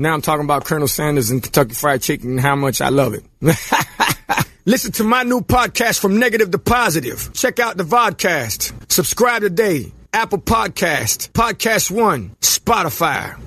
Now 0.00 0.14
I'm 0.14 0.22
talking 0.22 0.46
about 0.46 0.64
Colonel 0.64 0.88
Sanders 0.88 1.30
and 1.30 1.42
Kentucky 1.42 1.74
Fried 1.74 2.00
Chicken 2.00 2.30
and 2.30 2.40
how 2.40 2.56
much 2.56 2.80
I 2.80 2.88
love 2.88 3.12
it. 3.12 3.22
Listen 4.64 4.92
to 4.92 5.04
my 5.04 5.24
new 5.24 5.42
podcast 5.42 6.00
from 6.00 6.18
negative 6.18 6.50
to 6.52 6.58
positive. 6.58 7.30
Check 7.34 7.60
out 7.60 7.76
the 7.76 7.84
vodcast. 7.84 8.90
Subscribe 8.90 9.42
today. 9.42 9.92
Apple 10.14 10.38
Podcast, 10.38 11.32
Podcast 11.32 11.90
One, 11.90 12.30
Spotify. 12.40 13.38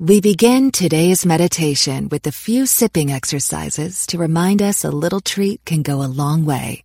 We 0.00 0.22
begin 0.22 0.70
today's 0.70 1.26
meditation 1.26 2.08
with 2.08 2.26
a 2.26 2.32
few 2.32 2.64
sipping 2.64 3.12
exercises 3.12 4.06
to 4.06 4.16
remind 4.16 4.62
us 4.62 4.84
a 4.84 4.90
little 4.90 5.20
treat 5.20 5.62
can 5.66 5.82
go 5.82 6.02
a 6.02 6.08
long 6.08 6.46
way. 6.46 6.82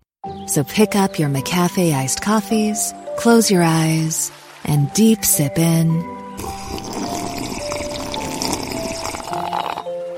So 0.48 0.66
pick 0.66 0.94
up 0.94 1.18
your 1.18 1.30
McCafe 1.30 1.94
iced 1.94 2.22
coffees, 2.22 2.94
close 3.16 3.50
your 3.50 3.64
eyes, 3.64 4.30
and 4.66 4.92
deep 4.92 5.24
sip 5.24 5.58
in. 5.58 7.03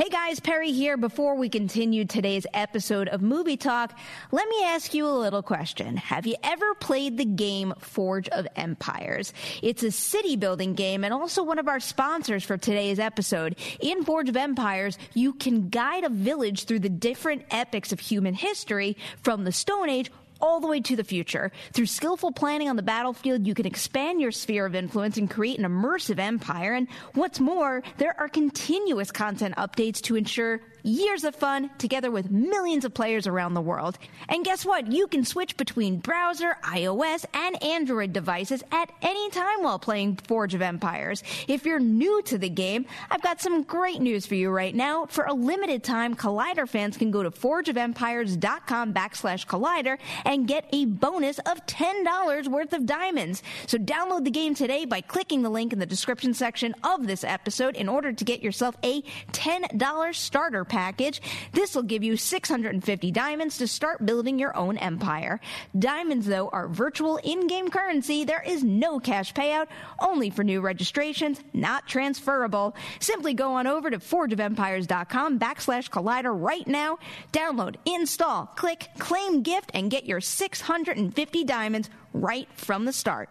Hey 0.00 0.08
guys, 0.08 0.40
Perri 0.40 0.72
here. 0.72 0.96
Before 0.96 1.34
we 1.34 1.50
continue 1.50 2.06
today's 2.06 2.46
episode 2.54 3.08
of 3.08 3.20
Movie 3.20 3.58
Talk, 3.58 3.98
let 4.32 4.48
me 4.48 4.64
ask 4.64 4.94
you 4.94 5.06
a 5.06 5.12
little 5.12 5.42
question. 5.42 5.98
Have 5.98 6.26
you 6.26 6.36
ever 6.42 6.74
played 6.76 7.18
the 7.18 7.26
game 7.26 7.74
Forge 7.80 8.26
of 8.30 8.48
Empires? 8.56 9.34
It's 9.62 9.82
a 9.82 9.90
city 9.90 10.36
building 10.36 10.72
game 10.72 11.04
and 11.04 11.12
also 11.12 11.42
one 11.42 11.58
of 11.58 11.68
our 11.68 11.80
sponsors 11.80 12.42
for 12.44 12.56
today's 12.56 12.98
episode. 12.98 13.56
In 13.78 14.02
Forge 14.02 14.30
of 14.30 14.38
Empires, 14.38 14.96
you 15.12 15.34
can 15.34 15.68
guide 15.68 16.04
a 16.04 16.08
village 16.08 16.64
through 16.64 16.80
the 16.80 16.88
different 16.88 17.44
epics 17.50 17.92
of 17.92 18.00
human 18.00 18.32
history 18.32 18.96
from 19.22 19.44
the 19.44 19.52
Stone 19.52 19.90
Age 19.90 20.10
all 20.40 20.60
the 20.60 20.66
way 20.66 20.80
to 20.80 20.96
the 20.96 21.04
future. 21.04 21.52
Through 21.72 21.86
skillful 21.86 22.32
planning 22.32 22.68
on 22.68 22.76
the 22.76 22.82
battlefield, 22.82 23.46
you 23.46 23.54
can 23.54 23.66
expand 23.66 24.20
your 24.20 24.32
sphere 24.32 24.66
of 24.66 24.74
influence 24.74 25.16
and 25.16 25.30
create 25.30 25.58
an 25.58 25.64
immersive 25.64 26.18
empire. 26.18 26.74
And 26.74 26.88
what's 27.14 27.40
more, 27.40 27.82
there 27.98 28.18
are 28.18 28.28
continuous 28.28 29.10
content 29.10 29.56
updates 29.56 30.00
to 30.02 30.16
ensure 30.16 30.60
years 30.82 31.24
of 31.24 31.34
fun 31.34 31.70
together 31.78 32.10
with 32.10 32.30
millions 32.30 32.84
of 32.84 32.94
players 32.94 33.26
around 33.26 33.54
the 33.54 33.60
world. 33.60 33.98
And 34.28 34.44
guess 34.44 34.64
what? 34.64 34.90
You 34.90 35.06
can 35.06 35.24
switch 35.24 35.56
between 35.56 35.98
browser, 35.98 36.56
iOS, 36.64 37.24
and 37.34 37.62
Android 37.62 38.12
devices 38.12 38.62
at 38.72 38.90
any 39.02 39.30
time 39.30 39.62
while 39.62 39.78
playing 39.78 40.16
Forge 40.16 40.54
of 40.54 40.62
Empires. 40.62 41.22
If 41.48 41.64
you're 41.64 41.80
new 41.80 42.22
to 42.22 42.38
the 42.38 42.48
game, 42.48 42.86
I've 43.10 43.22
got 43.22 43.40
some 43.40 43.62
great 43.62 44.00
news 44.00 44.26
for 44.26 44.34
you 44.34 44.50
right 44.50 44.74
now. 44.74 45.06
For 45.06 45.24
a 45.24 45.34
limited 45.34 45.82
time, 45.82 46.14
Collider 46.14 46.68
fans 46.68 46.96
can 46.96 47.10
go 47.10 47.22
to 47.22 47.30
forgeofempires.com 47.30 48.94
backslash 48.94 49.46
Collider 49.46 49.98
and 50.24 50.46
get 50.46 50.68
a 50.72 50.84
bonus 50.86 51.38
of 51.40 51.64
$10 51.66 52.48
worth 52.48 52.72
of 52.72 52.86
diamonds. 52.86 53.42
So 53.66 53.78
download 53.78 54.24
the 54.24 54.30
game 54.30 54.54
today 54.54 54.84
by 54.84 55.00
clicking 55.00 55.42
the 55.42 55.50
link 55.50 55.72
in 55.72 55.78
the 55.78 55.86
description 55.86 56.34
section 56.34 56.74
of 56.84 57.06
this 57.06 57.24
episode 57.24 57.76
in 57.76 57.88
order 57.88 58.12
to 58.12 58.24
get 58.24 58.42
yourself 58.42 58.76
a 58.82 59.02
$10 59.32 60.14
starter 60.14 60.64
package. 60.70 61.20
This 61.52 61.74
will 61.74 61.82
give 61.82 62.02
you 62.02 62.16
650 62.16 63.10
diamonds 63.10 63.58
to 63.58 63.68
start 63.68 64.06
building 64.06 64.38
your 64.38 64.56
own 64.56 64.78
empire. 64.78 65.38
Diamonds, 65.78 66.26
though, 66.26 66.48
are 66.48 66.68
virtual 66.68 67.18
in-game 67.18 67.68
currency. 67.68 68.24
There 68.24 68.42
is 68.42 68.64
no 68.64 68.98
cash 68.98 69.34
payout, 69.34 69.66
only 69.98 70.30
for 70.30 70.42
new 70.42 70.62
registrations, 70.62 71.40
not 71.52 71.86
transferable. 71.86 72.74
Simply 73.00 73.34
go 73.34 73.52
on 73.52 73.66
over 73.66 73.90
to 73.90 73.98
forgeofempires.com 73.98 75.38
backslash 75.38 75.90
collider 75.90 76.32
right 76.34 76.66
now. 76.66 76.98
Download, 77.32 77.76
install, 77.84 78.46
click, 78.46 78.86
claim 78.98 79.42
gift, 79.42 79.70
and 79.74 79.90
get 79.90 80.06
your 80.06 80.22
650 80.22 81.44
diamonds 81.44 81.90
right 82.14 82.48
from 82.54 82.84
the 82.86 82.92
start. 82.92 83.28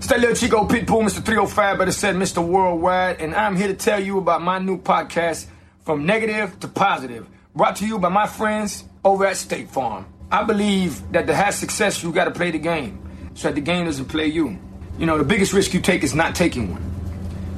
It's 0.00 0.08
that 0.08 0.20
little 0.20 0.36
Chico 0.36 0.66
Pitbull, 0.66 1.02
Mr. 1.02 1.24
305, 1.24 1.78
but 1.78 1.88
it 1.88 1.92
said 1.92 2.16
Mr. 2.16 2.46
Worldwide, 2.46 3.20
and 3.20 3.34
I'm 3.34 3.56
here 3.56 3.68
to 3.68 3.74
tell 3.74 4.02
you 4.02 4.18
about 4.18 4.42
my 4.42 4.58
new 4.58 4.76
podcast, 4.76 5.46
From 5.84 6.06
Negative 6.06 6.58
to 6.60 6.68
Positive, 6.68 7.26
brought 7.54 7.76
to 7.76 7.86
you 7.86 7.98
by 7.98 8.08
my 8.08 8.26
friends 8.26 8.84
over 9.04 9.26
at 9.26 9.36
State 9.36 9.68
Farm. 9.68 10.06
I 10.32 10.42
believe 10.42 11.12
that 11.12 11.26
to 11.26 11.34
have 11.34 11.52
success, 11.52 12.02
you 12.02 12.10
got 12.10 12.24
to 12.24 12.30
play 12.30 12.50
the 12.50 12.58
game, 12.58 12.98
so 13.34 13.48
that 13.48 13.54
the 13.54 13.60
game 13.60 13.84
doesn't 13.84 14.06
play 14.06 14.28
you. 14.28 14.58
You 14.98 15.04
know, 15.04 15.18
the 15.18 15.24
biggest 15.24 15.52
risk 15.52 15.74
you 15.74 15.82
take 15.82 16.02
is 16.02 16.14
not 16.14 16.34
taking 16.34 16.72
one. 16.72 16.82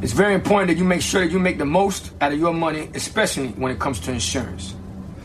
It's 0.02 0.12
very 0.12 0.34
important 0.34 0.70
that 0.70 0.76
you 0.76 0.82
make 0.82 1.02
sure 1.02 1.20
that 1.20 1.30
you 1.30 1.38
make 1.38 1.58
the 1.58 1.64
most 1.64 2.10
out 2.20 2.32
of 2.32 2.40
your 2.40 2.52
money, 2.52 2.90
especially 2.94 3.50
when 3.50 3.70
it 3.70 3.78
comes 3.78 4.00
to 4.00 4.10
insurance. 4.10 4.74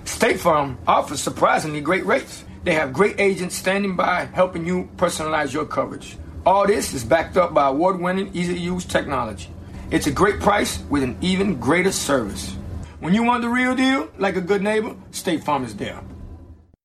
State 0.03 0.40
Farm 0.40 0.78
offers 0.85 1.22
surprisingly 1.22 1.81
great 1.81 2.06
rates. 2.06 2.45
They 2.63 2.75
have 2.75 2.94
great 2.94 3.19
agents 3.19 3.56
standing 3.56 3.95
by 3.95 4.25
helping 4.25 4.63
you 4.63 4.88
personalize 4.97 5.53
your 5.53 5.66
coverage. 5.66 6.17
All 6.45 6.67
this 6.67 6.94
is 6.94 7.03
backed 7.03 7.35
up 7.35 7.51
by 7.51 7.67
award 7.67 8.00
winning, 8.00 8.29
easy 8.35 8.53
to 8.53 8.59
use 8.59 8.85
technology. 8.85 9.50
It's 9.90 10.06
a 10.06 10.11
great 10.11 10.40
price 10.40 10.84
with 10.91 11.01
an 11.01 11.17
even 11.22 11.59
greater 11.59 11.91
service. 11.91 12.57
When 13.01 13.16
you 13.16 13.23
want 13.23 13.41
the 13.41 13.50
real 13.50 13.75
deal, 13.75 14.07
like 14.19 14.35
a 14.35 14.41
good 14.41 14.62
neighbor, 14.62 14.95
State 15.09 15.44
Farm 15.44 15.63
is 15.63 15.75
there. 15.75 16.00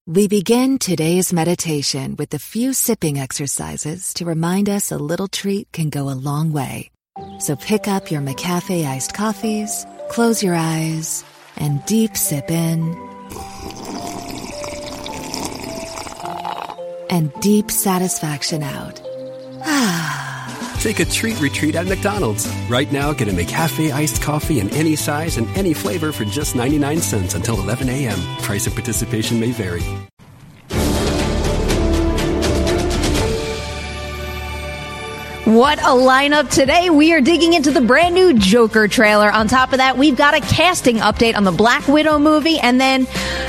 We 0.07 0.29
begin 0.29 0.79
today's 0.79 1.31
meditation 1.31 2.17
with 2.17 2.33
a 2.33 2.39
few 2.39 2.73
sipping 2.73 3.19
exercises 3.19 4.15
to 4.15 4.25
remind 4.25 4.71
us 4.71 4.91
a 4.91 4.97
little 4.97 5.29
treat 5.29 5.71
can 5.73 5.91
go 5.91 6.09
a 6.09 6.17
long 6.17 6.55
way. 6.55 6.91
So 7.39 7.55
pick 7.55 7.87
up 7.87 8.11
your 8.11 8.23
McCafe 8.23 8.87
iced 8.87 9.13
coffees, 9.13 9.85
close 10.09 10.43
your 10.43 10.55
eyes, 10.55 11.23
and 11.59 11.85
deep 11.85 12.17
sip 12.17 12.51
in. 12.51 12.81
And 17.11 17.31
deep 17.43 17.71
satisfaction 17.71 18.63
out. 18.63 19.03
Ah. 19.67 20.36
Take 20.87 21.01
a 21.01 21.05
treat 21.05 21.41
retreat 21.41 21.75
at 21.75 21.89
McDonald's. 21.89 22.47
Right 22.71 22.93
now, 22.93 23.13
get 23.13 23.27
a 23.27 23.33
McCafe 23.33 23.91
iced 23.91 24.23
coffee 24.23 24.61
in 24.61 24.71
any 24.71 24.95
size 24.95 25.37
and 25.37 25.49
any 25.59 25.75
flavor 25.75 26.13
for 26.13 26.25
just 26.25 26.55
99 26.55 27.01
cents 27.01 27.35
until 27.35 27.59
11 27.59 27.89
a.m. 27.89 28.17
Price 28.43 28.69
of 28.69 28.75
participation 28.75 29.41
may 29.41 29.51
vary. 29.51 29.83
What 35.43 35.81
a 35.81 35.97
lineup 35.97 36.55
today. 36.55 36.89
We 36.91 37.13
are 37.13 37.21
digging 37.21 37.55
into 37.55 37.73
the 37.73 37.81
brand 37.81 38.15
new 38.15 38.39
Joker 38.39 38.87
trailer. 38.87 39.33
On 39.33 39.49
top 39.49 39.73
of 39.73 39.79
that, 39.79 39.99
we've 39.99 40.17
got 40.17 40.35
a 40.35 40.41
casting 40.41 40.99
update 40.99 41.37
on 41.37 41.43
the 41.43 41.51
Black 41.51 41.89
Widow 41.89 42.21
movie. 42.21 42.61
And 42.61 42.81
then, 42.81 43.09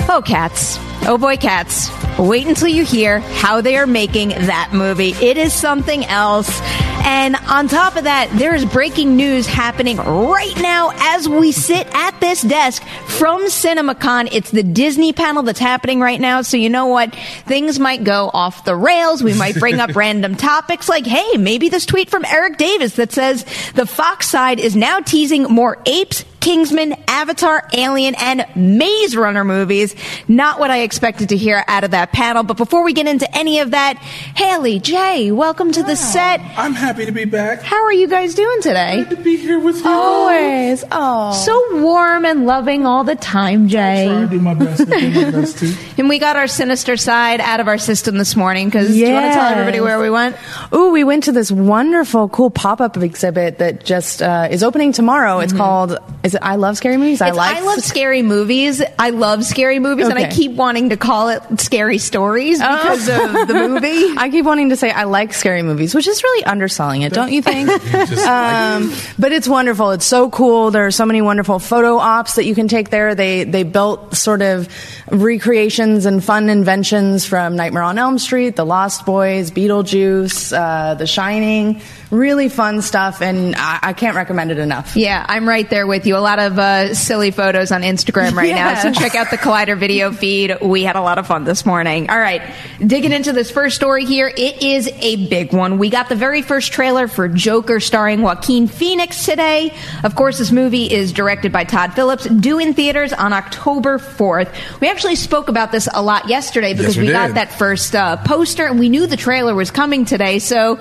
oh, 0.10 0.24
cats. 0.26 0.80
Oh 1.10 1.18
boy, 1.18 1.38
cats. 1.38 1.90
Wait 2.20 2.48
until 2.48 2.68
you 2.68 2.84
hear 2.84 3.20
how 3.20 3.62
they 3.62 3.78
are 3.78 3.88
making 3.88 4.30
that 4.30 4.72
movie. 4.74 5.12
It 5.12 5.38
is 5.38 5.54
something 5.54 6.04
else. 6.04 6.60
And 7.06 7.38
on 7.48 7.70
top 7.70 7.96
of 7.96 8.04
that, 8.04 8.30
there 8.34 8.54
is 8.54 8.66
breaking 8.66 9.16
news 9.16 9.48
happening 9.48 9.96
right 9.96 10.56
now 10.58 10.92
as 10.94 11.30
we 11.30 11.54
sit 11.54 11.88
at 11.94 12.20
this 12.20 12.42
desk 12.42 12.84
from 13.06 13.44
CinemaCon. 13.46 14.28
It's 14.34 14.52
the 14.52 14.64
Disney 14.64 15.14
panel 15.14 15.44
that's 15.44 15.60
happening 15.60 16.02
right 16.02 16.20
now. 16.20 16.42
So 16.42 16.58
you 16.58 16.70
know 16.70 16.88
what? 16.88 17.16
Things 17.46 17.80
might 17.80 18.04
go 18.04 18.30
off 18.34 18.66
the 18.66 18.76
rails. 18.76 19.24
We 19.24 19.34
might 19.34 19.56
bring 19.56 19.80
up 19.80 19.96
random 19.96 20.36
topics 20.36 20.90
like, 20.90 21.06
hey, 21.06 21.38
maybe 21.38 21.70
this 21.70 21.86
tweet 21.86 22.10
from 22.10 22.26
Erik 22.26 22.58
Davis 22.58 22.98
that 22.98 23.14
says 23.14 23.46
the 23.76 23.86
Fox 23.86 24.28
side 24.28 24.60
is 24.60 24.76
now 24.76 25.00
teasing 25.00 25.44
more 25.44 25.82
apes 25.86 26.26
Kingsman, 26.48 26.96
Avatar, 27.10 27.68
Alien, 27.74 28.16
and 28.16 28.46
Maze 28.56 29.18
Runner 29.18 29.44
movies. 29.44 29.94
Not 30.30 30.62
what 30.62 30.72
I 30.72 30.84
expected 30.84 31.28
to 31.28 31.36
hear 31.36 31.62
out 31.68 31.84
of 31.84 31.92
that 31.92 32.14
panel. 32.14 32.44
But 32.44 32.56
before 32.56 32.86
we 32.86 32.94
get 32.94 33.06
into 33.06 33.28
any 33.38 33.60
of 33.60 33.72
that, 33.72 33.98
Haleigh, 33.98 34.82
Jay, 34.82 35.30
welcome 35.34 35.74
to 35.74 35.84
the 35.84 35.98
set. 35.98 36.40
I'm 36.56 36.74
happy 36.74 37.06
to 37.06 37.12
be 37.12 37.26
back. 37.26 37.64
How 37.64 37.84
are 37.84 37.92
you 37.92 38.08
guys 38.08 38.34
doing 38.34 38.62
today? 38.62 39.04
Glad 39.04 39.10
to 39.10 39.24
be 39.24 39.36
here 39.36 39.60
with 39.60 39.76
you. 39.84 39.90
Always. 39.90 40.86
Oh. 40.90 41.34
So 41.34 41.84
warm 41.84 42.24
and 42.24 42.46
loving 42.46 42.86
all 42.86 43.04
the 43.04 43.18
time, 43.18 43.68
Jay. 43.68 44.08
To 44.08 44.28
do 44.28 44.40
my 44.40 44.54
best. 44.54 44.90
I 44.90 45.00
do 45.02 45.26
my 45.26 45.32
best 45.32 45.60
too. 45.60 45.74
And 45.98 46.08
we 46.08 46.20
got 46.20 46.36
our 46.36 46.48
sinister 46.48 46.96
side 46.96 47.42
out 47.42 47.60
of 47.60 47.68
our 47.68 47.80
system 47.80 48.20
this 48.20 48.36
morning 48.36 48.68
because 48.68 48.88
do 48.90 48.96
you 48.96 49.12
want 49.12 49.26
to 49.26 49.34
tell 49.34 49.48
everybody 49.52 49.82
where 49.82 50.00
we 50.00 50.12
went? 50.12 50.38
Ooh, 50.74 50.92
we 50.92 51.04
went 51.04 51.24
to 51.24 51.32
this 51.32 51.52
wonderful, 51.52 52.30
cool 52.30 52.52
pop-up 52.52 52.96
exhibit 52.98 53.58
that 53.58 53.84
just 53.84 54.22
uh, 54.22 54.48
is 54.50 54.64
opening 54.64 54.94
tomorrow. 54.94 55.40
It's 55.40 55.54
called. 55.54 55.98
Is 56.24 56.36
it? 56.36 56.37
I 56.42 56.56
love 56.56 56.78
scary 56.78 56.98
movies. 56.98 57.22
I 57.22 57.28
It's- 57.28 57.38
like. 57.38 57.58
I 57.58 57.62
love 57.62 57.80
scary 57.84 58.22
movies. 58.22 58.82
I 59.00 59.10
love 59.12 59.44
scary 59.44 59.80
movies, 59.80 60.08
and 60.08 60.18
I 60.18 60.30
keep 60.30 60.52
wanting 60.54 60.90
to 60.90 60.98
call 60.98 61.30
it 61.30 61.42
scary 61.60 61.98
stories 61.98 62.60
Oh. 62.62 62.66
because 62.78 63.08
of 63.10 63.48
the 63.48 63.54
movie. 63.70 64.16
I 64.18 64.30
keep 64.30 64.46
wanting 64.46 64.70
to 64.70 64.76
say 64.76 64.92
I 64.92 65.04
like 65.04 65.34
scary 65.34 65.62
movies, 65.64 65.94
which 65.96 66.08
is 66.08 66.24
really 66.24 66.46
underselling 66.46 67.02
it, 67.02 67.14
don't 67.14 67.32
you 67.32 67.42
think? 67.42 67.70
um, 68.28 68.92
but 69.20 69.32
it's 69.32 69.48
wonderful. 69.48 69.92
It's 69.92 70.06
so 70.06 70.30
cool. 70.30 70.72
There 70.72 70.86
are 70.86 70.92
so 70.92 71.06
many 71.06 71.22
wonderful 71.22 71.60
photo 71.60 71.98
ops 71.98 72.36
that 72.36 72.46
you 72.46 72.56
can 72.56 72.68
take 72.68 72.90
there. 72.90 73.16
They 73.16 73.44
they 73.44 73.64
built 73.64 74.16
sort 74.16 74.42
of 74.42 74.68
recreations 75.12 76.06
and 76.06 76.24
fun 76.24 76.50
inventions 76.50 77.26
from 77.26 77.56
Nightmare 77.56 77.84
on 77.84 77.98
Elm 77.98 78.20
Street, 78.20 78.56
The 78.56 78.66
Lost 78.66 79.06
Boys, 79.06 79.52
Beetlejuice, 79.52 80.56
uh, 80.58 80.94
The 80.96 81.08
Shining. 81.08 81.82
Really 82.10 82.48
fun 82.48 82.82
stuff, 82.82 83.22
and 83.22 83.54
I, 83.58 83.80
I 83.84 83.94
can't 83.94 84.16
recommend 84.16 84.52
it 84.52 84.60
enough. 84.60 84.96
Yeah, 84.96 85.26
I'm 85.28 85.46
right 85.48 85.70
there 85.70 85.86
with 85.86 86.06
you. 86.08 86.16
A 86.28 86.36
lot 86.36 86.40
of 86.40 86.60
uh, 86.60 86.94
silly 86.94 87.32
photos 87.32 87.72
on 87.72 87.84
Instagram 87.84 88.34
right 88.34 88.54
now. 88.54 88.76
So 88.82 88.92
check 88.92 89.16
out 89.16 89.32
the 89.32 89.38
Collider 89.38 89.78
video 89.78 90.12
feed. 90.12 90.58
We 90.62 90.84
had 90.84 90.98
a 90.98 91.02
lot 91.02 91.20
of 91.20 91.26
fun 91.26 91.46
this 91.46 91.66
morning. 91.66 92.10
All 92.10 92.20
right, 92.20 92.42
digging 92.86 93.14
into 93.14 93.32
this 93.32 93.50
first 93.50 93.78
story 93.78 94.04
here. 94.04 94.28
It 94.28 94.62
is 94.62 94.90
a 94.90 95.28
big 95.28 95.54
one. 95.54 95.78
We 95.78 95.90
got 95.90 96.10
the 96.10 96.18
very 96.18 96.42
first 96.42 96.74
trailer 96.74 97.08
for 97.08 97.30
Joker 97.30 97.80
starring 97.80 98.24
Joaquin 98.24 98.68
Phoenix 98.68 99.24
today. 99.24 99.74
Of 100.04 100.16
course, 100.16 100.38
this 100.38 100.52
movie 100.52 100.92
is 100.92 101.14
directed 101.14 101.54
by 101.54 101.64
Todd 101.64 101.94
Phillips, 101.94 102.26
due 102.26 102.60
in 102.60 102.74
theaters 102.74 103.14
on 103.14 103.32
October 103.32 103.98
4th. 103.98 104.54
We 104.82 104.90
actually 104.90 105.16
spoke 105.16 105.48
about 105.48 105.72
this 105.72 105.88
a 105.94 106.02
lot 106.02 106.28
yesterday 106.28 106.74
because 106.74 106.98
we 106.98 107.06
we, 107.06 107.14
got 107.14 107.36
that 107.36 107.54
first 107.54 107.96
uh, 107.96 108.18
poster 108.18 108.66
and 108.66 108.78
we 108.78 108.90
knew 108.90 109.08
the 109.08 109.16
trailer 109.16 109.56
was 109.56 109.72
coming 109.72 110.04
today. 110.04 110.40
So. 110.40 110.78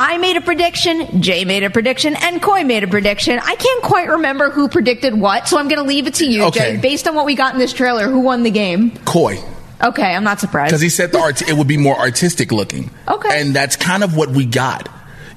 I 0.00 0.16
made 0.18 0.36
a 0.36 0.40
prediction, 0.40 1.20
Jay 1.20 1.44
made 1.44 1.64
a 1.64 1.70
prediction, 1.70 2.14
and 2.14 2.40
Coy 2.40 2.62
made 2.62 2.84
a 2.84 2.86
prediction. 2.86 3.40
I 3.42 3.56
can't 3.56 3.82
quite 3.82 4.08
remember 4.08 4.48
who 4.48 4.68
predicted 4.68 5.12
what, 5.12 5.48
so 5.48 5.58
I'm 5.58 5.66
going 5.66 5.80
to 5.80 5.88
leave 5.88 6.06
it 6.06 6.14
to 6.14 6.24
you, 6.24 6.44
Okay. 6.44 6.74
Jay. 6.74 6.76
Based 6.76 7.08
on 7.08 7.16
what 7.16 7.26
we 7.26 7.34
got 7.34 7.52
in 7.52 7.58
this 7.58 7.72
trailer, 7.72 8.08
who 8.08 8.20
won 8.20 8.44
the 8.44 8.50
game? 8.52 8.92
Coy. 9.04 9.42
Okay, 9.82 10.14
I'm 10.14 10.22
not 10.22 10.38
surprised. 10.38 10.70
Because 10.70 10.82
he 10.82 10.88
said 10.88 11.10
the 11.10 11.18
art 11.18 11.42
it 11.42 11.52
would 11.54 11.66
be 11.66 11.76
more 11.78 11.96
artistic 11.98 12.52
looking. 12.52 12.90
Okay. 13.08 13.40
And 13.40 13.54
that's 13.54 13.74
kind 13.74 14.04
of 14.04 14.16
what 14.16 14.30
we 14.30 14.46
got. 14.46 14.88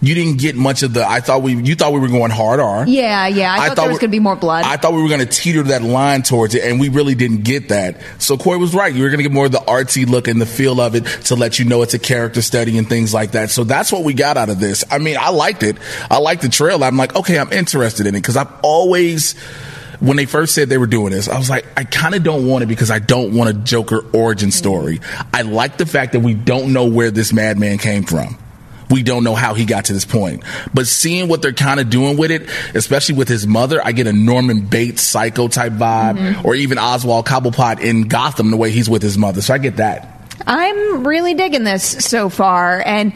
You 0.03 0.15
didn't 0.15 0.39
get 0.39 0.55
much 0.55 0.81
of 0.81 0.93
the. 0.93 1.07
I 1.07 1.19
thought 1.19 1.43
we. 1.43 1.55
You 1.55 1.75
thought 1.75 1.93
we 1.93 1.99
were 1.99 2.07
going 2.07 2.31
hard 2.31 2.59
R. 2.59 2.87
yeah, 2.87 3.27
yeah. 3.27 3.53
I, 3.53 3.67
thought, 3.67 3.77
there 3.77 3.87
was 3.87 3.99
going 3.99 4.09
to 4.09 4.15
be 4.15 4.19
more 4.19 4.35
blood. 4.35 4.65
I 4.65 4.75
thought 4.77 4.93
we 4.93 5.01
were 5.01 5.07
going 5.07 5.19
to 5.19 5.27
teeter 5.27 5.61
that 5.63 5.83
line 5.83 6.23
towards 6.23 6.55
it, 6.55 6.63
and 6.63 6.79
we 6.79 6.89
really 6.89 7.13
didn't 7.13 7.43
get 7.43 7.69
that. 7.69 8.01
So 8.17 8.35
Corey 8.35 8.57
was 8.57 8.73
right. 8.73 8.93
You 8.93 9.03
were 9.03 9.09
going 9.09 9.19
to 9.19 9.23
get 9.23 9.31
more 9.31 9.45
of 9.45 9.51
the 9.51 9.59
artsy 9.59 10.07
look 10.07 10.27
and 10.27 10.41
the 10.41 10.47
feel 10.47 10.81
of 10.81 10.95
it 10.95 11.05
to 11.25 11.35
let 11.35 11.59
you 11.59 11.65
know 11.65 11.83
it's 11.83 11.93
a 11.93 11.99
character 11.99 12.41
study 12.41 12.79
and 12.79 12.89
things 12.89 13.13
like 13.13 13.31
that. 13.31 13.51
So 13.51 13.63
that's 13.63 13.91
what 13.91 14.03
we 14.03 14.15
got 14.15 14.37
out 14.37 14.49
of 14.49 14.59
this. 14.59 14.83
I 14.89 14.97
mean, 14.97 15.17
I 15.19 15.29
liked 15.29 15.61
it. 15.61 15.77
I 16.09 16.17
liked 16.17 16.41
the 16.41 16.49
trailer. 16.49 16.87
I'm 16.87 16.97
like, 16.97 17.15
okay, 17.15 17.37
I'm 17.37 17.51
interested 17.53 18.07
in 18.07 18.15
it 18.15 18.21
because 18.21 18.37
I've 18.37 18.51
always. 18.63 19.39
When 19.99 20.17
they 20.17 20.25
first 20.25 20.55
said 20.55 20.67
they 20.67 20.79
were 20.79 20.87
doing 20.87 21.11
this, 21.11 21.29
I 21.29 21.37
was 21.37 21.47
like, 21.47 21.63
I 21.77 21.83
kind 21.83 22.15
of 22.15 22.23
don't 22.23 22.47
want 22.47 22.63
it 22.63 22.65
because 22.65 22.89
I 22.89 22.97
don't 22.97 23.35
want 23.35 23.51
a 23.51 23.53
Joker 23.53 24.03
origin 24.13 24.49
story. 24.49 24.97
Mm-hmm. 24.97 25.35
I 25.35 25.43
like 25.43 25.77
the 25.77 25.85
fact 25.85 26.13
that 26.13 26.21
we 26.21 26.33
don't 26.33 26.73
know 26.73 26.85
where 26.85 27.11
this 27.11 27.31
madman 27.31 27.77
came 27.77 28.01
from 28.01 28.35
we 28.91 29.03
don't 29.03 29.23
know 29.23 29.35
how 29.35 29.53
he 29.53 29.65
got 29.65 29.85
to 29.85 29.93
this 29.93 30.05
point. 30.05 30.43
But 30.73 30.87
seeing 30.87 31.27
what 31.27 31.41
they're 31.41 31.53
kind 31.53 31.79
of 31.79 31.89
doing 31.89 32.17
with 32.17 32.31
it, 32.31 32.49
especially 32.75 33.15
with 33.15 33.27
his 33.27 33.47
mother, 33.47 33.81
I 33.83 33.91
get 33.91 34.07
a 34.07 34.13
Norman 34.13 34.61
Bates 34.61 35.01
psycho 35.01 35.47
type 35.47 35.73
vibe, 35.73 36.17
mm-hmm. 36.17 36.45
or 36.45 36.55
even 36.55 36.77
Oswald 36.77 37.25
Cobblepot 37.25 37.79
in 37.79 38.03
Gotham, 38.03 38.51
the 38.51 38.57
way 38.57 38.71
he's 38.71 38.89
with 38.89 39.01
his 39.01 39.17
mother. 39.17 39.41
So 39.41 39.53
I 39.53 39.57
get 39.57 39.77
that. 39.77 40.07
I'm 40.45 41.05
really 41.05 41.33
digging 41.33 41.63
this 41.63 41.83
so 41.83 42.29
far, 42.29 42.81
and 42.85 43.13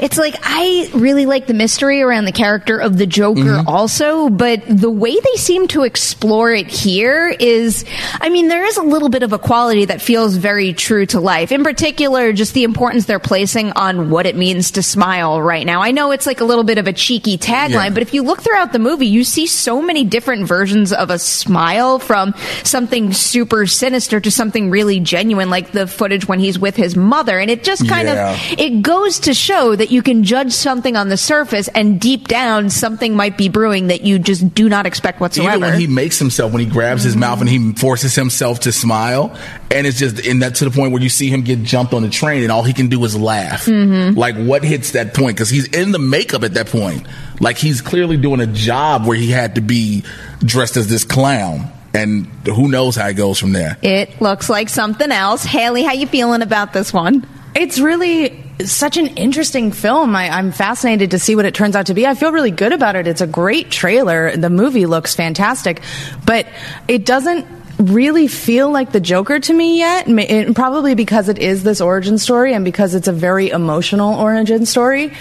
it's 0.00 0.16
like 0.18 0.34
I 0.42 0.90
really 0.94 1.26
like 1.26 1.46
the 1.46 1.54
mystery 1.54 2.02
around 2.02 2.24
the 2.24 2.32
character 2.32 2.78
of 2.78 2.96
the 2.98 3.06
Joker 3.06 3.38
Mm-hmm. 3.38 3.68
also, 3.68 4.28
but 4.28 4.62
the 4.68 4.90
way 4.90 5.12
they 5.14 5.36
seem 5.36 5.68
to 5.68 5.82
explore 5.84 6.52
it 6.52 6.66
here 6.68 7.28
is, 7.28 7.84
I 8.20 8.28
mean, 8.28 8.48
there 8.48 8.64
is 8.64 8.76
a 8.76 8.82
little 8.82 9.08
bit 9.08 9.22
of 9.22 9.32
a 9.32 9.38
quality 9.38 9.84
that 9.86 10.00
feels 10.02 10.36
very 10.36 10.72
true 10.72 11.06
to 11.06 11.20
life. 11.20 11.52
In 11.52 11.62
particular, 11.64 12.32
just 12.32 12.54
the 12.54 12.64
importance 12.64 13.06
they're 13.06 13.18
placing 13.18 13.72
on 13.72 14.10
what 14.10 14.26
it 14.26 14.36
means 14.36 14.72
to 14.72 14.82
smile 14.82 15.40
right 15.42 15.64
now. 15.66 15.82
I 15.82 15.90
know 15.92 16.10
it's 16.10 16.26
like 16.26 16.40
a 16.40 16.44
little 16.44 16.64
bit 16.64 16.78
of 16.78 16.86
a 16.86 16.92
cheeky 16.92 17.38
tagline, 17.38 17.70
Yeah. 17.70 17.90
but 17.90 18.02
if 18.02 18.14
you 18.14 18.22
look 18.22 18.42
throughout 18.42 18.72
the 18.72 18.78
movie, 18.78 19.06
you 19.06 19.24
see 19.24 19.46
so 19.46 19.80
many 19.82 20.04
different 20.04 20.46
versions 20.46 20.92
of 20.92 21.10
a 21.10 21.18
smile 21.18 21.98
from 21.98 22.34
something 22.64 23.12
super 23.12 23.66
sinister 23.66 24.20
to 24.20 24.30
something 24.30 24.70
really 24.70 25.00
genuine, 25.00 25.50
like 25.50 25.72
the 25.72 25.86
footage 25.86 26.26
when 26.28 26.38
he's 26.40 26.58
with 26.58 26.76
his 26.76 26.96
mother. 26.96 27.38
And 27.38 27.50
it 27.50 27.64
just 27.64 27.88
kind 27.88 28.08
Yeah. 28.08 28.32
of, 28.32 28.58
it 28.58 28.82
goes 28.82 29.20
to 29.20 29.34
show 29.34 29.74
that 29.76 29.87
you 29.90 30.02
can 30.02 30.24
judge 30.24 30.52
something 30.52 30.96
on 30.96 31.08
the 31.08 31.16
surface 31.16 31.68
and 31.68 32.00
deep 32.00 32.28
down 32.28 32.70
something 32.70 33.14
might 33.16 33.36
be 33.36 33.48
brewing 33.48 33.88
that 33.88 34.02
you 34.02 34.18
just 34.18 34.54
do 34.54 34.68
not 34.68 34.86
expect 34.86 35.20
whatsoever. 35.20 35.56
Even 35.56 35.60
when 35.62 35.80
he 35.80 35.86
makes 35.86 36.18
himself, 36.18 36.52
when 36.52 36.60
he 36.60 36.66
grabs 36.66 37.02
his 37.02 37.16
mouth 37.16 37.40
and 37.40 37.48
he 37.48 37.72
forces 37.72 38.14
himself 38.14 38.60
to 38.60 38.72
smile, 38.72 39.36
and 39.70 39.86
it's 39.86 39.98
just 39.98 40.24
in 40.26 40.40
that 40.40 40.56
to 40.56 40.64
the 40.64 40.70
point 40.70 40.92
where 40.92 41.02
you 41.02 41.08
see 41.08 41.28
him 41.28 41.42
get 41.42 41.62
jumped 41.62 41.92
on 41.92 42.02
the 42.02 42.10
train 42.10 42.42
and 42.42 42.52
all 42.52 42.62
he 42.62 42.72
can 42.72 42.88
do 42.88 43.04
is 43.04 43.16
laugh. 43.18 43.66
Mm-hmm. 43.66 44.18
Like 44.18 44.36
what 44.36 44.64
hits 44.64 44.92
that 44.92 45.14
point? 45.14 45.36
Because 45.36 45.50
he's 45.50 45.68
in 45.68 45.92
the 45.92 45.98
makeup 45.98 46.42
at 46.42 46.54
that 46.54 46.68
point. 46.68 47.06
Like 47.40 47.58
he's 47.58 47.80
clearly 47.80 48.16
doing 48.16 48.40
a 48.40 48.46
job 48.46 49.06
where 49.06 49.16
he 49.16 49.30
had 49.30 49.54
to 49.56 49.60
be 49.60 50.04
dressed 50.40 50.76
as 50.76 50.88
this 50.88 51.04
clown, 51.04 51.70
and 51.94 52.26
who 52.46 52.68
knows 52.68 52.96
how 52.96 53.08
it 53.08 53.14
goes 53.14 53.38
from 53.38 53.52
there. 53.52 53.76
it 53.82 54.20
looks 54.20 54.48
like 54.50 54.68
something 54.68 55.10
else. 55.10 55.44
Haleigh, 55.44 55.84
how 55.84 55.92
you 55.92 56.06
feeling 56.06 56.42
about 56.42 56.72
this 56.72 56.92
one? 56.92 57.26
It's 57.54 57.78
really 57.78 58.44
such 58.64 58.96
an 58.96 59.06
interesting 59.08 59.70
film. 59.72 60.16
I, 60.16 60.28
I'm 60.30 60.52
fascinated 60.52 61.12
to 61.12 61.18
see 61.18 61.36
what 61.36 61.44
it 61.44 61.54
turns 61.54 61.76
out 61.76 61.86
to 61.86 61.94
be. 61.94 62.06
I 62.06 62.14
feel 62.14 62.32
really 62.32 62.50
good 62.50 62.72
about 62.72 62.96
it. 62.96 63.06
It's 63.06 63.20
a 63.20 63.26
great 63.26 63.70
trailer. 63.70 64.36
The 64.36 64.50
movie 64.50 64.86
looks 64.86 65.14
fantastic, 65.14 65.80
but 66.26 66.46
it 66.88 67.06
doesn't 67.06 67.46
really 67.78 68.26
feel 68.26 68.70
like 68.70 68.90
the 68.90 68.98
Joker 69.00 69.38
to 69.38 69.52
me 69.52 69.78
yet. 69.78 70.08
It- 70.08 70.54
probably 70.56 70.94
because 70.94 71.28
it 71.28 71.38
is 71.38 71.62
this 71.62 71.80
origin 71.80 72.18
story 72.18 72.52
and 72.54 72.64
because 72.64 72.94
it's 72.94 73.06
a 73.08 73.12
very 73.12 73.50
emotional 73.50 74.14
origin 74.18 74.66
story. 74.66 75.12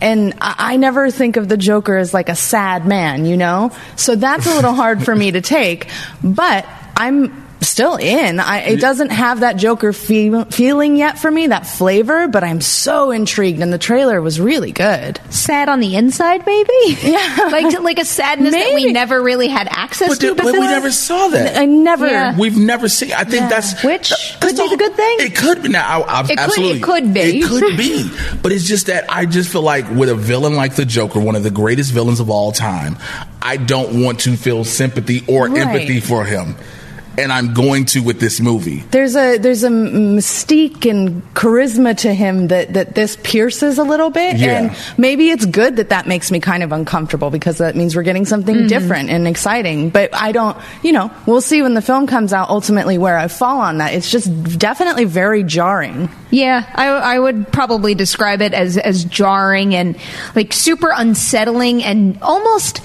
And 0.00 0.34
I, 0.40 0.54
I 0.58 0.76
never 0.76 1.10
think 1.10 1.36
of 1.36 1.48
the 1.48 1.56
Joker 1.56 1.96
as 1.96 2.12
like 2.12 2.28
a 2.28 2.34
sad 2.36 2.86
man, 2.86 3.24
you 3.24 3.36
know? 3.38 3.70
So 3.96 4.14
that's 4.16 4.46
a 4.46 4.54
little 4.54 4.74
hard 4.74 5.02
for 5.04 5.14
me 5.16 5.30
to 5.30 5.40
take. 5.40 5.88
But 6.22 6.66
I'm 6.96 7.46
still 7.62 7.96
in. 7.96 8.40
I, 8.40 8.58
it 8.60 8.80
doesn't 8.80 9.10
have 9.10 9.40
that 9.40 9.56
Joker 9.56 9.92
feel, 9.92 10.44
feeling 10.46 10.96
yet 10.96 11.18
for 11.18 11.30
me, 11.30 11.48
that 11.48 11.66
flavor, 11.66 12.28
but 12.28 12.44
I'm 12.44 12.60
so 12.60 13.10
intrigued, 13.10 13.60
and 13.60 13.72
the 13.72 13.78
trailer 13.78 14.20
was 14.20 14.40
really 14.40 14.72
good. 14.72 15.20
Sad 15.30 15.68
on 15.68 15.80
the 15.80 15.96
inside, 15.96 16.44
maybe? 16.46 16.70
Yeah. 17.02 17.48
like 17.52 17.80
like 17.80 17.98
a 17.98 18.04
sadness 18.04 18.52
that 18.54 18.74
we 18.74 18.92
never 18.92 19.22
really 19.22 19.48
had 19.48 19.68
access 19.70 20.08
But, 20.08 20.20
to 20.20 20.34
the- 20.34 20.42
but 20.42 20.52
we 20.52 20.60
never 20.60 20.90
saw 20.90 21.28
that. 21.28 21.56
I 21.56 21.64
never. 21.64 22.06
Yeah. 22.06 22.38
We've 22.38 22.56
never 22.56 22.88
seen. 22.88 23.12
I 23.12 23.24
think 23.24 23.48
that's 23.50 23.82
Which 23.84 24.10
that's 24.10 24.38
could 24.40 24.56
be 24.56 24.68
the 24.68 24.76
good 24.76 24.94
thing. 24.94 25.16
It 25.20 25.36
could 25.36 25.62
be 25.62 25.68
now. 25.68 26.02
I, 26.02 26.20
I, 26.20 26.20
It 26.22 26.26
could- 26.28 26.38
absolutely, 26.38 26.78
it 26.78 26.82
could 26.82 27.14
be. 27.14 27.20
It 27.20 27.44
could 27.48 27.76
be. 27.76 28.10
but 28.42 28.52
it's 28.52 28.64
just 28.66 28.86
that 28.86 29.04
I 29.10 29.26
just 29.26 29.50
feel 29.50 29.62
like 29.62 29.88
with 29.90 30.08
a 30.08 30.14
villain 30.14 30.54
like 30.54 30.76
the 30.76 30.84
Joker, 30.84 31.20
one 31.20 31.36
of 31.36 31.42
the 31.42 31.50
greatest 31.50 31.92
villains 31.92 32.20
of 32.20 32.30
all 32.30 32.52
time, 32.52 32.96
I 33.40 33.56
don't 33.56 34.02
want 34.02 34.20
to 34.20 34.36
feel 34.36 34.64
sympathy 34.64 35.24
or 35.28 35.48
Right. 35.48 35.58
empathy 35.66 36.00
for 36.00 36.24
him, 36.24 36.54
and 37.18 37.32
I'm 37.32 37.54
going 37.54 37.84
to 37.86 38.00
with 38.02 38.20
this 38.20 38.40
movie. 38.40 38.80
There's 38.90 39.14
a 39.16 39.38
there's 39.38 39.64
a 39.64 39.68
mystique 39.68 40.88
and 40.90 41.22
charisma 41.34 41.96
to 41.98 42.12
him 42.14 42.48
that, 42.48 42.74
that 42.74 42.94
this 42.94 43.16
pierces 43.22 43.78
a 43.78 43.82
little 43.84 44.10
bit, 44.10 44.36
Yeah. 44.36 44.58
and 44.62 44.76
maybe 44.98 45.30
it's 45.30 45.44
good 45.44 45.76
that 45.76 45.90
that 45.90 46.06
makes 46.06 46.30
me 46.30 46.40
kind 46.40 46.62
of 46.62 46.72
uncomfortable 46.72 47.30
because 47.30 47.58
that 47.58 47.76
means 47.76 47.94
we're 47.96 48.02
getting 48.02 48.24
something 48.24 48.54
Mm-hmm. 48.54 48.66
different 48.66 49.10
and 49.10 49.26
exciting. 49.28 49.90
But 49.90 50.14
I 50.14 50.32
don't, 50.32 50.56
you 50.82 50.92
know, 50.92 51.10
we'll 51.26 51.40
see 51.40 51.62
when 51.62 51.74
the 51.74 51.82
film 51.82 52.06
comes 52.06 52.32
out 52.32 52.48
ultimately 52.50 52.98
where 52.98 53.16
I 53.18 53.28
fall 53.28 53.60
on 53.60 53.78
that. 53.78 53.94
It's 53.94 54.10
just 54.10 54.58
definitely 54.58 55.04
very 55.04 55.42
jarring. 55.44 56.08
Yeah, 56.30 56.70
I, 56.74 56.86
I 56.86 57.18
would 57.18 57.52
probably 57.52 57.94
describe 57.94 58.40
it 58.42 58.54
as 58.54 58.78
as 58.78 59.04
jarring 59.04 59.74
and 59.74 59.96
like 60.34 60.52
super 60.52 60.90
unsettling 60.94 61.82
and 61.84 62.18
almost. 62.22 62.80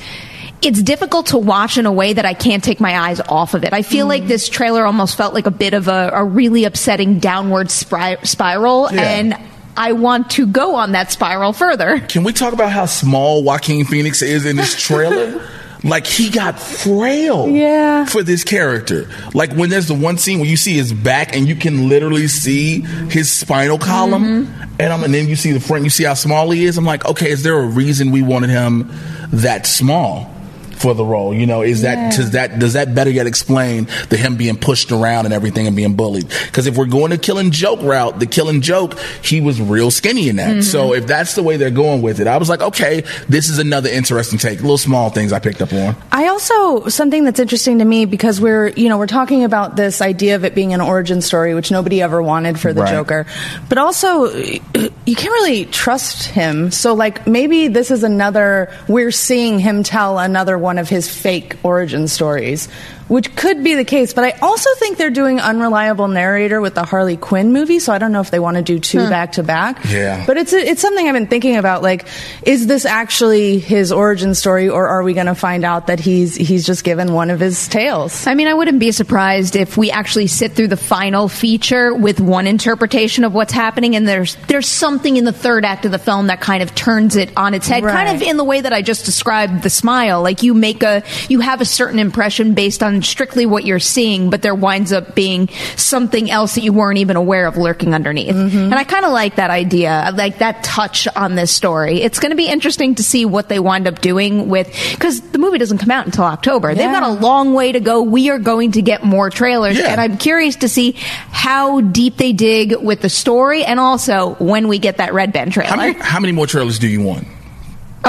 It's 0.61 0.81
difficult 0.81 1.27
to 1.27 1.37
watch 1.37 1.77
in 1.77 1.85
a 1.85 1.91
way 1.91 2.13
that 2.13 2.25
I 2.25 2.33
can't 2.33 2.63
take 2.63 2.79
my 2.79 2.97
eyes 2.97 3.19
off 3.21 3.53
of 3.53 3.63
it. 3.63 3.73
I 3.73 3.83
feel 3.83 4.07
like 4.07 4.25
this 4.27 4.49
trailer 4.49 4.85
almost 4.85 5.15
felt 5.15 5.33
like 5.35 5.45
a 5.45 5.51
bit 5.51 5.73
of 5.73 5.87
a, 5.87 6.09
a 6.13 6.23
really 6.23 6.63
upsetting 6.63 7.19
downward 7.19 7.67
spri- 7.67 8.25
spiral, 8.25 8.89
Yeah. 8.91 9.01
and 9.01 9.37
I 9.77 9.91
want 9.91 10.31
to 10.31 10.47
go 10.47 10.73
on 10.75 10.93
that 10.93 11.11
spiral 11.11 11.53
further. 11.53 11.99
Can 11.99 12.23
we 12.23 12.33
talk 12.33 12.53
about 12.53 12.71
how 12.71 12.87
small 12.87 13.43
Joaquin 13.43 13.85
Phoenix 13.85 14.23
is 14.23 14.45
in 14.47 14.55
this 14.55 14.75
trailer? 14.75 15.39
like 15.83 16.07
he 16.07 16.31
got 16.31 16.59
frail 16.59 17.47
Yeah. 17.47 18.05
for 18.05 18.23
this 18.23 18.43
character. 18.43 19.07
Like 19.35 19.53
when 19.53 19.69
there's 19.69 19.87
the 19.87 19.93
one 19.93 20.17
scene 20.17 20.39
where 20.39 20.49
you 20.49 20.57
see 20.57 20.73
his 20.73 20.91
back 20.91 21.35
and 21.35 21.47
you 21.47 21.55
can 21.55 21.87
literally 21.87 22.27
see 22.27 22.81
his 23.11 23.29
spinal 23.29 23.77
column, 23.77 24.51
and, 24.79 24.91
um, 24.91 25.03
and 25.03 25.13
then 25.13 25.27
you 25.27 25.35
see 25.35 25.51
the 25.51 25.59
front, 25.59 25.83
you 25.83 25.91
see 25.91 26.03
how 26.05 26.15
small 26.15 26.49
he 26.49 26.65
is. 26.65 26.79
I'm 26.79 26.85
like, 26.85 27.05
okay, 27.05 27.29
is 27.29 27.43
there 27.43 27.57
a 27.59 27.65
reason 27.67 28.11
we 28.11 28.23
wanted 28.23 28.49
him 28.49 28.89
that 29.31 29.67
small? 29.67 30.33
For 30.77 30.93
the 30.93 31.05
role, 31.05 31.33
you 31.33 31.45
know, 31.45 31.61
is 31.61 31.81
that 31.81 32.15
does 32.15 32.31
that 32.31 32.59
does 32.59 32.73
that 32.73 32.95
better 32.95 33.09
yet 33.09 33.27
explain 33.27 33.87
the 34.09 34.17
him 34.17 34.37
being 34.37 34.57
pushed 34.57 34.91
around 34.91 35.25
and 35.25 35.33
everything 35.33 35.67
and 35.67 35.75
being 35.75 35.95
bullied? 35.95 36.27
Because 36.45 36.67
if 36.67 36.77
we're 36.77 36.85
going 36.85 37.11
to 37.11 37.17
killing 37.17 37.51
joke 37.51 37.81
route, 37.81 38.19
the 38.19 38.25
killing 38.25 38.61
joke, 38.61 38.97
he 39.21 39.41
was 39.41 39.61
real 39.61 39.91
skinny 39.91 40.29
in 40.29 40.37
that. 40.37 40.63
So 40.63 40.89
mm-hmm. 40.89 41.01
if 41.01 41.07
that's 41.07 41.35
the 41.35 41.43
way 41.43 41.57
they're 41.57 41.69
going 41.69 42.01
with 42.01 42.19
it, 42.19 42.27
I 42.27 42.37
was 42.37 42.49
like, 42.49 42.61
okay, 42.61 43.03
this 43.27 43.49
is 43.49 43.59
another 43.59 43.89
interesting 43.89 44.39
take. 44.39 44.61
Little 44.61 44.77
small 44.77 45.09
things 45.09 45.33
I 45.33 45.39
picked 45.39 45.61
up 45.61 45.73
on. 45.73 45.95
I 46.11 46.27
also 46.27 46.87
something 46.87 47.23
that's 47.23 47.39
interesting 47.39 47.79
to 47.79 47.85
me 47.85 48.05
because 48.05 48.39
we're 48.41 48.69
you 48.69 48.89
know 48.89 48.97
we're 48.97 49.07
talking 49.07 49.43
about 49.43 49.75
this 49.75 50.01
idea 50.01 50.35
of 50.35 50.45
it 50.45 50.55
being 50.55 50.73
an 50.73 50.81
origin 50.81 51.21
story, 51.21 51.53
which 51.53 51.71
nobody 51.71 52.01
ever 52.01 52.21
wanted 52.21 52.59
for 52.59 52.73
the 52.73 52.81
Right. 52.81 52.91
Joker, 52.91 53.25
but 53.69 53.77
also 53.77 54.27
you 54.33 55.15
can't 55.15 55.33
really 55.33 55.65
trust 55.65 56.25
him. 56.25 56.71
So 56.71 56.93
like 56.93 57.27
maybe 57.27 57.67
this 57.67 57.91
is 57.91 58.03
another 58.03 58.73
we're 58.87 59.11
seeing 59.11 59.59
him 59.59 59.83
tell 59.83 60.19
another 60.19 60.57
one 60.67 60.77
of 60.77 60.89
his 60.89 61.07
fake 61.09 61.55
origin 61.63 62.09
stories. 62.09 62.67
Which 63.07 63.35
could 63.35 63.63
be 63.63 63.75
the 63.75 63.85
case, 63.85 64.13
but 64.13 64.25
I 64.25 64.31
also 64.41 64.69
think 64.75 64.97
they're 64.97 65.09
doing 65.09 65.39
unreliable 65.39 66.09
narrator 66.09 66.59
with 66.59 66.75
the 66.75 66.83
Harley 66.83 67.15
Quinn 67.15 67.53
movie, 67.53 67.79
so 67.79 67.93
I 67.93 67.99
don't 67.99 68.11
know 68.11 68.19
if 68.19 68.31
they 68.31 68.39
want 68.39 68.57
to 68.57 68.63
do 68.63 68.79
two 68.79 69.03
hmm. 69.03 69.09
back 69.09 69.33
to 69.33 69.43
back. 69.43 69.85
Yeah. 69.85 70.25
But 70.25 70.37
it's 70.37 70.51
it's 70.51 70.81
something 70.81 71.07
I've 71.07 71.13
been 71.13 71.27
thinking 71.27 71.55
about. 71.55 71.81
Like, 71.81 72.05
is 72.43 72.67
this 72.67 72.85
actually 72.85 73.59
his 73.59 73.93
origin 73.93 74.35
story, 74.35 74.67
or 74.67 74.87
are 74.87 75.03
we 75.03 75.13
going 75.13 75.27
to 75.27 75.35
find 75.35 75.63
out 75.63 75.87
that 75.87 75.99
he's 76.01 76.35
he's 76.35 76.65
just 76.65 76.83
given 76.83 77.13
one 77.13 77.29
of 77.29 77.39
his 77.39 77.67
tales? 77.67 78.27
I 78.27 78.33
mean, 78.33 78.47
I 78.47 78.53
wouldn't 78.53 78.79
be 78.79 78.91
surprised 78.91 79.55
if 79.55 79.77
we 79.77 79.89
actually 79.89 80.27
sit 80.27 80.53
through 80.53 80.67
the 80.67 80.77
final 80.77 81.29
feature 81.29 81.93
with 81.93 82.19
one 82.19 82.45
interpretation 82.45 83.23
of 83.23 83.33
what's 83.33 83.53
happening, 83.53 83.95
and 83.95 84.05
there's 84.05 84.35
there's 84.47 84.67
something 84.67 85.15
in 85.15 85.23
the 85.23 85.31
third 85.31 85.63
act 85.63 85.85
of 85.85 85.91
the 85.91 85.99
film 85.99 86.27
that 86.27 86.41
kind 86.41 86.61
of 86.61 86.75
turns 86.75 87.15
it 87.15 87.31
on 87.37 87.53
its 87.53 87.69
head, 87.69 87.83
kind 87.83 88.15
of 88.15 88.21
in 88.21 88.35
the 88.35 88.43
way 88.43 88.59
that 88.59 88.73
I 88.73 88.81
just 88.81 89.05
described 89.05 89.63
the 89.63 89.69
smile. 89.69 90.21
Like 90.21 90.43
you 90.43 90.53
make 90.53 90.83
a 90.83 91.03
you 91.29 91.39
have 91.39 91.61
a 91.61 91.65
certain 91.65 91.99
impression 91.99 92.53
based 92.53 92.83
on 92.83 92.96
strictly 93.03 93.45
what 93.45 93.65
you're 93.65 93.79
seeing, 93.79 94.29
but 94.29 94.41
there 94.41 94.55
winds 94.55 94.91
up 94.93 95.15
being 95.15 95.47
something 95.75 96.29
else 96.29 96.55
that 96.55 96.61
you 96.61 96.73
weren't 96.73 96.97
even 96.99 97.15
aware 97.15 97.47
of 97.47 97.57
lurking 97.57 97.93
underneath. 97.93 98.35
Mm-hmm. 98.35 98.57
And 98.57 98.75
I 98.75 98.83
kind 98.83 99.05
of 99.05 99.11
like 99.11 99.35
that 99.35 99.49
idea, 99.49 99.89
I 99.91 100.09
like 100.11 100.39
that 100.39 100.63
touch 100.63 101.07
on 101.15 101.35
this 101.35 101.51
story. 101.51 102.01
It's 102.01 102.19
going 102.19 102.31
to 102.31 102.35
be 102.35 102.47
interesting 102.47 102.95
to 102.95 103.03
see 103.03 103.25
what 103.25 103.49
they 103.49 103.59
wind 103.59 103.87
up 103.87 104.01
doing 104.01 104.49
with 104.49 104.67
because 104.91 105.21
the 105.31 105.37
movie 105.37 105.57
doesn't 105.57 105.77
come 105.79 105.91
out 105.91 106.05
until 106.05 106.23
October. 106.25 106.73
They've 106.75 106.91
got 106.91 107.03
a 107.03 107.11
long 107.11 107.53
way 107.53 107.71
to 107.71 107.79
go. 107.79 108.01
We 108.03 108.29
are 108.29 108.39
going 108.39 108.73
to 108.73 108.81
get 108.81 109.03
more 109.03 109.29
trailers, 109.29 109.77
Yeah. 109.77 109.87
and 109.91 110.01
I'm 110.01 110.17
curious 110.17 110.57
to 110.57 110.69
see 110.69 110.93
how 110.97 111.81
deep 111.81 112.17
they 112.17 112.33
dig 112.33 112.75
with 112.75 113.01
the 113.01 113.09
story, 113.09 113.63
and 113.63 113.79
also 113.79 114.35
when 114.39 114.67
we 114.67 114.79
get 114.79 114.97
that 114.97 115.13
red 115.13 115.33
band 115.33 115.53
trailer. 115.53 115.69
How 115.69 115.75
many, 115.77 115.93
how 115.99 116.19
many 116.19 116.33
more 116.33 116.47
trailers 116.47 116.79
do 116.79 116.87
you 116.87 117.01
want? 117.01 117.27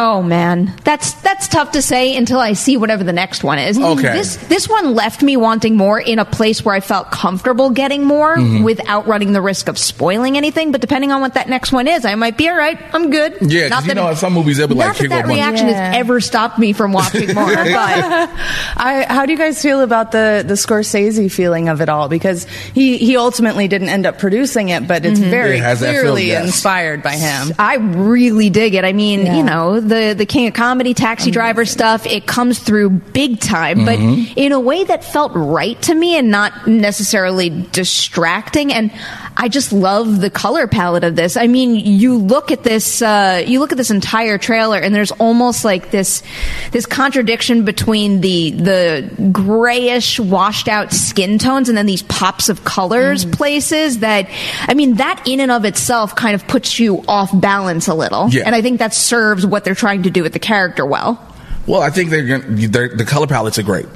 Oh 0.00 0.22
man, 0.22 0.72
that's 0.84 1.12
that's 1.22 1.48
tough 1.48 1.72
to 1.72 1.82
say 1.82 2.16
until 2.16 2.38
I 2.38 2.52
see 2.52 2.76
whatever 2.76 3.02
the 3.02 3.12
next 3.12 3.42
one 3.42 3.58
is. 3.58 3.76
Okay. 3.76 4.12
This 4.12 4.36
this 4.46 4.68
one 4.68 4.94
left 4.94 5.22
me 5.24 5.36
wanting 5.36 5.76
more 5.76 5.98
in 6.00 6.20
a 6.20 6.24
place 6.24 6.64
where 6.64 6.72
I 6.74 6.78
felt 6.78 7.10
comfortable 7.10 7.70
getting 7.70 8.04
more 8.04 8.36
Mm-hmm. 8.38 8.62
without 8.62 9.08
running 9.08 9.32
the 9.32 9.40
risk 9.40 9.66
of 9.66 9.76
spoiling 9.76 10.36
anything. 10.36 10.70
But 10.70 10.80
depending 10.80 11.10
on 11.10 11.20
what 11.20 11.34
that 11.34 11.48
next 11.48 11.72
one 11.72 11.88
is, 11.88 12.04
I 12.04 12.14
might 12.14 12.36
be 12.36 12.48
all 12.48 12.56
right. 12.56 12.78
I'm 12.94 13.10
good. 13.10 13.38
Yeah, 13.40 13.68
'cause 13.70 13.86
you 13.86 13.94
know, 13.94 14.14
some 14.14 14.34
movies, 14.34 14.58
they'll 14.58 14.68
be 14.68 14.76
not 14.76 14.86
like, 14.88 14.92
that 14.98 15.00
"Here 15.00 15.08
go 15.08 15.16
that 15.16 15.26
reaction 15.26 15.66
Yeah. 15.66 15.88
has 15.92 15.96
ever 15.96 16.20
stopped 16.20 16.58
me 16.60 16.72
from 16.72 16.92
watching 16.92 17.34
more. 17.34 17.46
but 17.54 18.30
I, 18.76 19.04
how 19.08 19.26
do 19.26 19.32
you 19.32 19.38
guys 19.38 19.60
feel 19.60 19.80
about 19.80 20.12
the 20.12 20.44
the 20.46 20.54
Scorsese 20.54 21.30
feeling 21.32 21.68
of 21.68 21.80
it 21.80 21.88
all? 21.88 22.08
Because 22.08 22.44
he 22.72 22.98
he 22.98 23.16
ultimately 23.16 23.66
didn't 23.66 23.88
end 23.88 24.06
up 24.06 24.18
producing 24.18 24.68
it, 24.68 24.86
but 24.86 25.04
it's 25.04 25.18
very 25.18 25.56
It 25.56 25.62
has 25.62 25.80
that 25.80 25.92
feel, 25.92 26.02
clearly 26.02 26.28
yes. 26.28 26.44
inspired 26.46 27.02
by 27.02 27.16
him. 27.16 27.52
I 27.58 27.74
really 27.76 28.50
dig 28.50 28.74
it. 28.74 28.84
I 28.84 28.92
mean, 28.92 29.26
Yeah. 29.26 29.36
you 29.38 29.42
know, 29.42 29.80
the 29.88 30.14
the 30.16 30.26
King 30.26 30.48
of 30.48 30.54
Comedy, 30.54 30.94
Taxi 30.94 31.30
Driver 31.30 31.64
stuff, 31.64 32.06
it 32.06 32.26
comes 32.26 32.58
through 32.58 32.90
big 32.90 33.40
time, 33.40 33.84
but 33.84 33.98
in 33.98 34.52
a 34.52 34.60
way 34.60 34.84
that 34.84 35.04
felt 35.04 35.32
right 35.34 35.80
to 35.82 35.94
me 35.94 36.16
and 36.16 36.30
not 36.30 36.66
necessarily 36.66 37.50
distracting. 37.72 38.72
And 38.72 38.92
I 39.40 39.48
just 39.48 39.72
love 39.72 40.20
the 40.20 40.30
color 40.30 40.66
palette 40.66 41.04
of 41.04 41.14
this. 41.14 41.36
I 41.36 41.46
mean, 41.46 41.76
you 41.76 42.18
look 42.18 42.50
at 42.50 42.64
this, 42.64 43.00
uh, 43.00 43.44
you 43.46 43.60
look 43.60 43.70
at 43.70 43.78
this 43.78 43.90
entire 43.90 44.36
trailer, 44.36 44.78
and 44.78 44.92
there's 44.92 45.12
almost 45.12 45.64
like 45.64 45.92
this 45.92 46.24
this 46.72 46.86
contradiction 46.86 47.64
between 47.64 48.20
the 48.20 48.50
the 48.50 49.30
grayish, 49.30 50.18
washed 50.18 50.66
out 50.66 50.92
skin 50.92 51.38
tones, 51.38 51.68
and 51.68 51.78
then 51.78 51.86
these 51.86 52.02
pops 52.02 52.48
of 52.48 52.64
colors 52.64 53.24
places. 53.24 54.00
That 54.00 54.28
I 54.66 54.74
mean, 54.74 54.94
that 54.94 55.22
in 55.26 55.38
and 55.38 55.52
of 55.52 55.64
itself 55.64 56.16
kind 56.16 56.34
of 56.34 56.46
puts 56.48 56.80
you 56.80 57.04
off 57.06 57.30
balance 57.32 57.86
a 57.86 57.94
little. 57.94 58.28
Yeah. 58.30 58.42
And 58.44 58.56
I 58.56 58.62
think 58.62 58.80
that 58.80 58.92
serves 58.92 59.46
what 59.46 59.64
they're 59.64 59.76
trying 59.78 60.02
to 60.02 60.10
do 60.10 60.22
with 60.22 60.34
the 60.34 60.38
character 60.38 60.84
well. 60.84 61.24
Well, 61.66 61.80
I 61.80 61.90
think 61.90 62.10
they're, 62.10 62.26
gonna- 62.38 62.68
they're 62.68 62.88
the 62.94 63.04
color 63.04 63.26
palettes 63.26 63.58
are 63.58 63.62
great. 63.62 63.86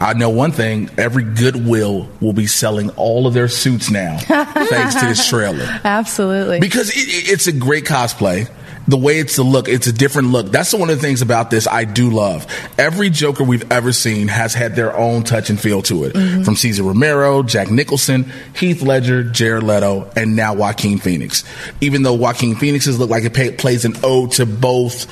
I 0.00 0.12
know 0.14 0.30
one 0.30 0.52
thing: 0.52 0.90
every 0.96 1.24
Goodwill 1.24 2.08
will 2.20 2.32
be 2.32 2.46
selling 2.46 2.90
all 2.90 3.26
of 3.26 3.34
their 3.34 3.48
suits 3.48 3.90
now, 3.90 4.18
thanks 4.20 4.94
to 4.94 5.06
this 5.06 5.28
trailer. 5.28 5.66
Absolutely. 5.84 6.60
Because 6.60 6.90
it, 6.90 6.96
it- 6.98 7.30
it's 7.32 7.46
a 7.48 7.52
great 7.52 7.84
cosplay. 7.84 8.48
The 8.88 8.96
way 8.96 9.18
it's 9.18 9.38
a 9.38 9.42
look, 9.42 9.68
it's 9.68 9.86
a 9.86 9.92
different 9.92 10.28
look. 10.28 10.50
That's 10.50 10.72
one 10.72 10.88
of 10.90 10.96
the 10.96 11.02
things 11.02 11.22
about 11.22 11.50
this 11.50 11.68
I 11.68 11.84
do 11.84 12.10
love. 12.10 12.46
Every 12.78 13.10
Joker 13.10 13.44
we've 13.44 13.70
ever 13.70 13.92
seen 13.92 14.28
has 14.28 14.54
had 14.54 14.74
their 14.74 14.96
own 14.96 15.22
touch 15.22 15.50
and 15.50 15.60
feel 15.60 15.82
to 15.82 16.04
it. 16.04 16.14
Mm-hmm. 16.14 16.42
From 16.42 16.56
Cesar 16.56 16.82
Romero, 16.82 17.42
Jack 17.42 17.70
Nicholson, 17.70 18.32
Heath 18.56 18.82
Ledger, 18.82 19.22
Jared 19.22 19.62
Leto, 19.62 20.10
and 20.16 20.34
now 20.34 20.54
Joaquin 20.54 20.98
Phoenix. 20.98 21.44
Even 21.80 22.02
though 22.02 22.14
Joaquin 22.14 22.56
Phoenix's 22.56 22.98
look 22.98 23.10
like 23.10 23.24
it 23.24 23.34
pay, 23.34 23.52
plays 23.52 23.84
an 23.84 23.94
ode 24.02 24.32
to 24.32 24.46
both 24.46 25.06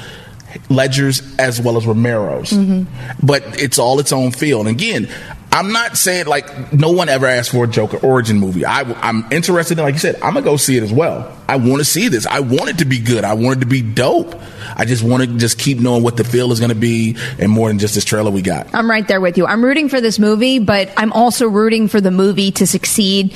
Ledger's 0.71 1.23
as 1.39 1.61
well 1.61 1.77
as 1.77 1.87
Romero's. 1.87 2.51
Mm-hmm. 2.51 3.27
But 3.27 3.61
it's 3.61 3.79
all 3.79 4.01
its 4.01 4.13
own 4.13 4.33
feel. 4.33 4.61
And 4.61 4.69
again, 4.69 5.09
I'm 5.57 5.73
not 5.73 5.97
saying 5.97 6.27
like 6.27 6.71
no 6.75 6.91
one 6.91 7.09
ever 7.09 7.25
asked 7.25 7.51
for 7.51 7.65
a 7.65 7.67
Joker 7.67 7.97
origin 7.97 8.39
movie. 8.39 8.67
I, 8.67 8.83
I'm 9.01 9.27
interested 9.33 9.79
in, 9.79 9.85
like 9.85 9.95
you 9.95 9.99
said, 10.01 10.17
I'm 10.17 10.35
gonna 10.35 10.43
go 10.43 10.59
see 10.59 10.77
it 10.77 10.83
as 10.83 10.93
well. 10.93 11.35
I 11.49 11.57
want 11.57 11.79
to 11.79 11.85
see 11.87 12.09
this. 12.09 12.27
I 12.27 12.41
want 12.41 12.69
it 12.69 12.79
to 12.79 12.85
be 12.85 12.99
good. 12.99 13.25
I 13.25 13.33
want 13.33 13.57
it 13.57 13.61
to 13.61 13.67
be 13.67 13.81
dope. 13.81 14.39
I 14.77 14.85
just 14.85 15.03
want 15.03 15.23
to 15.23 15.39
just 15.39 15.59
keep 15.59 15.79
knowing 15.79 16.03
what 16.03 16.19
the 16.19 16.25
feel 16.25 16.53
is 16.53 16.61
gonna 16.61 16.75
be, 16.75 17.17
and 17.39 17.51
more 17.51 17.69
than 17.69 17.79
just 17.79 17.95
this 17.95 18.05
trailer 18.05 18.31
we 18.31 18.43
got. 18.43 18.75
I'm 18.75 18.91
right 18.91 19.09
there 19.09 19.19
with 19.19 19.39
you. 19.39 19.47
I'm 19.47 19.65
rooting 19.65 19.89
for 19.89 19.99
this 19.99 20.19
movie, 20.19 20.59
but 20.59 20.93
I'm 20.95 21.11
also 21.15 21.49
rooting 21.49 21.89
for 21.89 22.03
the 22.03 22.11
movie 22.11 22.51
to 22.51 22.67
succeed 22.67 23.35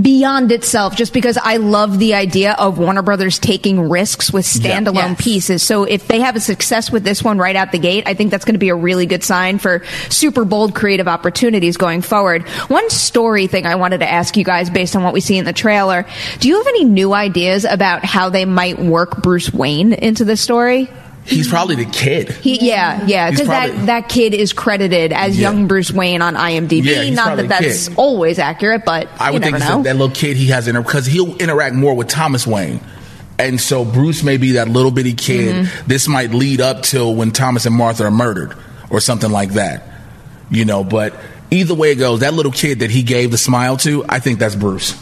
beyond 0.00 0.52
itself 0.52 0.96
just 0.96 1.12
because 1.12 1.36
I 1.36 1.56
love 1.56 1.98
the 1.98 2.14
idea 2.14 2.52
of 2.52 2.78
Warner 2.78 3.02
Brothers 3.02 3.38
taking 3.38 3.88
risks 3.88 4.32
with 4.32 4.44
standalone 4.46 4.94
Yes. 5.10 5.20
pieces. 5.22 5.62
So 5.62 5.84
if 5.84 6.06
they 6.08 6.20
have 6.20 6.36
a 6.36 6.40
success 6.40 6.90
with 6.92 7.04
this 7.04 7.22
one 7.24 7.38
right 7.38 7.56
out 7.56 7.72
the 7.72 7.78
gate, 7.78 8.04
I 8.06 8.14
think 8.14 8.30
that's 8.30 8.44
going 8.44 8.54
to 8.54 8.58
be 8.58 8.68
a 8.68 8.74
really 8.74 9.06
good 9.06 9.24
sign 9.24 9.58
for 9.58 9.82
super 10.08 10.44
bold 10.44 10.74
creative 10.74 11.08
opportunities 11.08 11.76
going 11.76 12.02
forward. 12.02 12.46
One 12.68 12.88
story 12.90 13.46
thing 13.46 13.66
I 13.66 13.74
wanted 13.74 13.98
to 13.98 14.10
ask 14.10 14.36
you 14.36 14.44
guys 14.44 14.70
based 14.70 14.94
on 14.94 15.02
what 15.02 15.12
we 15.14 15.20
see 15.20 15.36
in 15.36 15.44
the 15.44 15.52
trailer. 15.52 16.06
Do 16.38 16.48
you 16.48 16.58
have 16.58 16.66
any 16.68 16.84
new 16.84 17.12
ideas 17.12 17.64
about 17.64 18.04
how 18.04 18.28
they 18.30 18.44
might 18.44 18.78
work 18.78 19.22
Bruce 19.22 19.52
Wayne 19.52 19.92
into 19.92 20.24
this 20.24 20.40
story? 20.40 20.88
He's 21.24 21.48
probably 21.48 21.76
the 21.76 21.84
kid. 21.84 22.30
He, 22.30 22.66
yeah, 22.66 23.06
yeah, 23.06 23.30
because 23.30 23.46
that, 23.46 23.86
that 23.86 24.08
kid 24.08 24.34
is 24.34 24.52
credited 24.52 25.12
as 25.12 25.38
Yeah. 25.38 25.50
young 25.50 25.68
Bruce 25.68 25.92
Wayne 25.92 26.20
on 26.20 26.34
IMDb. 26.34 26.82
Yeah, 26.84 27.10
Not 27.10 27.36
that 27.36 27.48
that's 27.48 27.88
kid. 27.88 27.96
always 27.96 28.38
accurate, 28.40 28.84
but 28.84 29.08
I 29.20 29.30
would 29.30 29.42
think 29.42 29.58
that 29.58 29.84
little 29.84 30.10
kid 30.10 30.36
he 30.36 30.46
has 30.48 30.66
in 30.66 30.76
because 30.76 31.06
he'll 31.06 31.36
interact 31.36 31.74
more 31.76 31.94
with 31.94 32.08
Thomas 32.08 32.46
Wayne. 32.46 32.80
And 33.38 33.60
so 33.60 33.84
Bruce 33.84 34.22
may 34.22 34.36
be 34.36 34.52
that 34.52 34.68
little 34.68 34.90
bitty 34.90 35.14
kid. 35.14 35.66
Mm-hmm. 35.66 35.88
This 35.88 36.06
might 36.08 36.32
lead 36.32 36.60
up 36.60 36.82
till 36.82 37.14
when 37.14 37.30
Thomas 37.30 37.66
and 37.66 37.74
Martha 37.74 38.04
are 38.04 38.10
murdered 38.10 38.54
or 38.90 39.00
something 39.00 39.30
like 39.30 39.52
that. 39.52 39.84
You 40.50 40.64
know, 40.64 40.84
but 40.84 41.14
either 41.50 41.74
way 41.74 41.92
it 41.92 41.96
goes, 41.96 42.20
that 42.20 42.34
little 42.34 42.52
kid 42.52 42.80
that 42.80 42.90
he 42.90 43.02
gave 43.02 43.30
the 43.30 43.38
smile 43.38 43.76
to, 43.78 44.04
I 44.08 44.18
think 44.18 44.38
that's 44.38 44.54
Bruce. 44.54 44.92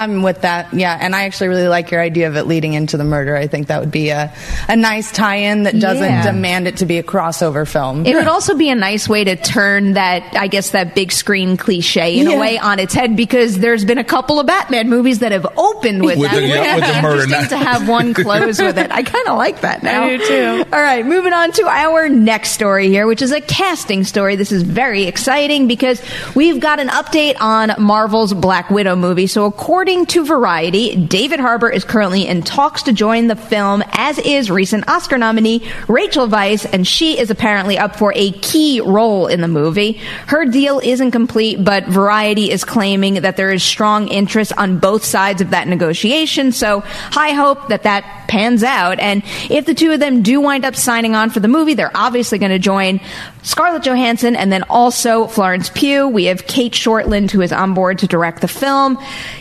I'm 0.00 0.22
with 0.22 0.40
that, 0.42 0.72
yeah. 0.72 0.96
And 1.00 1.14
I 1.14 1.24
actually 1.24 1.48
really 1.48 1.68
like 1.68 1.90
your 1.90 2.00
idea 2.00 2.28
of 2.28 2.36
it 2.36 2.44
leading 2.46 2.72
into 2.74 2.96
the 2.96 3.04
murder. 3.04 3.36
I 3.36 3.46
think 3.46 3.68
that 3.68 3.80
would 3.80 3.90
be 3.90 4.08
a, 4.10 4.32
a 4.68 4.76
nice 4.76 5.12
tie-in 5.12 5.64
that 5.64 5.78
doesn't 5.78 6.02
Yeah. 6.02 6.22
demand 6.32 6.66
it 6.66 6.78
to 6.78 6.86
be 6.86 6.98
a 6.98 7.02
crossover 7.02 7.68
film. 7.68 8.06
It 8.06 8.14
would 8.14 8.26
also 8.26 8.56
be 8.56 8.70
a 8.70 8.74
nice 8.74 9.08
way 9.08 9.24
to 9.24 9.36
turn 9.36 9.92
that, 9.94 10.22
I 10.36 10.46
guess, 10.46 10.70
that 10.70 10.94
big 10.94 11.12
screen 11.12 11.56
cliche 11.56 12.18
in 12.18 12.28
Yeah. 12.30 12.36
a 12.36 12.40
way 12.40 12.58
on 12.58 12.78
its 12.78 12.94
head 12.94 13.14
because 13.16 13.58
there's 13.58 13.84
been 13.84 13.98
a 13.98 14.04
couple 14.04 14.40
of 14.40 14.46
Batman 14.46 14.88
movies 14.88 15.18
that 15.20 15.32
have 15.32 15.46
opened 15.56 16.02
with, 16.02 16.18
With 16.18 16.30
that. 16.30 16.40
the- 16.40 16.46
yeah, 16.46 16.74
Wouldn't 16.76 16.86
with 16.86 16.94
the 16.96 17.02
murder, 17.02 17.22
interesting 17.24 17.58
not- 17.58 17.64
to 17.64 17.70
have 17.70 17.88
one 17.88 18.14
close 18.24 18.58
with 18.60 18.78
it. 18.78 18.90
I 18.90 19.02
kind 19.02 19.28
of 19.28 19.36
like 19.36 19.60
that 19.60 19.82
now. 19.82 20.04
I 20.04 20.16
do 20.16 20.26
too. 20.26 20.64
All 20.72 20.80
right, 20.80 21.04
moving 21.04 21.32
on 21.32 21.52
to 21.52 21.66
our 21.66 22.08
next 22.08 22.52
story 22.52 22.88
here, 22.88 23.06
which 23.06 23.20
is 23.22 23.32
a 23.32 23.40
casting 23.40 24.04
story. 24.04 24.36
This 24.36 24.50
is 24.52 24.62
very 24.62 25.04
exciting 25.04 25.68
because 25.68 26.00
we've 26.34 26.58
got 26.60 26.80
an 26.80 26.88
update 26.88 27.36
on 27.40 27.72
Marvel's 27.78 28.32
Black 28.32 28.70
Widow 28.70 28.96
movie. 28.96 29.26
So 29.26 29.44
according 29.44 29.89
according 29.90 30.06
to 30.06 30.24
Variety, 30.24 30.94
David 30.94 31.40
Harbour 31.40 31.68
is 31.68 31.82
currently 31.82 32.24
in 32.24 32.42
talks 32.42 32.84
to 32.84 32.92
join 32.92 33.26
the 33.26 33.34
film, 33.34 33.82
as 33.90 34.20
is 34.20 34.48
recent 34.48 34.88
Oscar 34.88 35.18
nominee 35.18 35.68
Rachel 35.88 36.28
Weisz, 36.28 36.64
and 36.72 36.86
she 36.86 37.18
is 37.18 37.28
apparently 37.28 37.76
up 37.76 37.96
for 37.96 38.12
a 38.14 38.30
key 38.30 38.80
role 38.80 39.26
in 39.26 39.40
the 39.40 39.48
movie. 39.48 39.94
Her 40.28 40.44
deal 40.44 40.78
isn't 40.78 41.10
complete, 41.10 41.64
but 41.64 41.88
Variety 41.88 42.52
is 42.52 42.62
claiming 42.62 43.14
that 43.14 43.36
there 43.36 43.50
is 43.50 43.64
strong 43.64 44.06
interest 44.06 44.52
on 44.56 44.78
both 44.78 45.04
sides 45.04 45.40
of 45.40 45.50
that 45.50 45.66
negotiation, 45.66 46.52
so 46.52 46.84
high 46.84 47.32
hope 47.32 47.66
that 47.66 47.82
that 47.82 48.28
pans 48.28 48.62
out. 48.62 49.00
And 49.00 49.24
if 49.50 49.66
the 49.66 49.74
two 49.74 49.90
of 49.90 49.98
them 49.98 50.22
do 50.22 50.40
wind 50.40 50.64
up 50.64 50.76
signing 50.76 51.16
on 51.16 51.30
for 51.30 51.40
the 51.40 51.48
movie, 51.48 51.74
they're 51.74 51.90
obviously 51.96 52.38
going 52.38 52.52
to 52.52 52.60
join 52.60 53.00
Scarlett 53.42 53.82
Johansson 53.84 54.36
and 54.36 54.52
then 54.52 54.62
also 54.64 55.26
Florence 55.26 55.70
Pugh. 55.70 56.08
We 56.08 56.24
have 56.26 56.46
Cate 56.46 56.72
Shortland, 56.72 57.30
who 57.30 57.40
is 57.40 57.52
on 57.52 57.74
board 57.74 58.00
to 58.00 58.06
direct 58.06 58.40
the 58.40 58.48
film. 58.48 58.98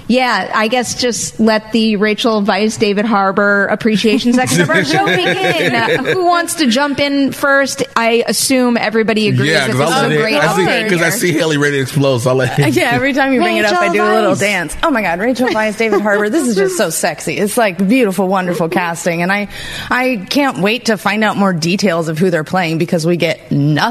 Yeah, 0.08 0.51
I 0.53 0.68
guess 0.70 1.00
just 1.00 1.39
let 1.39 1.72
the 1.72 1.98
Rachel 1.98 2.41
Weisz 2.41 2.79
David 2.79 3.06
Harbour 3.06 3.65
appreciation 3.68 4.34
section 4.34 4.62
of 4.62 4.70
our 4.70 4.84
show 4.84 5.06
begin. 5.15 6.06
Who 6.06 6.25
wants 6.25 6.56
to 6.56 6.68
jump 6.68 7.00
in 7.00 7.32
first? 7.32 7.84
I 7.96 8.24
assume 8.27 8.77
everybody 8.77 9.27
agrees 9.27 9.51
Yeah, 9.51 9.68
that 9.68 9.74
because 9.74 9.89
this 9.89 10.12
is 10.12 10.18
a 10.18 10.22
great 10.22 10.36
I 10.36 10.56
see, 10.56 10.84
because 10.84 11.01
I 11.01 11.10
see 11.10 11.34
Haleigh 11.34 11.60
ready 11.60 11.77
to 11.77 11.82
explode. 11.82 12.20
So 12.20 12.29
I'll 12.32 12.36
let 12.38 12.58
Yeah, 12.75 12.91
every 12.91 13.13
time 13.13 13.34
you 13.34 13.41
bring 13.41 13.58
it 13.58 13.65
up, 13.65 13.79
I 13.79 13.91
do 13.91 14.01
a 14.01 14.06
little 14.06 14.36
dance. 14.36 14.75
Oh 14.82 14.91
my 14.91 15.01
God, 15.01 15.20
Rachel 15.20 15.50
Weisz, 15.50 15.77
David 15.77 16.01
Harbour. 16.01 16.29
This 16.29 16.48
is 16.48 16.56
just 16.56 16.77
so 16.77 16.89
sexy. 16.89 17.38
It's 17.38 17.58
like 17.58 17.77
beautiful, 17.77 18.27
wonderful 18.27 18.70
casting, 18.70 19.22
and 19.22 19.32
I, 19.32 19.50
I 19.89 20.25
can't 20.29 20.60
wait 20.60 20.86
to 20.86 20.98
find 20.98 21.24
out 21.24 21.38
more 21.38 21.53
details 21.53 22.08
of 22.08 22.18
who 22.18 22.29
they're 22.29 22.44
playing 22.44 22.77
because 22.77 23.06
we 23.06 23.18
get 23.18 23.51
nothing. 23.51 23.88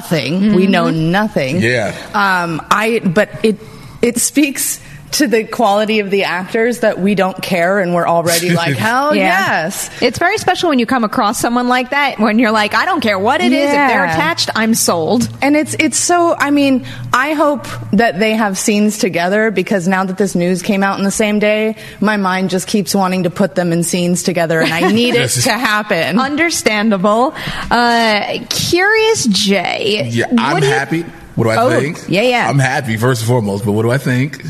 We 0.54 0.66
know 0.66 0.90
nothing. 0.90 1.60
Yeah. 1.60 1.94
Um, 2.14 2.60
I, 2.70 3.00
but 3.00 3.30
it, 3.44 3.56
it 4.02 4.18
speaks 4.18 4.80
to 5.12 5.26
the 5.26 5.44
quality 5.44 6.00
of 6.00 6.10
the 6.10 6.24
actors 6.24 6.80
that 6.80 6.98
we 6.98 7.14
don't 7.14 7.40
care 7.42 7.78
and 7.80 7.94
we're 7.94 8.06
already 8.06 8.50
like, 8.50 8.76
hell 8.76 9.14
Yeah. 9.14 9.24
yes. 9.62 10.02
It's 10.02 10.18
very 10.18 10.38
special 10.38 10.68
when 10.68 10.78
you 10.78 10.86
come 10.86 11.02
across 11.04 11.40
someone 11.40 11.68
like 11.68 11.90
that 11.90 12.18
when 12.18 12.38
you're 12.38 12.50
like, 12.50 12.74
I 12.74 12.84
don't 12.84 13.00
care 13.00 13.18
what 13.18 13.40
it 13.40 13.52
is. 13.52 13.68
If 13.68 13.72
they're 13.74 14.04
attached, 14.04 14.50
I'm 14.54 14.74
sold. 14.74 15.28
And 15.42 15.56
it's 15.56 15.74
it's 15.78 15.96
so 15.96 16.34
I 16.36 16.50
mean, 16.50 16.86
I 17.12 17.32
hope 17.34 17.66
that 17.92 18.18
they 18.18 18.34
have 18.34 18.58
scenes 18.58 18.98
together 18.98 19.50
because 19.50 19.88
now 19.88 20.04
that 20.04 20.18
this 20.18 20.34
news 20.34 20.62
came 20.62 20.82
out 20.82 20.98
in 20.98 21.04
the 21.04 21.10
same 21.10 21.38
day, 21.38 21.76
my 22.00 22.16
mind 22.16 22.50
just 22.50 22.68
keeps 22.68 22.94
wanting 22.94 23.22
to 23.24 23.30
put 23.30 23.54
them 23.54 23.72
in 23.72 23.82
scenes 23.84 24.22
together 24.22 24.60
and 24.60 24.72
I 24.72 24.92
need 24.92 25.14
it 25.14 25.28
to 25.30 25.52
happen. 25.52 26.18
Understandable. 26.20 27.34
Uh, 27.70 28.38
Curious 28.50 29.26
Jay. 29.26 30.08
Yeah, 30.10 30.26
I'm 30.38 30.60
do 30.60 30.66
you- 30.66 30.72
happy. 30.72 31.02
What 31.34 31.44
do 31.44 31.50
I 31.50 31.56
Oh, 31.56 31.70
think? 31.70 31.98
yeah, 32.08 32.22
yeah. 32.22 32.48
I'm 32.50 32.58
happy 32.58 32.96
first 32.96 33.20
and 33.22 33.28
foremost, 33.28 33.64
but 33.64 33.70
what 33.70 33.82
do 33.82 33.92
I 33.92 33.98
think? 33.98 34.42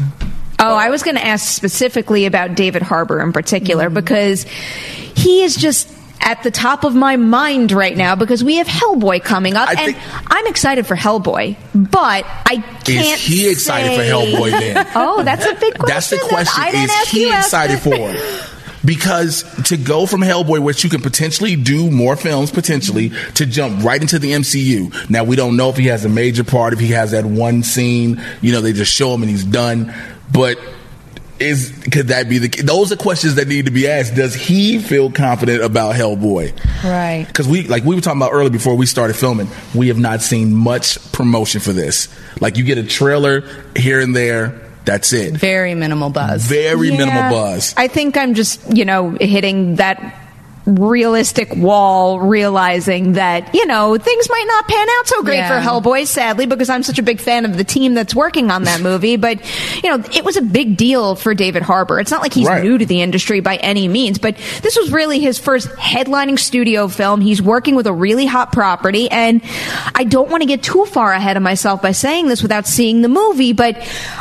Oh, 0.60 0.74
I 0.74 0.90
was 0.90 1.02
going 1.02 1.16
to 1.16 1.24
ask 1.24 1.46
specifically 1.54 2.26
about 2.26 2.54
David 2.56 2.82
Harbour 2.82 3.20
in 3.22 3.32
particular 3.32 3.86
Mm-hmm. 3.86 3.94
because 3.94 4.42
he 4.42 5.42
is 5.42 5.56
just 5.56 5.88
at 6.20 6.42
the 6.42 6.50
top 6.50 6.82
of 6.84 6.96
my 6.96 7.16
mind 7.16 7.70
right 7.70 7.96
now 7.96 8.16
because 8.16 8.42
we 8.42 8.56
have 8.56 8.66
Hellboy 8.66 9.22
coming 9.22 9.54
up, 9.54 9.68
and 9.68 9.96
I'm 10.26 10.46
excited 10.48 10.84
for 10.86 10.96
Hellboy, 10.96 11.56
but 11.74 12.24
I 12.44 12.56
can't. 12.84 12.88
Is 12.88 13.24
he 13.24 13.48
excited 13.48 13.94
for 13.96 14.02
Hellboy 14.02 14.50
then? 14.50 14.86
Oh, 14.96 15.22
that's 15.22 15.46
a 15.46 15.54
big 15.54 15.78
question. 15.78 15.86
That's 15.86 16.10
the 16.10 16.16
that 16.16 16.28
question. 16.28 16.62
I 16.62 16.70
didn't 16.72 16.84
Is 16.86 16.90
ask 16.90 17.08
he 17.08 17.20
you 17.28 17.34
excited 17.36 17.78
for 17.78 17.94
it? 17.94 18.44
Because 18.84 19.42
to 19.64 19.76
go 19.76 20.06
from 20.06 20.20
Hellboy, 20.20 20.60
which 20.62 20.82
you 20.84 20.90
can 20.90 21.02
potentially 21.02 21.56
do 21.56 21.90
more 21.90 22.16
films, 22.16 22.50
potentially, 22.50 23.10
to 23.34 23.44
jump 23.46 23.84
right 23.84 24.00
into 24.00 24.18
the 24.18 24.32
MCU. 24.32 25.10
Now, 25.10 25.24
we 25.24 25.36
don't 25.36 25.56
know 25.56 25.68
if 25.68 25.76
he 25.76 25.86
has 25.86 26.04
a 26.04 26.08
major 26.08 26.42
part, 26.44 26.72
if 26.72 26.78
he 26.80 26.88
has 26.88 27.10
that 27.10 27.24
one 27.24 27.62
scene, 27.62 28.20
you 28.40 28.52
know, 28.52 28.60
they 28.60 28.72
just 28.72 28.92
show 28.92 29.12
him 29.14 29.22
and 29.22 29.30
he's 29.30 29.44
done. 29.44 29.92
But 30.32 30.58
is 31.40 31.72
could 31.92 32.08
that 32.08 32.28
be 32.28 32.38
the 32.38 32.48
those 32.62 32.90
are 32.90 32.96
questions 32.96 33.36
that 33.36 33.46
need 33.46 33.66
to 33.66 33.70
be 33.70 33.86
asked 33.86 34.16
does 34.16 34.34
he 34.34 34.80
feel 34.80 35.08
confident 35.08 35.62
about 35.62 35.94
hellboy 35.94 36.52
Right. 36.82 37.24
because 37.28 37.46
we 37.46 37.62
like 37.68 37.84
we 37.84 37.94
were 37.94 38.00
talking 38.00 38.20
about 38.20 38.32
earlier 38.32 38.50
before 38.50 38.74
we 38.74 38.86
started 38.86 39.14
filming 39.14 39.48
we 39.72 39.86
have 39.86 39.98
not 40.00 40.20
seen 40.20 40.52
much 40.52 40.98
promotion 41.12 41.60
for 41.60 41.72
this 41.72 42.08
like 42.40 42.56
you 42.56 42.64
get 42.64 42.76
a 42.76 42.82
trailer 42.82 43.44
here 43.76 44.00
and 44.00 44.16
there 44.16 44.60
that's 44.84 45.12
it 45.12 45.34
Very 45.36 45.76
minimal 45.76 46.10
buzz. 46.10 46.42
very 46.44 46.88
Yeah. 46.88 46.96
minimal 47.06 47.30
buzz 47.30 47.72
I 47.76 47.86
think 47.86 48.16
I'm 48.16 48.34
just, 48.34 48.60
you 48.76 48.84
know, 48.84 49.10
hitting 49.20 49.76
that 49.76 50.00
realistic 50.68 51.54
wall, 51.56 52.20
realizing 52.20 53.12
that, 53.14 53.54
you 53.54 53.64
know, 53.66 53.96
things 53.96 54.28
might 54.28 54.44
not 54.48 54.68
pan 54.68 54.86
out 54.98 55.06
so 55.08 55.22
great 55.22 55.36
Yeah. 55.36 55.48
for 55.62 55.66
Hellboy, 55.66 56.06
sadly, 56.06 56.46
because 56.46 56.68
I'm 56.68 56.82
such 56.82 56.98
a 56.98 57.02
big 57.02 57.20
fan 57.20 57.44
of 57.44 57.56
the 57.56 57.64
team 57.64 57.94
that's 57.94 58.14
working 58.14 58.50
on 58.50 58.64
that 58.64 58.80
movie. 58.82 59.16
But, 59.16 59.40
you 59.82 59.88
know, 59.96 60.04
it 60.14 60.24
was 60.24 60.36
a 60.36 60.42
big 60.42 60.76
deal 60.76 61.14
for 61.14 61.32
David 61.34 61.62
Harbour. 61.62 61.98
It's 62.00 62.10
not 62.10 62.20
like 62.22 62.34
he's 62.34 62.46
Right. 62.46 62.62
new 62.62 62.76
to 62.78 62.86
the 62.86 63.00
industry 63.00 63.40
by 63.40 63.56
any 63.56 63.88
means, 63.88 64.18
but 64.18 64.36
this 64.62 64.76
was 64.76 64.92
really 64.92 65.20
his 65.20 65.38
first 65.38 65.68
headlining 65.76 66.38
studio 66.38 66.88
film. 66.88 67.20
He's 67.20 67.40
working 67.42 67.74
with 67.74 67.86
a 67.86 67.92
really 67.92 68.26
hot 68.26 68.52
property, 68.52 69.10
and 69.10 69.40
I 69.94 70.04
don't 70.04 70.30
want 70.30 70.42
to 70.42 70.46
get 70.46 70.62
too 70.62 70.84
far 70.86 71.12
ahead 71.12 71.36
of 71.36 71.42
myself 71.42 71.80
by 71.82 71.92
saying 71.92 72.28
this 72.28 72.42
without 72.42 72.66
seeing 72.66 73.02
the 73.02 73.08
movie, 73.08 73.52
but 73.52 73.76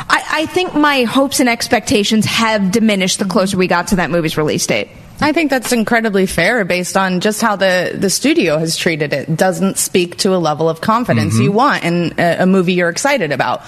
I, 0.08 0.22
I 0.30 0.46
think 0.46 0.74
my 0.74 1.04
hopes 1.04 1.40
and 1.40 1.48
expectations 1.48 2.24
have 2.26 2.70
diminished 2.70 3.18
the 3.18 3.24
closer 3.24 3.56
we 3.56 3.66
got 3.66 3.88
to 3.88 3.96
that 3.96 4.10
movie's 4.10 4.36
release 4.36 4.66
date. 4.66 4.88
I 5.20 5.32
think 5.32 5.50
that's 5.50 5.72
incredibly 5.72 6.26
fair 6.26 6.64
based 6.64 6.96
on 6.96 7.20
just 7.20 7.40
how 7.42 7.56
the, 7.56 7.92
the 7.94 8.08
studio 8.08 8.58
has 8.58 8.76
treated 8.76 9.12
it. 9.12 9.36
Doesn't 9.36 9.76
speak 9.76 10.18
to 10.18 10.34
a 10.34 10.38
level 10.38 10.68
of 10.68 10.80
confidence 10.80 11.38
you 11.38 11.50
want 11.50 11.84
in 11.84 12.14
a, 12.18 12.42
a 12.42 12.46
movie 12.46 12.74
you're 12.74 12.88
excited 12.88 13.32
about. 13.32 13.62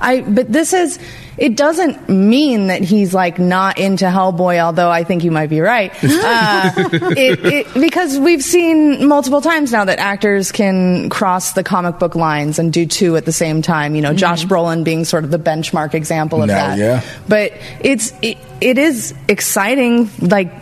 I, 0.00 0.20
but 0.20 0.52
this 0.52 0.72
is, 0.72 1.00
it 1.36 1.56
doesn't 1.56 2.08
mean 2.08 2.68
that 2.68 2.82
he's 2.82 3.12
like 3.12 3.40
not 3.40 3.78
into 3.78 4.04
Hellboy, 4.04 4.60
although 4.60 4.90
I 4.90 5.02
think 5.02 5.24
you 5.24 5.32
might 5.32 5.50
be 5.50 5.60
right. 5.60 5.92
Uh, 6.24 6.72
it, 7.16 7.44
it, 7.44 7.74
because 7.74 8.18
we've 8.18 8.44
seen 8.44 9.08
multiple 9.08 9.40
times 9.40 9.72
now 9.72 9.84
that 9.84 9.98
actors 9.98 10.52
can 10.52 11.08
cross 11.10 11.52
the 11.52 11.64
comic 11.64 11.98
book 11.98 12.14
lines 12.14 12.58
and 12.60 12.72
do 12.72 12.86
two 12.86 13.16
at 13.16 13.24
the 13.24 13.32
same 13.32 13.60
time. 13.60 13.96
You 13.96 14.02
know, 14.02 14.14
Josh 14.14 14.44
Brolin 14.44 14.84
being 14.84 15.04
sort 15.04 15.24
of 15.24 15.30
the 15.30 15.38
benchmark 15.38 15.94
example 15.94 16.42
of 16.42 16.48
that. 16.48 16.78
yeah. 16.78 17.02
But 17.26 17.54
it's, 17.80 18.12
it, 18.22 18.38
it 18.60 18.78
is 18.78 19.14
exciting, 19.28 20.10
like, 20.20 20.52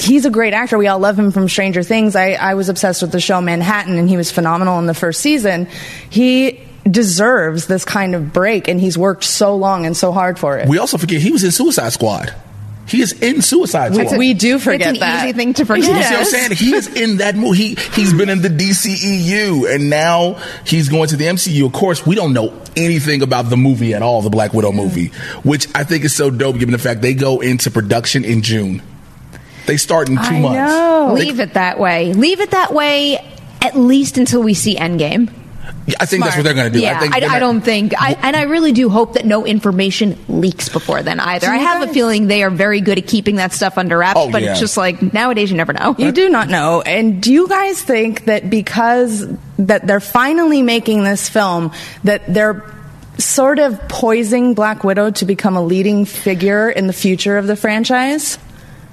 he's 0.00 0.24
a 0.24 0.30
great 0.30 0.54
actor. 0.54 0.78
We 0.78 0.86
all 0.86 0.98
love 0.98 1.18
him 1.18 1.30
from 1.30 1.48
Stranger 1.48 1.82
Things. 1.82 2.16
I, 2.16 2.32
I 2.32 2.54
was 2.54 2.68
obsessed 2.68 3.02
with 3.02 3.12
the 3.12 3.20
show 3.20 3.40
Manhattan, 3.40 3.98
and 3.98 4.08
he 4.08 4.16
was 4.16 4.30
phenomenal 4.30 4.78
in 4.78 4.86
the 4.86 4.94
first 4.94 5.20
season. 5.20 5.66
He 6.10 6.60
deserves 6.88 7.66
this 7.66 7.84
kind 7.84 8.14
of 8.14 8.32
break, 8.32 8.68
and 8.68 8.80
he's 8.80 8.96
worked 8.96 9.24
so 9.24 9.56
long 9.56 9.86
and 9.86 9.96
so 9.96 10.12
hard 10.12 10.38
for 10.38 10.58
it. 10.58 10.68
we 10.68 10.78
also 10.78 10.98
forget 10.98 11.20
he 11.20 11.30
was 11.30 11.44
in 11.44 11.50
suicide 11.50 11.92
squad 11.92 12.34
he 12.88 13.02
is 13.02 13.12
in 13.12 13.42
suicide 13.42 13.94
squad 13.94 14.16
we 14.18 14.34
do 14.34 14.58
forget 14.58 14.88
it's 14.94 14.98
an 14.98 15.00
that. 15.00 15.24
easy 15.24 15.32
thing 15.34 15.52
to 15.54 15.66
forget. 15.66 15.84
You 15.84 16.02
see 16.02 16.14
what 16.14 16.20
I'm 16.20 16.24
saying? 16.24 16.50
He 16.52 16.74
is 16.74 16.88
in 16.94 17.18
that 17.18 17.36
movie. 17.36 17.58
He, 17.58 17.74
he's 17.94 18.14
been 18.14 18.30
in 18.30 18.40
the 18.40 18.48
DCEU, 18.48 19.74
and 19.74 19.90
now 19.90 20.34
he's 20.64 20.88
going 20.88 21.08
to 21.08 21.16
the 21.16 21.26
MCU. 21.26 21.66
Of 21.66 21.72
course, 21.72 22.06
we 22.06 22.14
don't 22.14 22.32
know 22.32 22.58
anything 22.76 23.22
about 23.22 23.50
the 23.50 23.56
movie 23.56 23.94
at 23.94 24.02
all, 24.02 24.22
the 24.22 24.30
Black 24.30 24.54
Widow 24.54 24.72
movie, 24.72 25.08
which 25.44 25.68
I 25.74 25.84
think 25.84 26.04
is 26.04 26.14
so 26.14 26.30
dope 26.30 26.58
given 26.58 26.72
the 26.72 26.78
fact 26.78 27.02
they 27.02 27.14
go 27.14 27.40
into 27.40 27.70
production 27.70 28.24
in 28.24 28.42
June. 28.42 28.82
They 29.68 29.76
start 29.76 30.08
in 30.08 30.16
two 30.16 30.22
I 30.22 30.40
months. 30.40 30.56
know. 30.56 31.12
Leave 31.14 31.38
it 31.38 31.54
that 31.54 31.78
way. 31.78 32.12
Leave 32.14 32.40
it 32.40 32.50
that 32.50 32.72
way 32.74 33.18
at 33.62 33.76
least 33.76 34.18
until 34.18 34.42
we 34.42 34.54
see 34.54 34.74
Endgame. 34.76 35.30
I 36.00 36.06
think 36.06 36.24
that's 36.24 36.36
what 36.36 36.42
they're 36.42 36.54
going 36.54 36.72
to 36.72 36.78
do. 36.78 36.82
Yeah, 36.82 36.96
I, 36.96 37.00
think 37.00 37.14
I, 37.14 37.20
they're 37.20 37.30
I 37.30 37.38
don't 37.38 37.60
think, 37.60 37.94
I, 37.98 38.12
and 38.22 38.36
I 38.36 38.42
really 38.42 38.72
do 38.72 38.88
hope 38.88 39.14
that 39.14 39.24
no 39.24 39.46
information 39.46 40.18
leaks 40.28 40.68
before 40.68 41.02
then 41.02 41.18
either. 41.20 41.46
I 41.46 41.56
you 41.56 41.60
have 41.66 41.88
a 41.88 41.92
feeling 41.92 42.26
they 42.26 42.42
are 42.42 42.50
very 42.50 42.80
good 42.80 42.98
at 42.98 43.06
keeping 43.06 43.36
that 43.36 43.52
stuff 43.52 43.78
under 43.78 43.96
wraps, 43.98 44.18
Oh, 44.20 44.30
but 44.30 44.42
yeah. 44.42 44.50
it's 44.52 44.60
just 44.60 44.76
like 44.76 45.14
nowadays 45.14 45.50
you 45.50 45.56
never 45.56 45.72
know. 45.72 45.94
You 45.98 46.12
do 46.12 46.28
not 46.28 46.48
know. 46.48 46.82
And 46.82 47.22
do 47.22 47.32
you 47.32 47.48
guys 47.48 47.82
think 47.82 48.26
that 48.26 48.50
because 48.50 49.26
that 49.58 49.86
they're 49.86 50.00
finally 50.00 50.62
making 50.62 51.04
this 51.04 51.28
film 51.28 51.72
that 52.04 52.22
they're 52.32 52.74
sort 53.18 53.58
of 53.58 53.88
poising 53.88 54.54
Black 54.54 54.84
Widow 54.84 55.10
to 55.12 55.24
become 55.24 55.56
a 55.56 55.62
leading 55.62 56.04
figure 56.04 56.68
in 56.70 56.86
the 56.86 56.92
future 56.92 57.36
of 57.38 57.46
the 57.46 57.56
franchise? 57.56 58.38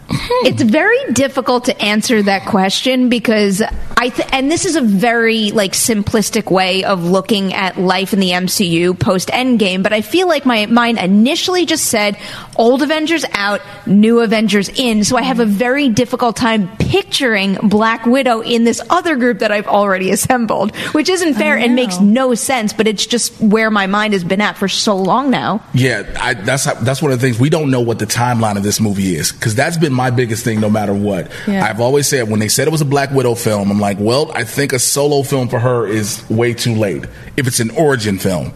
Hmm. 0.07 0.47
It's 0.47 0.61
very 0.61 1.13
difficult 1.13 1.65
to 1.65 1.81
answer 1.81 2.21
that 2.23 2.45
question 2.45 3.09
because 3.09 3.61
I 3.97 4.09
th- 4.09 4.29
and 4.31 4.51
this 4.51 4.65
is 4.65 4.75
a 4.75 4.81
very 4.81 5.51
like 5.51 5.71
simplistic 5.71 6.51
way 6.51 6.83
of 6.83 7.03
looking 7.03 7.53
at 7.53 7.79
life 7.79 8.13
in 8.13 8.19
the 8.19 8.31
MCU 8.31 8.99
post 8.99 9.29
Endgame, 9.29 9.81
but 9.81 9.93
I 9.93 10.01
feel 10.01 10.27
like 10.27 10.45
my 10.45 10.65
mind 10.67 10.99
initially 10.99 11.65
just 11.65 11.85
said 11.85 12.17
old 12.55 12.81
Avengers 12.81 13.25
out, 13.31 13.61
new 13.85 14.19
Avengers 14.19 14.69
in, 14.69 15.03
so 15.03 15.17
I 15.17 15.23
have 15.23 15.39
a 15.39 15.45
very 15.45 15.89
difficult 15.89 16.35
time 16.35 16.75
picturing 16.77 17.55
Black 17.63 18.05
Widow 18.05 18.41
in 18.41 18.63
this 18.63 18.81
other 18.89 19.15
group 19.15 19.39
that 19.39 19.51
I've 19.51 19.67
already 19.67 20.11
assembled, 20.11 20.75
which 20.93 21.09
isn't 21.09 21.33
fair 21.33 21.57
and 21.57 21.75
makes 21.75 21.99
no 21.99 22.35
sense, 22.35 22.73
but 22.73 22.87
it's 22.87 23.05
just 23.05 23.39
where 23.41 23.71
my 23.71 23.87
mind 23.87 24.13
has 24.13 24.23
been 24.23 24.41
at 24.41 24.57
for 24.57 24.67
so 24.67 24.95
long 24.95 25.31
now. 25.31 25.63
Yeah, 25.73 26.03
I, 26.19 26.35
that's 26.35 26.65
how, 26.65 26.75
that's 26.75 27.01
one 27.01 27.11
of 27.11 27.19
the 27.19 27.25
things 27.25 27.39
we 27.39 27.49
don't 27.49 27.71
know 27.71 27.81
what 27.81 27.99
the 27.99 28.05
timeline 28.05 28.57
of 28.57 28.63
this 28.63 28.79
movie 28.79 29.15
is 29.15 29.31
because 29.31 29.55
that's 29.55 29.77
been 29.77 29.93
my 29.95 30.11
biggest 30.11 30.43
thing. 30.43 30.59
No 30.59 30.69
matter 30.69 30.93
what, 30.93 31.31
Yeah. 31.47 31.65
I've 31.65 31.79
always 31.81 32.07
said 32.07 32.29
when 32.29 32.39
they 32.39 32.47
said 32.47 32.67
it 32.67 32.71
was 32.71 32.81
a 32.81 32.85
Black 32.85 33.11
Widow 33.11 33.35
film, 33.35 33.71
I'm 33.71 33.79
like, 33.79 33.97
well, 33.99 34.31
I 34.33 34.43
think 34.43 34.73
a 34.73 34.79
solo 34.79 35.23
film 35.23 35.47
for 35.49 35.59
her 35.59 35.87
is 35.87 36.23
way 36.29 36.53
too 36.53 36.75
late 36.75 37.05
if 37.37 37.47
it's 37.47 37.59
an 37.59 37.71
origin 37.71 38.19
film. 38.19 38.53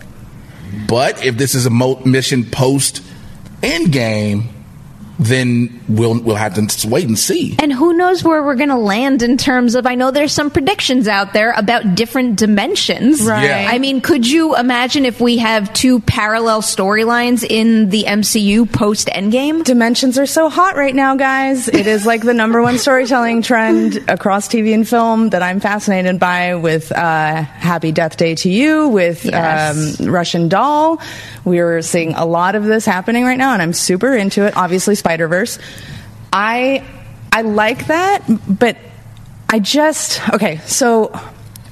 But 0.88 1.26
if 1.26 1.38
this 1.38 1.56
is 1.56 1.66
a 1.66 1.70
mo- 1.70 2.02
mission 2.06 2.44
post 2.46 3.02
Endgame, 3.62 4.44
then 5.20 5.82
we'll 5.90 6.20
we'll 6.22 6.36
have 6.38 6.54
to 6.56 6.88
wait 6.88 7.06
and 7.06 7.20
see. 7.20 7.56
And 7.60 7.72
who 7.74 7.94
knows 7.94 8.24
where 8.24 8.42
we're 8.42 8.56
going 8.56 8.70
to 8.70 8.78
land 8.78 9.22
in 9.22 9.38
terms 9.38 9.76
of? 9.76 9.86
I 9.86 9.96
know 9.96 10.12
there's 10.12 10.32
some 10.32 10.50
predictions 10.50 11.08
out 11.08 11.34
there 11.34 11.52
about 11.58 11.96
different 11.96 12.38
dimensions. 12.38 13.22
Right. 13.22 13.44
Yeah. 13.44 13.68
I 13.70 13.80
mean, 13.80 14.00
could 14.02 14.26
you 14.28 14.56
imagine 14.56 15.06
if 15.06 15.20
we 15.20 15.38
have 15.40 15.72
two 15.74 16.00
parallel 16.00 16.62
storylines 16.62 17.44
in 17.48 17.90
the 17.90 18.06
MCU 18.06 18.72
post 18.72 19.08
Endgame? 19.08 19.64
Dimensions 19.64 20.18
are 20.18 20.26
so 20.26 20.50
hot 20.50 20.76
right 20.78 20.96
now, 20.96 21.16
guys. 21.16 21.68
It 21.68 21.86
is 21.86 22.06
like 22.06 22.22
the 22.22 22.34
number 22.34 22.62
one 22.62 22.78
storytelling 22.78 23.42
trend 23.42 23.98
across 24.10 24.48
TV 24.48 24.74
and 24.74 24.88
film 24.88 25.30
that 25.32 25.44
I'm 25.44 25.60
fascinated 25.60 26.20
by. 26.20 26.56
With 26.56 26.92
uh, 26.92 27.42
Happy 27.42 27.92
Death 27.92 28.16
Day 28.18 28.36
to 28.36 28.50
You, 28.50 28.88
with 28.88 29.26
Yes. 29.26 30.00
um, 30.00 30.08
Russian 30.08 30.48
Doll, 30.50 31.02
we're 31.44 31.82
seeing 31.82 32.14
a 32.14 32.26
lot 32.26 32.56
of 32.56 32.64
this 32.64 32.86
happening 32.86 33.24
right 33.26 33.38
now, 33.38 33.54
and 33.54 33.62
I'm 33.62 33.74
super 33.74 34.16
into 34.16 34.46
it. 34.46 34.56
Obviously, 34.56 34.96
Spider 35.10 35.28
Verse. 35.28 35.58
I 36.32 36.86
I 37.34 37.42
like 37.42 37.88
that, 37.88 38.24
but 38.48 38.78
I 39.50 39.58
just 39.58 40.22
okay. 40.30 40.58
So 40.68 41.12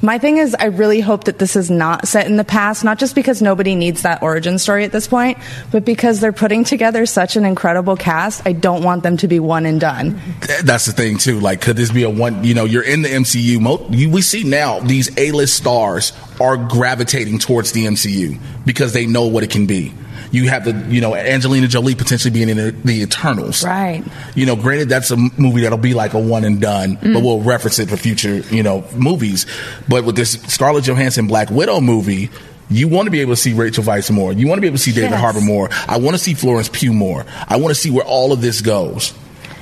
my 0.02 0.17
thing 0.17 0.38
is, 0.38 0.56
I 0.56 0.65
really 0.65 1.02
hope 1.02 1.26
that 1.26 1.38
this 1.38 1.56
is 1.56 1.69
not 1.69 2.08
set 2.08 2.26
in 2.26 2.38
the 2.38 2.43
past, 2.43 2.84
not 2.84 2.97
just 2.97 3.13
because 3.13 3.39
nobody 3.39 3.76
needs 3.76 4.02
that 4.02 4.23
origin 4.23 4.58
story 4.58 4.86
at 4.86 4.91
this 4.91 5.08
point, 5.08 5.38
but 5.71 5.86
because 5.86 6.19
they're 6.19 6.34
putting 6.34 6.63
together 6.63 7.06
such 7.06 7.36
an 7.36 7.45
incredible 7.45 7.95
cast. 7.95 8.41
I 8.47 8.54
don't 8.54 8.82
want 8.82 9.04
them 9.04 9.17
to 9.17 9.28
be 9.28 9.39
one 9.39 9.67
and 9.67 9.80
done. 9.80 10.19
That's 10.63 10.88
the 10.88 10.91
thing 10.91 11.19
too. 11.19 11.39
Like, 11.39 11.62
could 11.62 11.76
this 11.76 11.91
be 11.91 12.02
a 12.02 12.10
one? 12.10 12.43
You 12.43 12.56
know, 12.56 12.65
you're 12.65 12.82
in 12.82 13.04
the 13.04 13.10
MCU. 13.10 14.12
We 14.12 14.21
see 14.23 14.45
now 14.45 14.80
these 14.80 15.15
A-list 15.15 15.56
stars 15.56 16.12
are 16.41 16.58
gravitating 16.58 17.38
towards 17.38 17.71
the 17.73 17.86
MCU 17.86 18.39
because 18.65 18.93
they 18.93 19.06
know 19.06 19.28
what 19.28 19.43
it 19.43 19.52
can 19.52 19.67
be. 19.67 19.93
You 20.32 20.50
have 20.50 20.66
the, 20.66 20.74
you 20.94 21.02
know, 21.02 21.16
Angelina 21.16 21.68
Jolie 21.68 21.96
potentially 21.96 22.32
being 22.32 22.50
in 22.50 22.58
the, 22.58 22.72
the 22.72 23.02
Eternals. 23.02 23.63
Right. 23.63 24.04
You 24.36 24.46
know, 24.46 24.56
granted, 24.56 24.90
that's 24.90 25.12
a 25.12 25.18
movie 25.18 25.62
that'll 25.62 25.78
be 25.78 25.94
like 25.94 26.13
a 26.13 26.20
one 26.20 26.44
and 26.44 26.60
done, 26.60 26.96
but 26.96 27.04
mm. 27.04 27.24
we'll 27.24 27.42
reference 27.42 27.80
it 27.80 27.90
for 27.90 27.98
future, 27.98 28.38
you 28.54 28.63
know, 28.63 28.86
movies. 28.96 29.46
But 29.88 30.04
with 30.04 30.16
this 30.16 30.34
Scarlett 30.34 30.86
Johansson 30.86 31.28
Black 31.28 31.50
Widow 31.50 31.82
movie, 31.82 32.30
you 32.70 32.88
want 32.88 33.06
to 33.06 33.12
be 33.12 33.22
able 33.22 33.34
to 33.34 33.38
see 33.38 33.54
Rachel 33.54 33.84
Weisz 33.84 34.12
more. 34.12 34.34
You 34.34 34.48
want 34.48 34.58
to 34.58 34.62
be 34.62 34.68
able 34.68 34.78
to 34.78 34.84
see 34.84 34.92
David 34.92 35.12
Yes. 35.12 35.22
Harbour 35.22 35.42
more. 35.42 35.70
I 35.88 35.98
want 35.98 36.16
to 36.16 36.22
see 36.22 36.34
Florence 36.34 36.70
Pugh 36.70 36.94
more. 36.94 37.26
I 37.48 37.58
want 37.58 37.74
to 37.74 37.80
see 37.80 37.92
where 37.92 38.06
all 38.06 38.34
of 38.34 38.42
this 38.42 38.62
goes. 38.62 39.13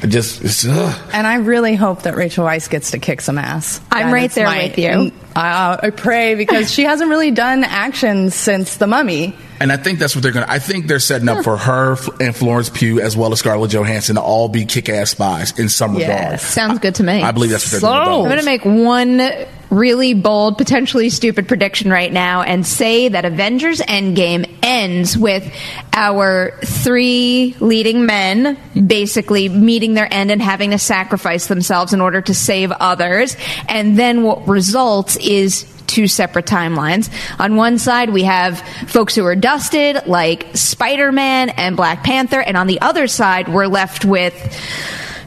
It 0.06 0.12
just, 0.12 0.44
it's, 0.44 0.64
ugh. 0.68 1.10
And 1.14 1.26
I 1.26 1.36
really 1.38 1.74
hope 1.74 2.04
that 2.04 2.16
Rachel 2.16 2.46
Weisz 2.46 2.70
gets 2.70 2.92
to 2.92 3.00
kick 3.00 3.22
some 3.22 3.40
ass. 3.40 3.82
I'm 3.92 4.08
That 4.08 4.14
right 4.14 4.30
is 4.30 4.36
there 4.36 4.48
with 4.48 4.78
you. 4.78 5.12
Uh, 5.36 5.78
I 5.82 5.90
pray 5.90 6.36
because 6.36 6.72
she 6.72 6.84
hasn't 6.84 7.10
really 7.10 7.32
done 7.32 7.64
action 7.64 8.30
since 8.30 8.78
The 8.78 8.86
Mummy. 8.86 9.36
And 9.60 9.72
I 9.72 9.78
think 9.78 9.98
that's 9.98 10.16
what 10.16 10.22
they're 10.22 10.32
going 10.32 10.46
to. 10.46 10.52
I 10.52 10.60
think 10.60 10.86
they're 10.86 11.00
setting 11.00 11.28
up 11.28 11.44
for 11.44 11.58
her 11.58 11.98
and 12.20 12.36
Florence 12.36 12.70
Pugh 12.70 13.00
as 13.02 13.18
well 13.18 13.32
as 13.34 13.40
Scarlett 13.40 13.72
Johansson 13.72 14.16
to 14.16 14.22
all 14.22 14.48
be 14.48 14.66
kick 14.66 14.90
ass 14.90 15.10
spies 15.12 15.58
in 15.58 15.70
some 15.70 15.96
regard. 15.96 16.10
Yes. 16.10 16.46
Sounds 16.46 16.78
good 16.80 16.94
to 16.96 17.04
me. 17.04 17.24
I 17.24 17.32
believe 17.32 17.50
that's 17.50 17.66
what 17.66 17.72
they're 17.72 17.80
So- 17.80 18.06
doing. 18.06 18.22
with 18.24 18.32
I'm 18.32 18.46
going 18.46 18.60
to 18.62 18.68
make 18.76 18.86
one 18.86 19.48
really 19.72 20.14
bold, 20.14 20.58
potentially 20.60 21.10
stupid 21.10 21.48
prediction 21.48 21.90
right 21.90 22.14
now 22.14 22.44
and 22.44 22.66
say 22.66 23.08
that 23.10 23.26
Avengers 23.26 23.80
Endgame 23.82 24.55
ends 24.66 25.18
with 25.18 25.50
our 25.94 26.60
three 26.66 27.56
leading 27.60 28.06
men 28.06 28.58
basically 28.88 29.48
meeting 29.48 29.94
their 29.94 30.12
end 30.12 30.32
and 30.32 30.42
having 30.42 30.72
to 30.72 30.80
sacrifice 30.80 31.48
themselves 31.48 31.94
in 31.94 32.02
order 32.02 32.22
to 32.22 32.34
save 32.34 32.72
others. 32.72 33.38
And 33.70 33.98
then 33.98 34.24
what 34.24 34.48
results 34.48 35.16
is 35.18 35.72
two 35.86 36.08
separate 36.08 36.46
timelines. 36.46 37.10
On 37.40 37.56
one 37.56 37.78
side, 37.78 38.10
we 38.10 38.24
have 38.24 38.60
folks 38.88 39.16
who 39.16 39.24
are 39.26 39.36
dusted, 39.36 40.08
like 40.08 40.58
Spider 40.58 41.12
Man 41.12 41.50
and 41.50 41.78
Black 41.78 42.04
Panther. 42.04 42.42
And 42.42 42.58
on 42.58 42.68
the 42.68 42.82
other 42.82 43.08
side, 43.08 43.48
we're 43.48 43.68
left 43.68 44.04
with 44.04 44.34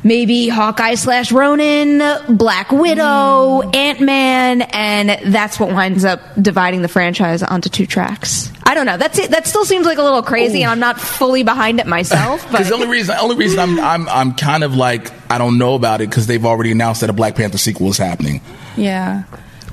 maybe 0.03 0.49
Hawkeye 0.49 0.95
slash 0.95 1.33
Ronin, 1.33 2.03
Black 2.29 2.71
Widow, 2.73 3.63
hmm. 3.63 3.71
Ant 3.75 4.01
Man, 4.01 4.63
and 4.63 5.33
that's 5.33 5.59
what 5.59 5.73
winds 5.73 6.05
up 6.05 6.21
dividing 6.41 6.83
the 6.83 6.89
franchise 6.89 7.43
onto 7.43 7.69
two 7.69 7.87
tracks. 7.87 8.53
I 8.65 8.75
don't 8.75 8.87
know. 8.87 8.97
That's 8.99 9.19
it. 9.19 9.31
That 9.31 9.47
still 9.47 9.65
seems 9.65 9.87
like 9.87 9.99
a 9.99 10.03
little 10.03 10.23
crazy, 10.23 10.63
and 10.63 10.71
I'm 10.71 10.81
not 10.81 11.01
fully 11.01 11.43
behind 11.43 11.81
it 11.81 11.87
myself. 11.87 12.47
Because 12.59 12.69
the 12.69 12.75
only 12.75 12.89
reason, 12.89 13.15
the 13.15 13.21
only 13.21 13.37
reason 13.37 13.59
I'm, 13.59 13.79
I'm, 13.79 14.09
I'm 14.09 14.35
kind 14.35 14.65
of 14.65 14.75
like 14.75 15.13
I 15.31 15.39
don't 15.39 15.59
know 15.59 15.75
about 15.75 16.01
it 16.01 16.09
because 16.09 16.27
they've 16.27 16.45
already 16.45 16.73
announced 16.73 17.03
that 17.03 17.11
a 17.11 17.13
Black 17.13 17.37
Panther 17.37 17.59
sequel 17.59 17.89
is 17.89 17.99
happening. 17.99 18.41
Yeah. 18.77 19.25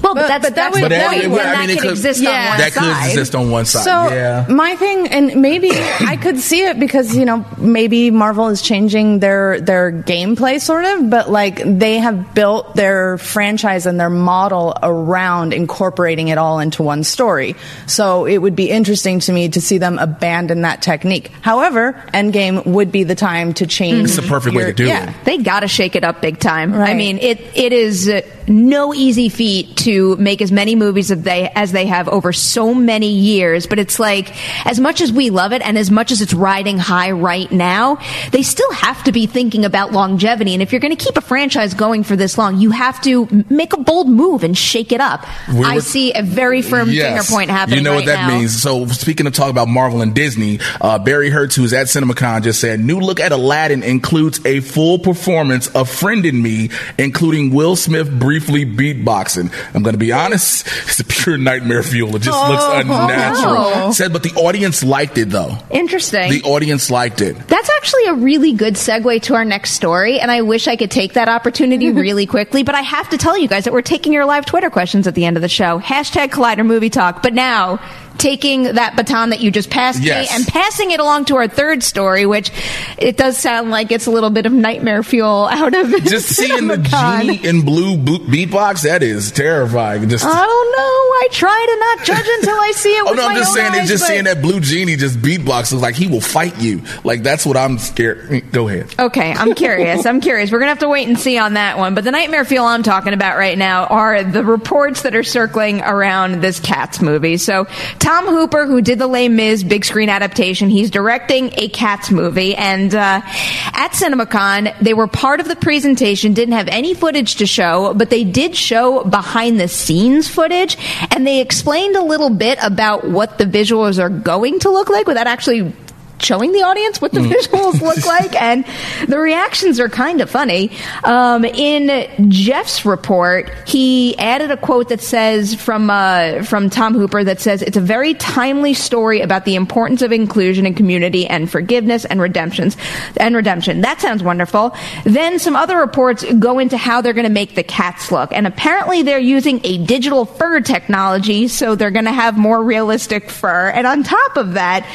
Well, 0.05 0.13
but, 0.13 0.21
but- 0.21 0.27
that's, 0.27 0.45
but 0.45 0.55
that 0.55 0.71
that's 0.71 0.75
would- 0.75 0.83
the 0.85 0.89
that 0.95 1.09
point. 1.11 1.23
would- 1.23 1.31
when 1.31 1.45
I 1.47 1.51
that 1.51 1.59
mean, 1.61 1.69
it 1.71 1.73
could 1.73 1.81
could- 1.81 1.91
exist 1.91 2.21
yeah. 2.21 2.29
on 2.29 2.47
one 2.49 2.57
that 2.59 2.73
side. 2.73 2.81
could 3.01 3.09
exist 3.09 3.35
on 3.35 3.51
one 3.51 3.65
side. 3.65 3.83
So 3.83 4.15
yeah. 4.15 4.45
my 4.49 4.75
thing, 4.75 5.07
and 5.07 5.41
maybe 5.41 5.71
I 5.73 6.17
could 6.21 6.39
see 6.39 6.63
it 6.63 6.79
because 6.79 7.15
you 7.15 7.25
know 7.25 7.43
maybe 7.57 8.11
Marvel 8.11 8.47
is 8.49 8.61
changing 8.61 9.19
their 9.19 9.59
their 9.59 9.91
gameplay 9.91 10.61
sort 10.61 10.85
of, 10.85 11.09
but 11.09 11.29
like 11.29 11.61
they 11.65 11.97
have 11.99 12.33
built 12.33 12.75
their 12.75 13.17
franchise 13.17 13.85
and 13.85 13.99
their 13.99 14.09
model 14.09 14.77
around 14.83 15.53
incorporating 15.53 16.27
it 16.29 16.37
all 16.37 16.59
into 16.59 16.83
one 16.83 17.03
story. 17.03 17.55
So 17.87 18.25
it 18.25 18.37
would 18.37 18.55
be 18.55 18.69
interesting 18.69 19.19
to 19.21 19.33
me 19.33 19.49
to 19.49 19.61
see 19.61 19.77
them 19.77 19.97
abandon 19.97 20.61
that 20.61 20.81
technique. 20.81 21.31
However, 21.41 21.93
Endgame 22.13 22.65
would 22.65 22.91
be 22.91 23.03
the 23.03 23.15
time 23.15 23.53
to 23.55 23.65
change. 23.67 24.05
It's 24.09 24.15
the 24.17 24.21
perfect 24.21 24.55
way 24.55 24.65
to 24.65 24.73
do 24.73 24.85
yeah. 24.85 25.09
it. 25.09 25.15
They 25.25 25.37
got 25.37 25.61
to 25.61 25.67
shake 25.67 25.95
it 25.95 26.03
up 26.03 26.21
big 26.21 26.39
time. 26.39 26.73
I 26.73 26.93
mean, 26.93 27.17
it 27.17 27.39
it 27.55 27.73
is 27.73 28.07
uh, 28.09 28.21
no 28.47 28.93
easy 28.93 29.29
feat 29.29 29.77
to 29.77 30.15
make 30.17 30.41
as 30.41 30.51
many 30.51 30.75
movies 30.75 31.11
of 31.11 31.23
they 31.23 31.49
as 31.55 31.71
they 31.71 31.85
have 31.85 32.07
over 32.07 32.33
so 32.33 32.73
many 32.73 33.09
years. 33.09 33.67
But 33.67 33.79
it's 33.79 33.99
like 33.99 34.35
as 34.65 34.79
much 34.79 35.01
as 35.01 35.11
we 35.11 35.29
love 35.29 35.53
it, 35.53 35.61
and 35.61 35.77
as 35.77 35.91
much 35.91 36.11
as 36.11 36.21
it's 36.21 36.33
riding 36.33 36.77
high 36.77 37.11
right 37.11 37.51
now, 37.51 37.97
they 38.31 38.43
still 38.43 38.71
have 38.71 39.03
to 39.05 39.11
be 39.11 39.25
thinking 39.25 39.65
about 39.65 39.91
longevity. 39.91 40.53
And 40.53 40.61
if 40.61 40.71
you're 40.71 40.81
going 40.81 40.95
to 40.95 41.03
keep 41.03 41.17
a 41.17 41.21
franchise 41.21 41.73
going 41.73 42.03
for 42.03 42.15
this 42.15 42.37
long, 42.37 42.59
you 42.59 42.71
have 42.71 43.01
to 43.01 43.45
make 43.49 43.73
a 43.73 43.77
bold 43.77 44.09
move 44.09 44.43
and 44.43 44.57
shake 44.57 44.91
it 44.91 45.01
up. 45.01 45.25
We're 45.53 45.65
I 45.65 45.79
see 45.79 46.13
a 46.13 46.21
very 46.21 46.61
firm 46.61 46.89
finger 46.89 47.23
point 47.23 47.49
happening. 47.49 47.79
You 47.79 47.83
know 47.83 47.95
what 47.95 48.05
that 48.05 48.27
now. 48.27 48.37
means. 48.37 48.61
So 48.61 48.85
speaking 48.87 49.27
of 49.27 49.33
talk 49.33 49.49
about 49.49 49.67
Marvel 49.67 50.01
and 50.01 50.13
Disney, 50.13 50.59
uh, 50.81 50.99
Barry 50.99 51.29
Hertz, 51.29 51.55
who's 51.55 51.73
at 51.73 51.87
CinemaCon, 51.87 52.43
just 52.43 52.61
said 52.61 52.79
new 52.79 52.99
look 52.99 53.19
at 53.19 53.31
Aladdin 53.31 53.83
includes 53.83 54.45
a 54.45 54.59
full 54.59 54.99
performance 54.99 55.67
of 55.69 55.89
Friend 55.89 56.25
in 56.25 56.41
Me, 56.41 56.69
including 56.97 57.53
Will 57.53 57.75
Smith 57.75 58.09
briefly 58.39 58.65
beatboxing. 58.65 59.49
I'm 59.73 59.83
going 59.83 59.93
to 59.93 59.99
be 59.99 60.11
honest, 60.11 60.67
it's 60.87 60.99
a 60.99 61.05
pure 61.05 61.37
nightmare 61.37 61.83
fuel. 61.83 62.15
It 62.15 62.21
just 62.21 62.49
looks 62.49 62.63
oh. 62.63 62.79
unnatural. 62.79 63.87
no. 63.87 63.91
Said, 63.91 64.11
but 64.11 64.23
the 64.23 64.33
audience 64.35 64.83
liked 64.83 65.17
it 65.17 65.29
though. 65.29 65.57
Interesting. 65.69 66.31
The 66.31 66.43
audience 66.43 66.91
liked 66.91 67.21
it. 67.21 67.35
That's 67.47 67.69
actually 67.69 68.07
a 68.07 68.13
really 68.15 68.53
good 68.53 68.73
segue 68.73 69.21
to 69.23 69.35
our 69.35 69.45
next 69.45 69.71
story, 69.71 70.19
and 70.19 70.29
I 70.29 70.41
wish 70.41 70.67
I 70.67 70.75
could 70.75 70.91
take 70.91 71.13
that 71.13 71.29
opportunity 71.29 71.91
really 71.93 72.25
quickly, 72.25 72.63
but 72.63 72.75
I 72.75 72.81
have 72.81 73.09
to 73.09 73.17
tell 73.17 73.37
you 73.37 73.47
guys 73.47 73.63
that 73.65 73.73
we're 73.73 73.81
taking 73.81 74.11
your 74.11 74.25
live 74.25 74.45
Twitter 74.45 74.69
questions 74.69 75.07
at 75.07 75.15
the 75.15 75.25
end 75.25 75.37
of 75.37 75.41
the 75.41 75.49
show. 75.49 75.79
Hashtag 75.79 76.29
Collider 76.29 76.65
Movie 76.65 76.89
Talk. 76.89 77.23
But 77.23 77.33
now, 77.33 77.79
taking 78.17 78.63
that 78.63 78.95
baton 78.95 79.29
that 79.29 79.39
you 79.41 79.51
just 79.51 79.69
passed 79.69 80.01
Yes. 80.01 80.29
me 80.29 80.35
and 80.35 80.47
passing 80.47 80.91
it 80.91 80.99
along 80.99 81.25
to 81.25 81.35
our 81.37 81.47
third 81.47 81.83
story, 81.83 82.25
which 82.25 82.51
it 82.97 83.17
does 83.17 83.37
sound 83.37 83.71
like 83.71 83.91
it's 83.91 84.05
a 84.07 84.11
little 84.11 84.29
bit 84.29 84.45
of 84.45 84.53
nightmare 84.53 85.03
fuel 85.03 85.47
out 85.51 85.73
of 85.73 85.93
it. 85.93 86.03
Just 86.03 86.27
seeing 86.35 86.67
the 86.67 86.77
genie 86.77 87.45
in 87.45 87.61
blue 87.63 87.97
boot 87.97 88.23
beatbox, 88.23 88.83
that 88.83 89.03
is 89.03 89.31
terrifying. 89.31 90.09
Just 90.09 90.25
I 90.25 90.29
don't 90.29 90.71
know. 90.77 90.91
I 91.15 91.27
try 91.31 91.65
to 91.69 91.79
not 91.79 92.05
judge 92.05 92.27
until 92.39 92.55
I 92.59 92.71
see 92.75 92.89
it. 92.89 92.95
Oh 93.07 93.13
no, 93.13 93.27
I'm 93.27 93.35
just 93.35 93.53
saying. 93.53 93.71
eyes, 93.73 93.81
It's 93.81 93.89
just 93.89 94.03
but- 94.03 94.07
seeing 94.07 94.23
that 94.25 94.41
blue 94.41 94.59
genie 94.59 94.95
just 94.95 95.19
beatbox 95.19 95.73
is 95.73 95.81
like 95.81 95.95
he 95.95 96.07
will 96.07 96.21
fight 96.21 96.59
you. 96.59 96.81
Like 97.03 97.23
that's 97.23 97.45
what 97.45 97.55
I'm 97.57 97.77
scared. 97.77 98.29
Mm, 98.29 98.51
go 98.51 98.67
ahead. 98.67 98.93
Okay, 98.97 99.31
I'm 99.31 99.53
curious. 99.53 100.05
I'm 100.05 100.21
curious. 100.21 100.51
We're 100.51 100.59
gonna 100.59 100.71
have 100.71 100.79
to 100.79 100.89
wait 100.89 101.07
and 101.07 101.17
see 101.19 101.37
on 101.37 101.53
that 101.53 101.77
one. 101.77 101.93
But 101.95 102.03
the 102.03 102.11
nightmare 102.11 102.45
fuel 102.45 102.65
I'm 102.65 102.83
talking 102.83 103.13
about 103.13 103.37
right 103.37 103.57
now 103.57 103.85
are 103.85 104.23
the 104.23 104.43
reports 104.43 105.03
that 105.03 105.15
are 105.15 105.23
circling 105.23 105.81
around 105.81 106.41
this 106.41 106.59
Cats 106.59 106.99
movie. 107.01 107.37
So 107.37 107.67
Tom 108.05 108.27
Hooper, 108.27 108.67
who 108.67 108.83
did 108.83 108.99
the 108.99 109.07
Les 109.07 109.29
Mis 109.29 109.63
big 109.63 109.83
screen 109.83 110.09
adaptation, 110.09 110.69
he's 110.69 110.91
directing 110.91 111.49
a 111.55 111.69
Cats 111.69 112.11
movie, 112.11 112.53
and 112.53 112.93
uh, 112.93 113.19
at 113.25 113.93
CinemaCon 113.93 114.77
they 114.79 114.93
were 114.93 115.07
part 115.07 115.39
of 115.39 115.47
the 115.47 115.55
presentation. 115.55 116.35
Didn't 116.35 116.53
have 116.53 116.67
any 116.67 116.93
footage 116.93 117.37
to 117.37 117.47
show, 117.47 117.95
but 117.95 118.11
they 118.11 118.23
did 118.23 118.55
show 118.55 119.03
behind 119.05 119.59
the 119.59 119.67
scenes 119.67 120.27
footage, 120.27 120.77
and 121.09 121.25
they 121.25 121.41
explained 121.41 121.95
a 121.95 122.03
little 122.03 122.29
bit 122.29 122.59
about 122.61 123.05
what 123.05 123.39
the 123.39 123.45
visuals 123.45 123.97
are 123.97 124.09
going 124.09 124.59
to 124.59 124.69
look 124.69 124.91
like 124.91 125.07
without 125.07 125.25
actually 125.25 125.73
showing 126.19 126.51
the 126.51 126.61
audience 126.61 127.01
what 127.01 127.11
the 127.11 127.19
visuals 127.19 127.81
look 127.81 128.05
like, 128.05 128.39
and 128.41 128.65
the 129.07 129.17
reactions 129.17 129.79
are 129.79 129.89
kind 129.89 130.21
of 130.21 130.29
funny. 130.29 130.71
Um, 131.03 131.45
in 131.45 132.29
Jeff's 132.29 132.85
report, 132.85 133.51
he 133.67 134.17
added 134.17 134.51
a 134.51 134.57
quote 134.57 134.89
that 134.89 135.01
says 135.01 135.55
from 135.55 135.89
uh, 135.89 136.43
from 136.43 136.69
Tom 136.69 136.93
Hooper 136.93 137.23
that 137.23 137.39
says 137.39 137.61
it's 137.61 137.77
a 137.77 137.81
very 137.81 138.13
timely 138.13 138.73
story 138.73 139.21
about 139.21 139.45
the 139.45 139.55
importance 139.55 140.01
of 140.01 140.11
inclusion 140.11 140.65
and 140.65 140.75
community 140.75 141.27
and 141.27 141.49
forgiveness 141.49 142.05
and 142.05 142.21
redemptions 142.21 142.77
and 143.17 143.35
redemption. 143.35 143.81
That 143.81 144.01
sounds 144.01 144.23
wonderful. 144.23 144.75
Then 145.03 145.39
some 145.39 145.55
other 145.55 145.77
reports 145.77 146.23
go 146.39 146.59
into 146.59 146.77
how 146.77 147.01
they're 147.01 147.13
going 147.13 147.25
to 147.25 147.31
make 147.31 147.55
the 147.55 147.63
cats 147.63 148.11
look, 148.11 148.31
and 148.31 148.47
apparently 148.47 149.03
they're 149.03 149.19
using 149.19 149.61
a 149.63 149.77
digital 149.85 150.25
fur 150.25 150.61
technology, 150.61 151.47
so 151.47 151.75
they're 151.75 151.91
going 151.91 152.05
to 152.05 152.11
have 152.11 152.37
more 152.37 152.63
realistic 152.63 153.29
fur. 153.29 153.69
And 153.69 153.85
on 153.87 154.03
top 154.03 154.37
of 154.37 154.53
that, 154.53 154.85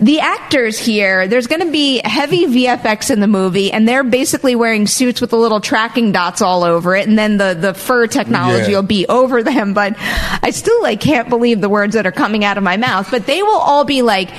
the 0.00 0.20
actors 0.20 0.78
here. 0.78 1.26
There's 1.28 1.46
going 1.46 1.60
to 1.64 1.70
be 1.70 2.00
heavy 2.04 2.46
VFX 2.46 3.10
in 3.10 3.20
the 3.20 3.26
movie, 3.26 3.72
and 3.72 3.86
they're 3.88 4.04
basically 4.04 4.54
wearing 4.54 4.86
suits 4.86 5.20
with 5.20 5.30
the 5.30 5.36
little 5.38 5.60
tracking 5.60 6.12
dots 6.12 6.42
all 6.42 6.64
over 6.64 6.94
it, 6.96 7.08
and 7.08 7.18
then 7.18 7.36
the 7.38 7.54
the 7.58 7.74
fur 7.74 8.06
technology 8.06 8.70
Yeah. 8.70 8.78
will 8.78 8.82
be 8.86 9.06
over 9.08 9.42
them. 9.42 9.74
But 9.74 9.94
I 10.42 10.50
still 10.50 10.80
like 10.82 11.00
can't 11.00 11.28
believe 11.28 11.60
the 11.60 11.68
words 11.68 11.94
that 11.94 12.06
are 12.06 12.12
coming 12.12 12.44
out 12.44 12.56
of 12.58 12.64
my 12.64 12.76
mouth. 12.76 13.10
But 13.10 13.26
they 13.26 13.42
will 13.42 13.58
all 13.58 13.84
be 13.84 14.02
like 14.02 14.30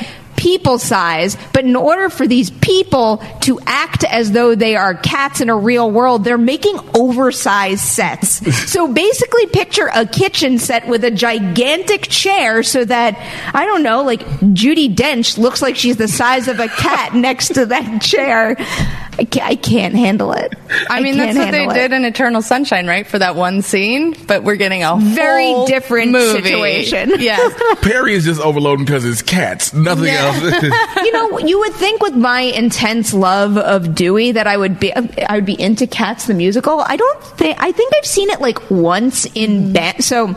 people 0.43 0.77
size, 0.77 1.38
but 1.53 1.63
in 1.63 1.73
order 1.73 2.10
for 2.10 2.27
these 2.27 2.51
people 2.51 3.23
to 3.39 3.58
act 3.65 4.03
as 4.03 4.34
though 4.34 4.56
they 4.56 4.75
are 4.75 4.93
cats 4.93 5.39
in 5.39 5.49
a 5.49 5.56
real 5.56 5.89
world, 5.89 6.25
they're 6.25 6.38
making 6.38 6.77
oversized 6.93 7.79
sets. 7.79 8.45
so 8.71 8.91
basically 8.91 9.47
picture 9.47 9.89
a 9.95 10.06
kitchen 10.06 10.60
set 10.60 10.86
with 10.89 11.06
a 11.06 11.12
gigantic 11.12 12.01
chair 12.10 12.62
so 12.62 12.84
that, 12.84 13.15
I 13.53 13.65
don't 13.65 13.84
know, 13.84 14.03
like 14.03 14.19
Judi 14.41 14.93
Dench 14.93 15.38
looks 15.38 15.62
like 15.62 15.77
she's 15.77 15.95
the 15.95 16.10
size 16.10 16.49
of 16.49 16.60
a 16.60 16.67
cat 16.67 17.15
next 17.15 17.53
to 17.53 17.65
that 17.67 18.01
chair. 18.01 18.58
I 19.19 19.26
can't, 19.26 19.47
I 19.47 19.56
can't 19.56 19.93
handle 19.95 20.34
it. 20.34 20.54
I 20.89 21.02
mean, 21.02 21.17
that's 21.17 21.38
what 21.38 21.52
they 21.52 21.65
it. 21.65 21.73
did 21.73 21.93
in 21.93 22.04
Eternal 22.06 22.41
Sunshine, 22.41 22.88
right? 22.88 23.06
For 23.06 23.19
that 23.19 23.36
one 23.36 23.62
scene, 23.62 24.15
but 24.28 24.43
we're 24.43 24.56
getting 24.56 24.84
a 24.84 24.95
Very 24.97 25.52
whole 25.52 25.67
different 25.67 26.12
movie. 26.12 26.41
situation. 26.41 27.12
Yes. 27.23 27.54
Perri 27.82 28.15
is 28.15 28.26
just 28.26 28.41
overloading 28.41 28.86
because 28.86 29.06
it's 29.06 29.21
cats. 29.21 29.73
Nothing 29.73 30.06
Yeah. 30.06 30.34
else. 30.34 30.63
you 31.06 31.12
know, 31.12 31.39
you 31.39 31.60
would 31.60 31.73
think 31.73 32.02
with 32.02 32.15
my 32.15 32.41
intense 32.41 33.13
love 33.13 33.58
of 33.58 33.95
Dewey 33.95 34.32
that 34.34 34.45
I 34.47 34.58
would 34.58 34.80
be 34.80 34.93
I 34.93 35.36
would 35.36 35.45
be 35.45 35.60
into 35.60 35.88
Cats 35.88 36.28
the 36.28 36.34
musical. 36.34 36.82
I 36.82 36.97
don't 36.97 37.23
think 37.23 37.58
I 37.62 37.71
think 37.71 37.93
I've 37.95 38.06
seen 38.06 38.30
it 38.30 38.41
like 38.41 38.69
once 38.71 39.26
in 39.36 39.65
mm. 39.69 39.73
band. 39.73 40.04
So 40.04 40.36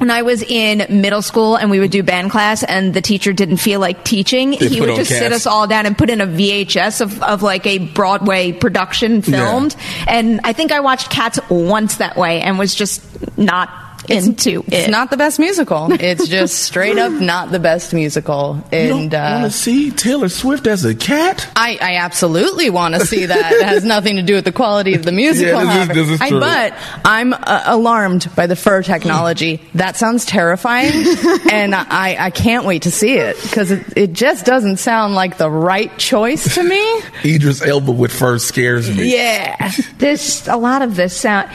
when 0.00 0.10
I 0.10 0.22
was 0.22 0.42
in 0.42 1.02
middle 1.02 1.20
school 1.20 1.56
and 1.56 1.70
we 1.70 1.78
would 1.78 1.90
do 1.90 2.02
band 2.02 2.30
class 2.30 2.62
and 2.62 2.94
the 2.94 3.02
teacher 3.02 3.34
didn't 3.34 3.58
feel 3.58 3.80
like 3.80 4.02
teaching, 4.02 4.52
They 4.52 4.68
he 4.68 4.80
would 4.80 4.96
just 4.96 5.10
sit 5.10 5.30
us 5.30 5.46
all 5.46 5.66
down 5.66 5.84
and 5.84 5.96
put 5.96 6.08
in 6.08 6.22
a 6.22 6.26
VHS 6.26 7.02
of, 7.02 7.22
of 7.22 7.42
like 7.42 7.66
a 7.66 7.76
Broadway 7.76 8.52
production 8.52 9.20
filmed. 9.20 9.76
And 10.08 10.40
I 10.42 10.54
think 10.54 10.72
I 10.72 10.80
watched 10.80 11.10
Cats 11.10 11.38
once 11.50 11.96
that 11.96 12.16
way 12.16 12.40
and 12.40 12.58
was 12.58 12.74
just 12.74 13.02
not 13.36 13.68
into 14.08 14.64
It's 14.66 14.88
it. 14.88 14.90
not 14.90 15.10
the 15.10 15.16
best 15.16 15.38
musical. 15.38 15.88
It's 16.00 16.26
just 16.28 16.62
straight 16.62 16.98
up 16.98 17.12
not 17.12 17.50
the 17.52 17.58
best 17.60 17.92
musical. 17.94 18.56
you 18.72 18.78
And 18.78 19.10
don't 19.10 19.22
want 19.22 19.44
uh, 19.44 19.46
to 19.46 19.50
see 19.50 19.90
Taylor 19.90 20.28
Swift 20.28 20.66
as 20.66 20.84
a 20.84 20.94
cat? 20.94 21.48
I, 21.54 21.78
I 21.80 21.96
absolutely 21.96 22.70
want 22.70 22.94
to 22.94 23.06
see 23.06 23.26
that. 23.26 23.52
It 23.52 23.62
has 23.62 23.84
nothing 23.84 24.16
to 24.16 24.22
do 24.22 24.34
with 24.34 24.44
the 24.44 24.52
quality 24.52 24.94
of 24.94 25.04
the 25.04 25.12
musical. 25.12 25.62
Yeah, 25.62 25.64
this 25.64 25.70
is- 25.70 25.76
however. 25.86 25.94
this 25.94 26.10
is 26.10 26.20
I- 26.20 26.28
true. 26.30 26.40
but 26.40 26.74
I'm 27.04 27.32
uh, 27.34 27.62
alarmed 27.66 28.30
by 28.34 28.46
the 28.46 28.56
fur 28.56 28.82
technology. 28.82 29.60
That 29.74 29.96
sounds 29.96 30.24
terrifying, 30.24 30.92
and 31.52 31.74
I, 31.74 32.16
I 32.18 32.30
can't 32.30 32.64
wait 32.64 32.82
to 32.82 32.90
see 32.90 33.14
it 33.14 33.36
because 33.42 33.70
it, 33.70 33.84
it 33.96 34.12
just 34.12 34.46
doesn't 34.46 34.78
sound 34.78 35.14
like 35.14 35.36
the 35.36 35.50
right 35.50 35.96
choice 35.98 36.54
to 36.54 36.62
me. 36.62 37.00
Idris 37.24 37.62
Elba 37.62 37.92
with 37.92 38.12
fur 38.12 38.38
scares 38.38 38.90
me. 38.94 39.12
Yeah. 39.14 39.70
this 39.98 40.48
a 40.48 40.56
lot 40.56 40.82
of 40.82 40.96
this 40.96 41.16
sound 41.16 41.50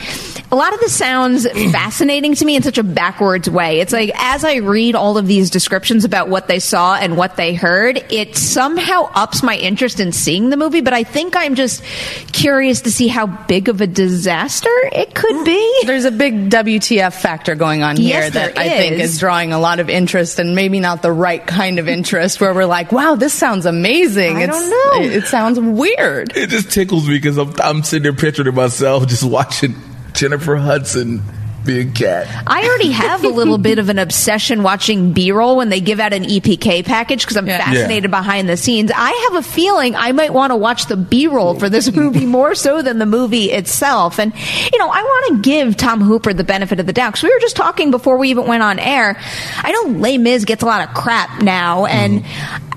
a 0.51 0.55
lot 0.55 0.73
of 0.73 0.79
this 0.79 0.95
sounds 0.95 1.49
fascinating 1.71 2.34
to 2.35 2.45
me 2.45 2.55
in 2.55 2.61
such 2.63 2.77
a 2.77 2.83
backwards 2.83 3.49
way 3.49 3.79
it's 3.79 3.93
like 3.93 4.11
as 4.15 4.43
i 4.43 4.55
read 4.55 4.95
all 4.95 5.17
of 5.17 5.27
these 5.27 5.49
descriptions 5.49 6.03
about 6.05 6.29
what 6.29 6.47
they 6.47 6.59
saw 6.59 6.95
and 6.95 7.17
what 7.17 7.35
they 7.35 7.53
heard 7.53 8.03
it 8.11 8.35
somehow 8.35 9.09
ups 9.13 9.41
my 9.43 9.55
interest 9.57 9.99
in 9.99 10.11
seeing 10.11 10.49
the 10.49 10.57
movie 10.57 10.81
but 10.81 10.93
i 10.93 11.03
think 11.03 11.35
i'm 11.35 11.55
just 11.55 11.83
curious 12.31 12.81
to 12.81 12.91
see 12.91 13.07
how 13.07 13.25
big 13.25 13.69
of 13.69 13.81
a 13.81 13.87
disaster 13.87 14.69
it 14.91 15.13
could 15.15 15.45
be 15.45 15.81
There's 15.85 16.05
a 16.05 16.11
big 16.11 16.49
WTF 16.49 17.13
factor 17.13 17.55
going 17.55 17.81
on 17.83 17.97
here 17.97 18.09
Yes, 18.19 18.33
that 18.33 18.55
there 18.55 18.63
I 18.63 18.69
think 18.69 18.93
is. 18.99 19.13
is 19.13 19.19
drawing 19.19 19.53
a 19.53 19.59
lot 19.59 19.79
of 19.79 19.89
interest 19.89 20.39
and 20.39 20.55
maybe 20.55 20.79
not 20.79 21.01
the 21.01 21.11
right 21.11 21.45
kind 21.45 21.79
of 21.79 21.87
interest 21.87 22.39
where 22.41 22.53
we're 22.53 22.65
like, 22.65 22.91
wow, 22.91 23.15
this 23.15 23.33
sounds 23.33 23.65
amazing. 23.65 24.37
I 24.37 24.43
it's, 24.43 24.51
don't 24.57 24.69
know. 24.69 25.05
It, 25.05 25.15
it 25.23 25.25
sounds 25.25 25.59
weird. 25.59 26.35
It 26.35 26.49
just 26.49 26.71
tickles 26.71 27.07
me 27.07 27.15
because 27.15 27.37
I'm, 27.37 27.53
I'm 27.61 27.83
sitting 27.83 28.03
there 28.03 28.13
picturing 28.13 28.53
myself 28.55 29.07
just 29.07 29.23
watching 29.23 29.75
Jennifer 30.13 30.55
Hudson 30.55 31.21
be 31.65 31.79
a 31.79 31.85
cat. 31.85 32.27
I 32.47 32.67
already 32.67 32.91
have 32.91 33.23
a 33.23 33.27
little 33.29 33.57
bit 33.57 33.79
of 33.79 33.89
an 33.89 33.99
obsession 33.99 34.63
watching 34.63 35.13
B-roll 35.13 35.57
when 35.57 35.69
they 35.69 35.81
give 35.81 35.99
out 35.99 36.13
an 36.13 36.23
EPK 36.23 36.85
package 36.85 37.21
because 37.23 37.37
I'm 37.37 37.47
Yeah. 37.47 37.57
fascinated 37.65 38.11
behind 38.11 38.47
the 38.47 38.57
scenes. 38.57 38.91
I 38.95 39.27
have 39.31 39.43
a 39.43 39.47
feeling 39.47 39.95
I 39.95 40.11
might 40.11 40.33
want 40.33 40.51
to 40.51 40.55
watch 40.55 40.85
the 40.87 40.95
B-roll 40.97 41.55
for 41.59 41.69
this 41.69 41.91
movie 41.93 42.25
more 42.25 42.55
so 42.55 42.81
than 42.81 42.99
the 42.99 43.05
movie 43.05 43.51
itself. 43.51 44.19
And 44.19 44.33
you 44.71 44.79
know, 44.79 44.89
I 44.89 45.01
want 45.01 45.43
to 45.43 45.49
give 45.49 45.75
Tom 45.77 46.01
Hooper 46.01 46.33
the 46.33 46.43
benefit 46.43 46.79
of 46.79 46.85
the 46.85 46.93
doubt 46.93 47.13
because 47.13 47.23
we 47.23 47.29
were 47.33 47.39
just 47.39 47.55
talking 47.55 47.91
before 47.91 48.17
we 48.17 48.29
even 48.29 48.47
went 48.47 48.63
on 48.63 48.79
air. 48.79 49.17
I 49.57 49.71
know 49.71 49.99
Les 49.99 50.17
Mis 50.17 50.45
gets 50.45 50.63
a 50.63 50.65
lot 50.65 50.87
of 50.87 50.93
crap 50.95 51.41
now, 51.41 51.85
and. 51.85 52.23
I 52.23 52.59
don't 52.59 52.74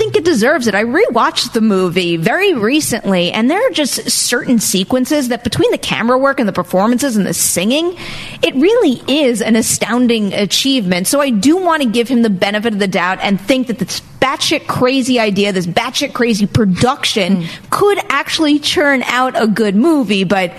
think 0.00 0.16
it 0.16 0.24
deserves 0.24 0.66
it. 0.66 0.74
I 0.74 0.84
rewatched 0.84 1.52
the 1.52 1.60
movie 1.60 2.16
very 2.16 2.54
recently, 2.54 3.32
and 3.32 3.50
there 3.50 3.68
are 3.68 3.70
just 3.70 4.10
certain 4.10 4.58
sequences 4.58 5.28
that, 5.28 5.44
between 5.44 5.70
the 5.72 5.78
camera 5.78 6.16
work 6.16 6.40
and 6.40 6.48
the 6.48 6.54
performances 6.54 7.18
and 7.18 7.26
the 7.26 7.34
singing, 7.34 7.98
it 8.42 8.54
really 8.54 9.02
is 9.06 9.42
an 9.42 9.56
astounding 9.56 10.32
achievement. 10.32 11.06
So 11.06 11.20
I 11.20 11.28
do 11.28 11.58
want 11.58 11.82
to 11.82 11.88
give 11.88 12.08
him 12.08 12.22
the 12.22 12.30
benefit 12.30 12.72
of 12.72 12.78
the 12.78 12.88
doubt 12.88 13.18
and 13.20 13.38
think 13.38 13.66
that 13.66 13.78
this 13.78 14.00
batshit 14.20 14.66
crazy 14.66 15.18
idea, 15.18 15.52
this 15.52 15.66
batshit 15.66 16.12
crazy 16.12 16.46
production, 16.46 17.42
hmm. 17.42 17.66
could 17.70 17.98
actually 18.08 18.58
churn 18.58 19.02
out 19.02 19.40
a 19.40 19.46
good 19.46 19.74
movie. 19.74 20.24
But 20.24 20.52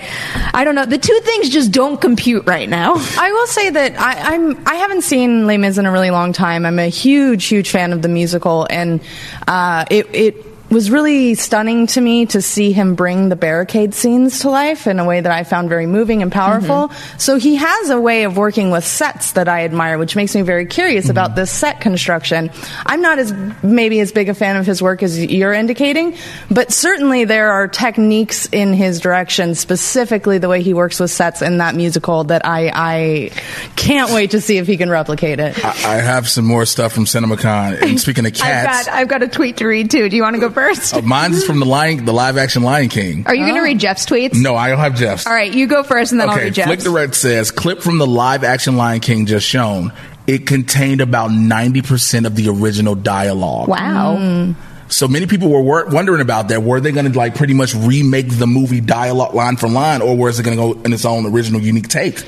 I 0.54 0.64
don't 0.64 0.76
know. 0.76 0.86
The 0.86 0.98
two 0.98 1.20
things 1.24 1.50
just 1.50 1.72
don't 1.72 2.00
compute 2.00 2.46
right 2.46 2.68
now. 2.68 2.94
I 3.18 3.32
will 3.32 3.48
say 3.48 3.70
that 3.72 4.00
I, 4.00 4.36
I'm 4.36 4.68
I 4.68 4.76
haven't 4.76 5.02
seen 5.04 5.48
Les 5.48 5.58
Mis 5.58 5.78
in 5.78 5.86
a 5.86 5.92
really 5.92 6.12
long 6.12 6.34
time. 6.34 6.66
I'm 6.66 6.80
a 6.80 6.90
huge, 6.90 7.46
huge 7.46 7.70
fan 7.70 7.94
of 7.94 8.02
the 8.02 8.10
musical, 8.10 8.68
and 8.70 9.02
uh, 9.48 9.86
it 9.90 10.08
it 10.14 10.51
was 10.72 10.90
really 10.90 11.36
stunning 11.36 11.86
to 11.86 12.00
me 12.00 12.26
to 12.28 12.42
see 12.42 12.72
him 12.72 12.96
bring 12.96 13.28
the 13.28 13.36
barricade 13.36 13.94
scenes 13.94 14.40
to 14.40 14.50
life 14.50 14.88
in 14.88 15.00
a 15.00 15.06
way 15.06 15.20
that 15.20 15.32
I 15.32 15.44
found 15.44 15.68
very 15.68 15.86
moving 15.86 16.22
and 16.22 16.32
powerful. 16.32 16.88
Mm-hmm. 16.88 17.18
So 17.18 17.36
he 17.36 17.56
has 17.56 17.90
a 17.90 18.00
way 18.00 18.24
of 18.24 18.38
working 18.38 18.72
with 18.72 18.86
sets 18.86 19.34
that 19.34 19.50
I 19.50 19.66
admire, 19.66 19.98
which 19.98 20.16
makes 20.16 20.34
me 20.34 20.44
very 20.44 20.66
curious 20.66 21.10
about 21.10 21.32
mm-hmm. 21.32 21.42
this 21.42 21.52
set 21.52 21.82
construction. 21.82 22.50
I'm 22.86 23.02
not 23.02 23.20
as 23.20 23.34
maybe 23.62 24.00
as 24.00 24.14
big 24.14 24.30
a 24.30 24.34
fan 24.34 24.56
of 24.56 24.66
his 24.66 24.82
work 24.82 25.04
as 25.04 25.22
you're 25.24 25.52
indicating, 25.52 26.16
but 26.50 26.72
certainly 26.72 27.26
there 27.26 27.52
are 27.52 27.68
techniques 27.68 28.46
in 28.54 28.74
his 28.74 29.02
direction, 29.02 29.56
specifically 29.56 30.38
the 30.38 30.48
way 30.48 30.62
he 30.62 30.74
works 30.74 31.02
with 31.02 31.12
sets 31.12 31.42
in 31.42 31.58
that 31.58 31.76
musical 31.76 32.24
that 32.26 32.46
I, 32.46 32.72
I 32.74 33.32
can't 33.76 34.12
wait 34.12 34.32
to 34.32 34.40
see 34.40 34.58
if 34.58 34.68
he 34.68 34.78
can 34.78 34.90
replicate 34.90 35.42
it. 35.42 35.64
I, 35.66 35.70
I 35.70 35.96
have 35.96 36.30
some 36.30 36.46
more 36.46 36.66
stuff 36.66 36.94
from 36.94 37.04
CinemaCon. 37.04 37.82
And 37.82 38.00
speaking 38.00 38.26
of 38.26 38.32
I've 38.32 38.38
cats, 38.38 38.88
got 38.88 38.96
I've 38.96 39.08
got 39.10 39.22
a 39.22 39.28
tweet 39.28 39.58
to 39.58 39.68
read 39.68 39.92
too. 39.92 40.08
Do 40.08 40.16
you 40.16 40.22
want 40.22 40.36
to 40.36 40.40
go 40.40 40.50
first? 40.50 40.61
Uh, 40.70 41.02
mine's 41.04 41.38
is 41.38 41.44
from 41.46 41.60
the 41.60 41.66
lion, 41.66 42.06
the 42.06 42.14
live 42.14 42.38
action 42.38 42.64
Lion 42.64 42.90
King. 42.90 43.26
Are 43.28 43.36
you 43.36 43.44
going 43.46 43.56
to 43.56 43.62
read 43.62 43.80
Jeff's 43.80 44.06
tweets? 44.06 44.42
No, 44.42 44.56
I 44.56 44.70
don't 44.70 44.80
have 44.80 44.96
Jeff's. 44.96 45.26
All 45.28 45.34
right, 45.34 45.54
you 45.54 45.68
go 45.68 45.84
first, 45.84 46.12
and 46.12 46.22
then 46.22 46.30
I'll 46.30 46.36
Okay, 46.36 46.46
read 46.46 46.54
Jeff's. 46.54 46.68
Flick 46.68 46.80
the 46.80 46.90
Red 46.90 47.16
says 47.16 47.52
clip 47.52 47.82
from 47.82 47.98
the 47.98 48.08
live 48.08 48.44
action 48.44 48.78
Lion 48.78 49.00
King 49.00 49.26
just 49.26 49.48
shown. 49.48 49.94
It 50.28 50.46
contained 50.46 51.02
about 51.02 51.32
ninety 51.32 51.82
percent 51.82 52.26
of 52.26 52.36
the 52.36 52.50
original 52.50 52.96
dialogue. 52.96 53.68
Wow. 53.68 54.54
So 54.88 55.08
many 55.08 55.26
people 55.26 55.50
were 55.50 55.62
wor- 55.62 55.86
wondering 55.88 56.22
about 56.22 56.50
that. 56.50 56.62
Were 56.64 56.80
they 56.82 56.92
going 56.92 57.12
to 57.12 57.18
like 57.18 57.36
pretty 57.36 57.54
much 57.54 57.74
remake 57.74 58.28
the 58.30 58.46
movie 58.46 58.82
dialogue 58.82 59.34
line 59.34 59.56
for 59.56 59.68
line, 59.70 60.02
or 60.02 60.16
was 60.18 60.40
it 60.40 60.44
going 60.44 60.58
to 60.58 60.76
go 60.76 60.82
in 60.84 60.94
its 60.94 61.06
own 61.06 61.26
original, 61.26 61.62
unique 61.62 61.88
take? 61.88 62.24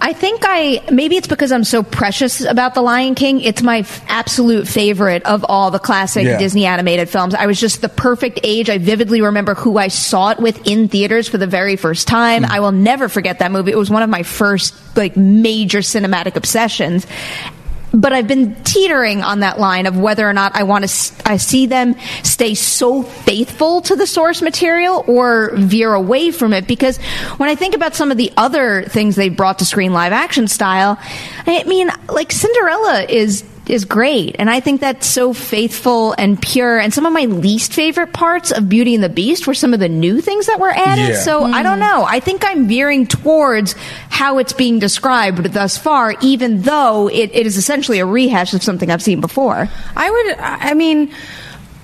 I 0.00 0.12
think 0.12 0.42
I 0.44 0.82
maybe 0.90 1.16
it's 1.16 1.26
because 1.26 1.50
I'm 1.52 1.64
so 1.64 1.82
precious 1.82 2.42
about 2.42 2.74
The 2.74 2.82
Lion 2.82 3.14
King. 3.14 3.40
It's 3.40 3.62
my 3.62 3.78
f- 3.78 4.04
absolute 4.08 4.68
favorite 4.68 5.24
of 5.24 5.44
all 5.48 5.70
the 5.70 5.78
classic 5.78 6.24
Yeah. 6.24 6.38
Disney 6.38 6.66
animated 6.66 7.08
films. 7.08 7.34
I 7.34 7.46
was 7.46 7.58
just 7.58 7.80
the 7.80 7.88
perfect 7.88 8.40
age. 8.42 8.68
I 8.68 8.78
vividly 8.78 9.22
remember 9.22 9.54
who 9.54 9.78
I 9.78 9.88
saw 9.88 10.30
it 10.30 10.38
with 10.38 10.66
in 10.66 10.88
theaters 10.88 11.28
for 11.28 11.38
the 11.38 11.46
very 11.46 11.76
first 11.76 12.06
time. 12.06 12.44
Hmm. 12.44 12.52
I 12.52 12.60
will 12.60 12.72
never 12.72 13.08
forget 13.08 13.38
that 13.38 13.50
movie. 13.50 13.72
It 13.72 13.78
was 13.78 13.90
one 13.90 14.02
of 14.02 14.10
my 14.10 14.22
first 14.22 14.74
like 14.96 15.16
major 15.16 15.78
cinematic 15.78 16.36
obsessions. 16.36 17.06
But 17.98 18.12
I've 18.12 18.28
been 18.28 18.54
teetering 18.62 19.22
on 19.22 19.40
that 19.40 19.58
line 19.58 19.86
of 19.86 19.96
whether 19.96 20.28
or 20.28 20.34
not 20.34 20.54
I 20.54 20.64
want 20.64 20.86
to 20.86 21.14
I 21.24 21.38
see 21.38 21.64
them 21.64 21.96
stay 22.22 22.54
so 22.54 23.02
faithful 23.02 23.80
to 23.82 23.96
the 23.96 24.06
source 24.06 24.42
material 24.42 25.02
or 25.08 25.50
veer 25.54 25.94
away 25.94 26.30
from 26.30 26.52
it. 26.52 26.66
Because 26.66 26.98
when 27.38 27.48
I 27.48 27.54
think 27.54 27.74
about 27.74 27.94
some 27.94 28.10
of 28.10 28.18
the 28.18 28.32
other 28.36 28.82
things 28.82 29.16
they 29.16 29.30
brought 29.30 29.60
to 29.60 29.64
screen 29.64 29.94
live 29.94 30.12
action 30.12 30.46
style, 30.46 30.98
I 31.46 31.64
mean 31.64 31.90
like 32.08 32.32
Cinderella 32.32 33.04
is 33.08 33.44
is 33.68 33.84
great 33.84 34.36
and 34.38 34.48
I 34.48 34.60
think 34.60 34.80
that's 34.80 35.06
so 35.06 35.32
faithful 35.32 36.14
and 36.18 36.40
pure 36.40 36.78
and 36.78 36.92
some 36.92 37.06
of 37.06 37.12
my 37.12 37.24
least 37.24 37.72
favorite 37.72 38.12
parts 38.12 38.50
of 38.50 38.68
Beauty 38.68 38.94
and 38.94 39.02
the 39.02 39.08
Beast 39.08 39.46
were 39.46 39.54
some 39.54 39.74
of 39.74 39.80
the 39.80 39.88
new 39.88 40.20
things 40.20 40.46
that 40.46 40.60
were 40.60 40.70
added. 40.70 41.08
Yeah. 41.08 41.20
So 41.20 41.44
I 41.44 41.58
hmm. 41.58 41.62
don't 41.62 41.80
know. 41.80 42.04
I 42.04 42.20
think 42.20 42.44
I'm 42.44 42.68
veering 42.68 43.06
towards 43.06 43.74
how 44.08 44.38
it's 44.38 44.52
being 44.52 44.78
described 44.78 45.52
thus 45.52 45.76
far, 45.76 46.14
even 46.20 46.62
though 46.62 47.08
it, 47.08 47.30
it 47.32 47.46
is 47.46 47.56
essentially 47.56 47.98
a 47.98 48.06
rehash 48.06 48.54
of 48.54 48.62
something 48.62 48.90
I've 48.90 49.02
seen 49.02 49.20
before. 49.20 49.68
I 49.96 50.10
would, 50.10 50.38
I 50.38 50.74
mean, 50.74 51.12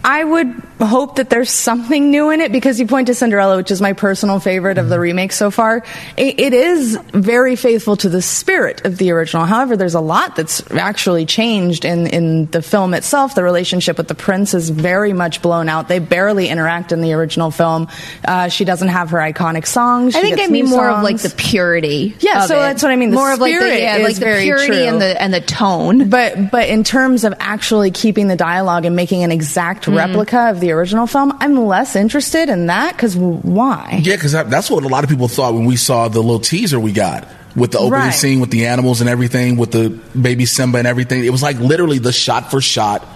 I 0.04 0.24
would 0.24 0.62
hope 0.80 1.16
that 1.16 1.30
there's 1.30 1.50
something 1.50 2.10
new 2.10 2.30
in 2.30 2.40
it 2.40 2.50
because 2.50 2.80
you 2.80 2.86
point 2.88 3.06
to 3.06 3.14
Cinderella, 3.14 3.56
which 3.56 3.70
is 3.70 3.80
my 3.80 3.92
personal 3.92 4.40
favorite 4.40 4.78
of 4.78 4.88
the 4.88 4.96
Mm-hmm. 4.96 5.02
remake 5.02 5.32
so 5.32 5.50
far. 5.50 5.84
It, 6.16 6.40
it 6.40 6.52
is 6.52 6.96
very 7.12 7.54
faithful 7.56 7.96
to 7.98 8.08
the 8.08 8.20
spirit 8.22 8.84
of 8.84 8.98
the 8.98 9.10
original. 9.12 9.44
However, 9.46 9.76
there's 9.76 9.94
a 9.94 10.00
lot 10.00 10.34
that's 10.36 10.68
actually 10.72 11.24
changed 11.26 11.84
in, 11.84 12.06
in 12.08 12.46
the 12.50 12.62
film 12.62 12.94
itself. 12.94 13.34
The 13.34 13.42
relationship 13.44 13.96
with 13.98 14.08
the 14.08 14.14
prince 14.14 14.54
is 14.54 14.70
very 14.70 15.12
much 15.12 15.40
blown 15.40 15.68
out. 15.68 15.88
They 15.88 15.98
barely 16.00 16.48
interact 16.48 16.90
in 16.92 17.00
the 17.00 17.12
original 17.14 17.50
film. 17.50 17.88
Uh, 18.24 18.48
she 18.48 18.64
doesn't 18.64 18.88
have 18.88 19.10
her 19.10 19.18
iconic 19.18 19.66
songs. 19.66 20.14
I 20.16 20.20
think 20.20 20.40
I 20.40 20.46
mean 20.48 20.66
more 20.66 20.88
of 20.90 21.02
like 21.02 21.18
the 21.18 21.30
purity. 21.30 22.14
Yeah, 22.20 22.46
so 22.46 22.56
it. 22.56 22.60
that's 22.60 22.82
what 22.82 22.90
I 22.92 22.96
mean. 22.96 23.10
The 23.10 23.16
more 23.16 23.32
of 23.32 23.38
like 23.40 23.58
the 23.58 23.78
yeah, 23.78 23.96
is 23.98 24.04
like 24.04 24.14
the 24.16 24.20
very 24.20 24.42
purity 24.44 24.66
true. 24.66 24.76
and 24.76 25.00
the 25.00 25.20
and 25.22 25.32
the 25.32 25.40
tone. 25.40 26.08
But 26.10 26.50
but 26.50 26.68
in 26.68 26.82
terms 26.84 27.24
of 27.24 27.34
actually 27.38 27.90
keeping 27.92 28.28
the 28.28 28.36
dialogue 28.36 28.84
and 28.84 28.96
making 28.96 29.22
an 29.24 29.30
exact 29.32 29.88
Mm-hmm. 29.92 30.10
replica 30.10 30.50
of 30.50 30.60
the 30.60 30.72
original 30.72 31.06
film, 31.06 31.36
I'm 31.40 31.56
less 31.66 31.96
interested 31.96 32.48
in 32.48 32.66
that 32.66 32.96
because 32.96 33.16
why? 33.16 34.00
Yeah, 34.02 34.16
because 34.16 34.32
that's 34.32 34.70
what 34.70 34.84
a 34.84 34.88
lot 34.88 35.04
of 35.04 35.10
people 35.10 35.28
thought 35.28 35.54
when 35.54 35.64
we 35.64 35.76
saw 35.76 36.08
the 36.08 36.20
little 36.20 36.40
teaser 36.40 36.78
we 36.80 36.92
got 36.92 37.26
with 37.56 37.72
the 37.72 37.78
opening 37.78 37.92
Right. 38.06 38.14
scene 38.14 38.40
with 38.40 38.50
the 38.50 38.66
animals 38.66 39.00
and 39.00 39.10
everything, 39.10 39.56
with 39.56 39.72
the 39.72 39.90
baby 40.18 40.46
Simba 40.46 40.78
and 40.78 40.86
everything. 40.86 41.24
It 41.24 41.30
was 41.30 41.42
like 41.42 41.58
literally 41.58 41.98
the 41.98 42.12
shot 42.12 42.50
for 42.50 42.60
shot 42.60 43.06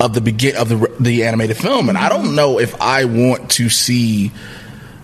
of 0.00 0.14
the 0.14 0.20
begin 0.20 0.56
of 0.56 0.68
the 0.68 0.90
the 1.00 1.24
animated 1.24 1.56
film, 1.56 1.88
and 1.88 1.96
I 1.98 2.08
Mm-hmm. 2.08 2.24
don't 2.24 2.34
know 2.34 2.58
if 2.58 2.80
I 2.80 3.04
want 3.06 3.50
to 3.52 3.68
see 3.68 4.30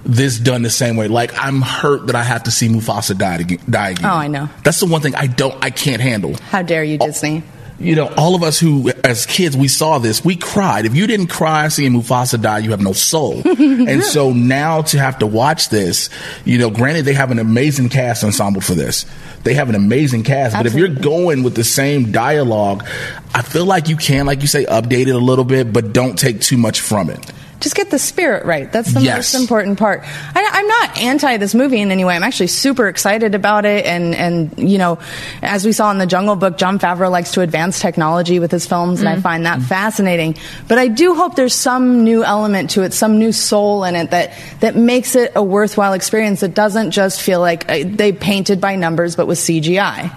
this 0.05 0.39
done 0.39 0.63
the 0.63 0.71
same 0.71 0.97
way. 0.97 1.07
Like 1.09 1.33
I'm 1.37 1.61
hurt 1.61 2.07
that 2.07 2.17
I 2.17 2.23
have 2.23 2.45
to 2.45 2.51
see 2.51 2.69
Mufasa 2.69 3.17
die 3.19 3.37
again. 3.37 3.59
Die 3.69 3.89
again. 3.91 4.05
Oh, 4.07 4.15
I 4.15 4.27
know. 4.29 4.49
That's 4.65 4.81
the 4.81 4.87
one 4.87 5.01
thing 5.03 5.15
I 5.15 5.27
don't, 5.27 5.55
I 5.63 5.71
can't 5.71 6.01
handle. 6.01 6.35
How 6.51 6.63
dare 6.63 6.83
you, 6.85 6.99
Disney? 6.99 7.43
You 7.81 7.95
know, 7.95 8.13
all 8.17 8.35
of 8.35 8.43
us 8.43 8.59
who, 8.59 8.91
as 9.05 9.25
kids, 9.25 9.57
we 9.57 9.69
saw 9.69 9.99
this, 9.99 10.25
we 10.25 10.35
cried. 10.35 10.85
If 10.85 10.97
you 10.97 11.07
didn't 11.07 11.29
cry 11.29 11.69
seeing 11.69 11.93
Mufasa 11.93 12.41
die, 12.41 12.59
you 12.59 12.71
have 12.71 12.81
no 12.81 12.93
soul. 12.93 13.41
and 13.45 14.03
so 14.03 14.33
now 14.33 14.83
to 14.83 14.99
have 14.99 15.21
to 15.21 15.27
watch 15.27 15.69
this, 15.69 16.11
you 16.45 16.59
know, 16.59 16.71
granted 16.71 17.05
they 17.05 17.15
have 17.15 17.31
an 17.31 17.39
amazing 17.39 17.89
cast 17.89 18.25
ensemble 18.25 18.61
for 18.61 18.75
this. 18.75 19.07
They 19.45 19.55
have 19.55 19.69
an 19.69 19.77
amazing 19.77 20.25
cast, 20.25 20.57
but 20.57 20.67
if 20.67 20.75
you're 20.75 20.89
going 20.89 21.45
with 21.45 21.55
the 21.55 21.63
same 21.63 22.11
dialogue, 22.11 22.85
I 23.33 23.43
feel 23.43 23.65
like 23.65 23.89
you 23.89 23.97
can, 23.97 24.27
like 24.27 24.43
you 24.43 24.49
say, 24.49 24.65
update 24.65 25.07
it 25.07 25.15
a 25.15 25.19
little 25.19 25.45
bit, 25.45 25.73
but 25.73 25.93
don't 25.93 26.19
take 26.19 26.41
too 26.41 26.57
much 26.57 26.81
from 26.81 27.11
it. 27.11 27.33
Just 27.61 27.75
get 27.75 27.91
the 27.91 27.99
spirit 27.99 28.45
right. 28.45 28.71
That's 28.71 28.93
the 28.95 29.01
Yes. 29.01 29.35
most 29.35 29.43
important 29.43 29.79
part. 29.81 30.03
I, 30.05 30.49
I'm 30.53 30.67
not 30.69 30.99
anti 30.99 31.37
this 31.39 31.55
movie 31.57 31.81
in 31.81 31.91
any 31.91 32.05
way. 32.05 32.15
I'm 32.15 32.23
actually 32.23 32.47
super 32.47 32.87
excited 32.87 33.35
about 33.35 33.65
it. 33.65 33.85
And, 33.85 34.15
and, 34.15 34.57
you 34.71 34.79
know, 34.79 34.99
as 35.43 35.65
we 35.67 35.73
saw 35.73 35.91
in 35.91 35.99
the 35.99 36.07
Jungle 36.07 36.37
Book, 36.37 36.57
Jon 36.57 36.79
Favreau 36.79 37.11
likes 37.11 37.33
to 37.33 37.41
advance 37.41 37.81
technology 37.81 38.39
with 38.39 38.53
his 38.53 38.65
films, 38.65 39.01
and 39.01 39.09
I 39.09 39.21
find 39.21 39.45
that 39.47 39.61
fascinating. 39.61 40.37
But 40.69 40.79
I 40.79 40.87
do 40.87 41.15
hope 41.17 41.35
there's 41.35 41.55
some 41.55 42.05
new 42.05 42.23
element 42.23 42.71
to 42.71 42.83
it, 42.83 42.93
some 42.95 43.19
new 43.19 43.33
soul 43.33 43.83
in 43.83 43.97
it 43.97 44.13
that, 44.13 44.33
that 44.61 44.77
makes 44.77 45.17
it 45.17 45.33
a 45.35 45.43
worthwhile 45.43 45.95
experience 45.95 46.41
that 46.41 46.55
doesn't 46.55 46.93
just 46.93 47.21
feel 47.23 47.41
like 47.41 47.69
uh, 47.69 47.79
they 47.85 48.13
painted 48.13 48.61
by 48.61 48.77
numbers 48.77 49.17
but 49.17 49.27
with 49.27 49.39
CGI. 49.39 50.15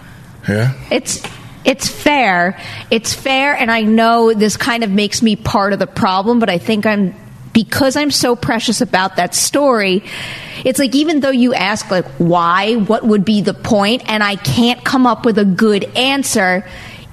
Yeah. 0.48 0.74
It's 0.92 1.24
it's 1.64 1.88
fair. 1.88 2.60
It's 2.90 3.14
fair, 3.14 3.56
and 3.56 3.70
I 3.72 3.82
know 3.84 4.34
this 4.34 4.58
kind 4.58 4.84
of 4.84 4.90
makes 4.90 5.22
me 5.22 5.36
part 5.36 5.74
of 5.74 5.80
the 5.80 5.86
problem, 5.88 6.40
but 6.40 6.50
I 6.50 6.58
think 6.58 6.86
I'm 6.88 7.14
because 7.54 7.96
I'm 7.96 8.12
so 8.12 8.36
precious 8.36 8.82
about 8.82 9.16
that 9.18 9.36
story. 9.36 10.04
It's 10.64 10.80
like 10.80 10.96
even 10.96 11.20
though 11.20 11.32
you 11.32 11.54
ask 11.54 11.90
like 11.92 12.06
why, 12.18 12.76
what 12.76 13.04
would 13.04 13.26
be 13.26 13.42
the 13.42 13.54
point, 13.54 14.04
and 14.10 14.24
I 14.24 14.36
can't 14.36 14.84
come 14.84 15.06
up 15.08 15.26
with 15.26 15.38
a 15.38 15.46
good 15.46 15.84
answer, 15.98 16.66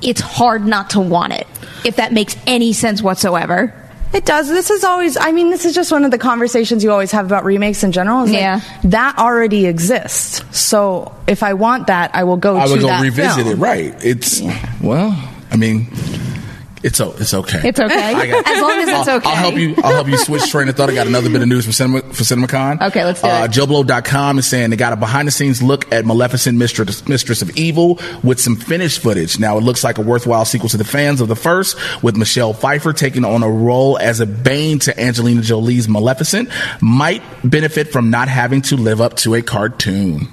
it's 0.02 0.20
hard 0.20 0.66
not 0.66 0.90
to 0.90 1.00
want 1.00 1.32
it. 1.32 1.46
If 1.84 1.96
that 1.96 2.12
makes 2.12 2.36
any 2.46 2.72
sense 2.72 3.02
whatsoever. 3.02 3.74
It 4.12 4.24
does. 4.24 4.48
This 4.48 4.70
is 4.70 4.84
always, 4.84 5.18
I 5.18 5.32
mean, 5.32 5.50
this 5.50 5.66
is 5.66 5.74
just 5.74 5.92
one 5.92 6.02
of 6.04 6.10
the 6.10 6.16
conversations 6.16 6.82
you 6.82 6.90
always 6.90 7.12
have 7.12 7.26
about 7.26 7.44
remakes 7.44 7.84
in 7.84 7.92
general. 7.92 8.24
Is 8.24 8.30
like, 8.30 8.40
Yeah. 8.40 8.60
that 8.84 9.18
already 9.18 9.66
exists. 9.66 10.42
So 10.58 11.14
if 11.26 11.42
I 11.42 11.52
want 11.52 11.88
that, 11.88 12.14
I 12.14 12.24
will 12.24 12.38
go 12.38 12.56
I 12.56 12.64
to 12.66 12.70
would 12.72 12.80
go 12.80 12.86
that 12.86 13.02
revisit 13.02 13.44
film. 13.44 13.48
it. 13.48 13.62
Right. 13.62 13.94
It's, 14.04 14.40
well, 14.80 15.14
I 15.50 15.56
mean, 15.56 15.88
it's, 16.82 17.00
o- 17.00 17.14
it's 17.18 17.34
okay. 17.34 17.68
It's 17.68 17.80
okay. 17.80 18.12
As 18.46 18.60
long 18.62 18.78
as 18.78 18.88
it's 18.88 19.08
I'll, 19.08 19.16
okay. 19.16 19.28
I'll 19.28 19.36
help 19.36 19.54
you. 19.56 19.74
I'll 19.78 19.92
help 19.94 20.08
you 20.08 20.16
switch 20.18 20.50
train 20.50 20.68
of 20.68 20.76
thought. 20.76 20.90
I 20.90 20.94
got 20.94 21.06
another 21.06 21.30
bit 21.30 21.42
of 21.42 21.48
news 21.48 21.66
for 21.66 21.72
Cinema 21.72 22.00
for 22.02 22.22
CinemaCon. 22.22 22.80
Okay, 22.88 23.04
let's 23.04 23.20
do 23.20 23.28
uh, 23.28 23.44
it. 23.44 23.50
JoBlo.com 23.50 24.38
is 24.38 24.46
saying 24.46 24.70
they 24.70 24.76
got 24.76 24.92
a 24.92 24.96
behind 24.96 25.28
the 25.28 25.32
scenes 25.32 25.62
look 25.62 25.90
at 25.92 26.04
Maleficent, 26.04 26.58
Mistress, 26.58 27.06
Mistress 27.08 27.42
of 27.42 27.56
Evil, 27.56 27.98
with 28.22 28.40
some 28.40 28.56
finished 28.56 29.00
footage. 29.00 29.38
Now 29.38 29.58
it 29.58 29.62
looks 29.62 29.84
like 29.84 29.98
a 29.98 30.02
worthwhile 30.02 30.44
sequel 30.44 30.68
to 30.70 30.76
the 30.76 30.84
fans 30.84 31.20
of 31.20 31.28
the 31.28 31.36
first, 31.36 31.76
with 32.02 32.16
Michelle 32.16 32.52
Pfeiffer 32.52 32.92
taking 32.92 33.24
on 33.24 33.42
a 33.42 33.50
role 33.50 33.98
as 33.98 34.20
a 34.20 34.26
bane 34.26 34.78
to 34.80 35.00
Angelina 35.00 35.42
Jolie's 35.42 35.88
Maleficent. 35.88 36.48
Might 36.80 37.22
benefit 37.44 37.88
from 37.92 38.10
not 38.10 38.28
having 38.28 38.62
to 38.62 38.76
live 38.76 39.00
up 39.00 39.16
to 39.18 39.34
a 39.34 39.42
cartoon. 39.42 40.28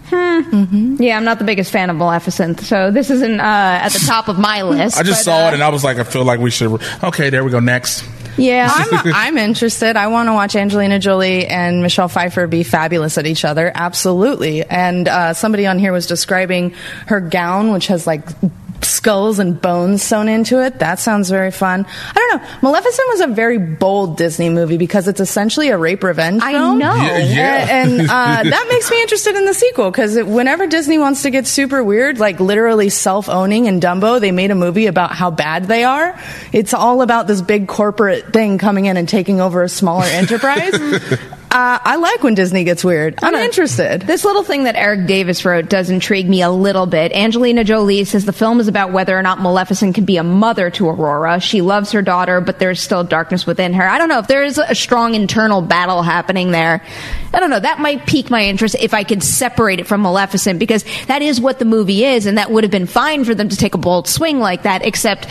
Yeah, 1.00 1.18
I'm 1.18 1.26
not 1.26 1.40
the 1.40 1.46
biggest 1.46 1.72
fan 1.72 1.90
of 1.90 1.96
Maleficent, 1.96 2.62
so 2.62 2.92
this 2.92 3.10
isn't 3.10 3.40
uh, 3.40 3.44
at 3.44 3.90
the 3.90 4.00
top 4.00 4.28
of 4.28 4.38
my 4.40 4.62
list. 4.64 4.98
I 4.98 5.04
just 5.04 5.26
but, 5.26 5.32
saw 5.32 5.46
uh, 5.46 5.50
it 5.50 5.54
and 5.56 5.64
I 5.64 5.70
was 5.70 5.84
like, 5.84 5.98
I 5.98 6.04
feel 6.04 6.24
like 6.24 6.40
we 6.40 6.52
should. 6.52 6.82
Okay, 7.04 7.30
there 7.30 7.44
we 7.44 7.52
go. 7.52 7.60
Next. 7.60 8.04
Yeah, 8.38 8.70
I'm, 8.70 9.14
I'm 9.14 9.38
interested. 9.38 9.96
I 9.96 10.08
want 10.08 10.28
to 10.28 10.34
watch 10.34 10.56
Angelina 10.56 11.00
Jolie 11.00 11.48
and 11.48 11.82
Michelle 11.82 12.10
Pfeiffer 12.10 12.48
be 12.48 12.64
fabulous 12.64 13.18
at 13.18 13.26
each 13.26 13.46
other. 13.46 13.72
Absolutely. 13.74 14.64
And 14.64 15.08
uh, 15.08 15.34
somebody 15.34 15.66
on 15.68 15.80
here 15.80 15.94
was 15.94 16.06
describing 16.06 16.72
her 17.08 17.22
gown, 17.22 17.72
which 17.72 17.88
has 17.88 18.06
like 18.06 18.28
skulls 18.82 19.40
and 19.40 19.62
bones 19.62 20.02
sewn 20.04 20.28
into 20.28 20.64
it. 20.64 20.80
That 20.80 21.00
sounds 21.00 21.30
very 21.30 21.52
fun. 21.52 21.86
I 21.88 22.14
don't 22.14 22.42
know. 22.42 22.50
Maleficent 22.62 23.08
was 23.10 23.22
a 23.22 23.28
very 23.28 23.58
bold 23.58 24.18
Disney 24.18 24.50
movie 24.50 24.78
because 24.78 25.08
it's 25.08 25.20
essentially 25.20 25.70
a 25.70 25.78
rape 25.78 26.04
revenge 26.04 26.42
I 26.44 26.54
film. 26.54 26.80
know. 26.80 26.96
Yeah, 26.96 27.18
yeah. 27.20 27.82
And, 27.82 28.02
and, 28.02 28.02
uh, 28.10 28.44
that 28.44 28.66
makes 28.70 28.90
me 28.90 29.02
interested 29.02 29.36
in 29.36 29.46
the 29.46 29.54
sequel 29.54 29.92
because 29.92 30.16
whenever 30.16 30.68
Disney 30.68 30.98
wants 30.98 31.24
to 31.24 31.30
get 31.30 31.48
super 31.48 31.84
weird, 31.84 32.20
like 32.20 32.40
literally 32.40 32.90
self 32.90 33.30
owning 33.30 33.66
in 33.66 33.80
Dumbo, 33.80 34.20
they 34.20 34.32
made 34.32 34.52
a 34.52 34.56
movie 34.56 34.88
about 34.88 35.12
how 35.12 35.32
bad 35.32 35.66
they 35.66 35.84
are. 35.84 36.20
It's 36.52 36.74
all 36.74 37.02
about 37.02 37.28
this 37.28 37.42
big 37.42 37.68
corporate 37.68 38.34
thing 38.34 38.58
coming 38.58 38.86
in 38.86 38.98
and 38.98 39.08
taking 39.08 39.42
over 39.42 39.64
a 39.64 39.70
smaller 39.70 40.06
enterprise. 40.08 40.74
Uh, 41.56 41.80
I 41.82 41.96
like 41.96 42.22
when 42.22 42.34
Disney 42.34 42.66
gets 42.66 42.84
weird. 42.84 43.18
I'm 43.24 43.34
interested. 43.34 44.02
This 44.02 44.26
little 44.26 44.44
thing 44.44 44.66
that 44.66 44.76
Erik 44.76 45.08
Davis 45.08 45.46
wrote 45.46 45.70
does 45.70 45.90
intrigue 45.90 46.28
me 46.28 46.42
a 46.42 46.50
little 46.50 46.86
bit. 46.86 47.14
Angelina 47.14 47.64
Jolie 47.64 48.04
says 48.04 48.26
the 48.26 48.34
film 48.34 48.60
is 48.60 48.68
about 48.68 48.92
whether 48.92 49.18
or 49.18 49.22
not 49.22 49.40
Maleficent 49.40 49.96
can 49.96 50.04
be 50.04 50.18
a 50.18 50.24
mother 50.24 50.70
to 50.72 50.90
Aurora. 50.90 51.40
She 51.40 51.62
loves 51.62 51.94
her 51.94 52.02
daughter, 52.02 52.42
but 52.42 52.60
there's 52.60 52.82
still 52.82 53.06
darkness 53.06 53.48
within 53.48 53.72
her. 53.72 53.88
I 53.88 53.98
don't 53.98 54.10
know 54.10 54.20
if 54.20 54.28
there 54.28 54.44
is 54.44 54.58
a 54.58 54.76
strong 54.76 55.16
internal 55.16 55.62
battle 55.62 56.04
happening 56.04 56.52
there. 56.52 56.84
I 57.34 57.40
don't 57.40 57.50
know. 57.50 57.62
That 57.62 57.80
might 57.80 58.06
pique 58.06 58.30
my 58.30 58.44
interest 58.44 58.76
if 58.78 58.94
I 58.94 59.06
could 59.06 59.24
separate 59.24 59.80
it 59.80 59.88
from 59.88 60.02
Maleficent 60.02 60.60
because 60.60 60.84
that 61.08 61.22
is 61.22 61.40
what 61.40 61.60
the 61.60 61.64
movie 61.64 62.04
is, 62.04 62.26
and 62.26 62.38
that 62.38 62.52
would 62.52 62.66
have 62.66 62.72
been 62.72 62.86
fine 62.86 63.24
for 63.24 63.34
them 63.34 63.48
to 63.48 63.56
take 63.56 63.76
a 63.76 63.78
bold 63.78 64.10
swing 64.10 64.40
like 64.40 64.64
that, 64.64 64.86
except 64.86 65.30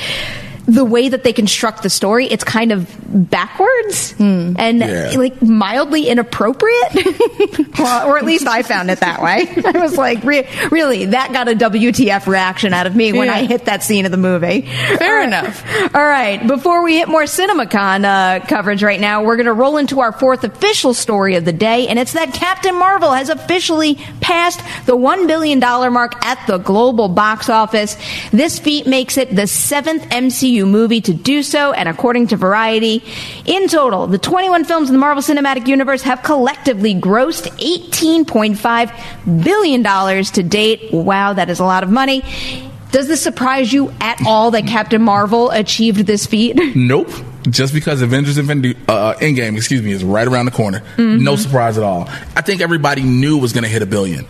the 0.67 0.85
way 0.85 1.09
that 1.11 1.25
they 1.25 1.33
construct 1.33 1.83
the 1.83 1.91
story, 1.91 2.27
it's 2.27 2.45
kind 2.45 2.73
of 2.73 2.89
backwards 3.31 4.15
and 4.19 4.79
Yeah. 4.81 5.13
like 5.17 5.43
mildly 5.43 6.09
inappropriate. 6.09 6.95
well, 7.79 8.09
or 8.09 8.17
at 8.17 8.25
least 8.25 8.47
I 8.47 8.63
found 8.63 8.91
it 8.91 9.01
that 9.01 9.21
way. 9.21 9.47
I 9.65 9.79
was 9.79 9.97
like, 9.97 10.25
re- 10.25 10.49
really, 10.71 11.07
that 11.07 11.33
got 11.33 11.49
a 11.49 11.55
WTF 11.55 12.27
reaction 12.27 12.73
out 12.73 12.87
of 12.87 12.97
me 12.97 13.13
when 13.13 13.27
Yeah. 13.27 13.35
I 13.35 13.45
hit 13.45 13.67
that 13.67 13.83
scene 13.83 14.05
of 14.07 14.11
the 14.11 14.17
movie. 14.17 14.63
Fair 14.63 15.03
All 15.03 15.19
right. 15.19 15.27
enough. 15.27 15.95
All 15.95 16.05
right. 16.07 16.47
Before 16.47 16.83
we 16.83 16.97
hit 16.97 17.09
more 17.09 17.25
CinemaCon 17.25 18.05
uh, 18.05 18.47
coverage 18.47 18.83
right 18.83 19.01
now, 19.01 19.23
we're 19.23 19.37
going 19.37 19.47
to 19.47 19.53
roll 19.53 19.77
into 19.77 20.01
our 20.01 20.13
fourth 20.13 20.45
official 20.45 20.95
story 20.95 21.35
of 21.37 21.45
the 21.45 21.53
day, 21.53 21.89
and 21.89 21.99
it's 21.99 22.13
that 22.13 22.33
Captain 22.33 22.75
Marvel 22.79 23.13
has 23.13 23.29
officially 23.29 23.97
passed 24.21 24.61
the 24.87 24.97
$1 24.97 25.27
billion 25.27 25.59
mark 25.61 26.25
at 26.25 26.45
the 26.47 26.59
global 26.59 27.09
box 27.09 27.49
office. 27.51 27.97
This 28.31 28.59
feat 28.59 28.87
makes 28.87 29.19
it 29.19 29.35
the 29.35 29.47
seventh 29.47 30.05
MCU 30.09 30.54
movie 30.63 31.01
to 31.03 31.13
do 31.13 31.43
so, 31.43 31.73
and 31.73 31.89
according 31.89 32.29
to 32.29 32.37
Variety, 32.37 33.03
in 33.45 33.69
total, 33.69 34.07
the 34.07 34.19
21 34.19 34.65
films 34.65 34.89
in 34.89 34.95
the 34.95 34.99
Marvel 35.01 35.23
Cinematic 35.23 35.67
Universe 35.67 36.03
have 36.03 36.23
collectively 36.23 36.95
grossed 36.95 37.49
$18.5 37.59 39.45
billion 39.45 40.25
to 40.25 40.43
date. 40.43 40.93
Wow, 40.93 41.33
that 41.33 41.51
is 41.51 41.59
a 41.61 41.65
lot 41.65 41.83
of 41.83 41.91
money. 41.91 42.23
Does 42.93 43.09
this 43.09 43.21
surprise 43.21 43.73
you 43.73 43.93
at 44.01 44.25
all 44.25 44.53
that 44.53 44.69
Captain 44.69 45.03
Marvel 45.03 45.51
achieved 45.51 46.07
this 46.07 46.27
feat? 46.27 46.61
Nope. 46.77 47.11
Just 47.51 47.75
because 47.75 48.01
Avengers 48.01 48.39
Infinity, 48.39 48.77
uh, 48.89 49.15
Endgame, 49.15 49.57
excuse 49.57 49.83
me, 49.83 49.91
is 49.93 50.03
right 50.03 50.27
around 50.27 50.47
the 50.47 50.51
corner. 50.51 50.81
Mm-hmm. 50.97 51.23
No 51.23 51.37
surprise 51.37 51.77
at 51.77 51.85
all. 51.85 52.09
I 52.37 52.41
think 52.41 52.63
everybody 52.63 53.03
knew 53.03 53.37
it 53.37 53.41
was 53.43 53.53
going 53.53 53.65
to 53.65 53.69
hit 53.71 53.83
a 53.83 53.87
billion. 53.87 54.27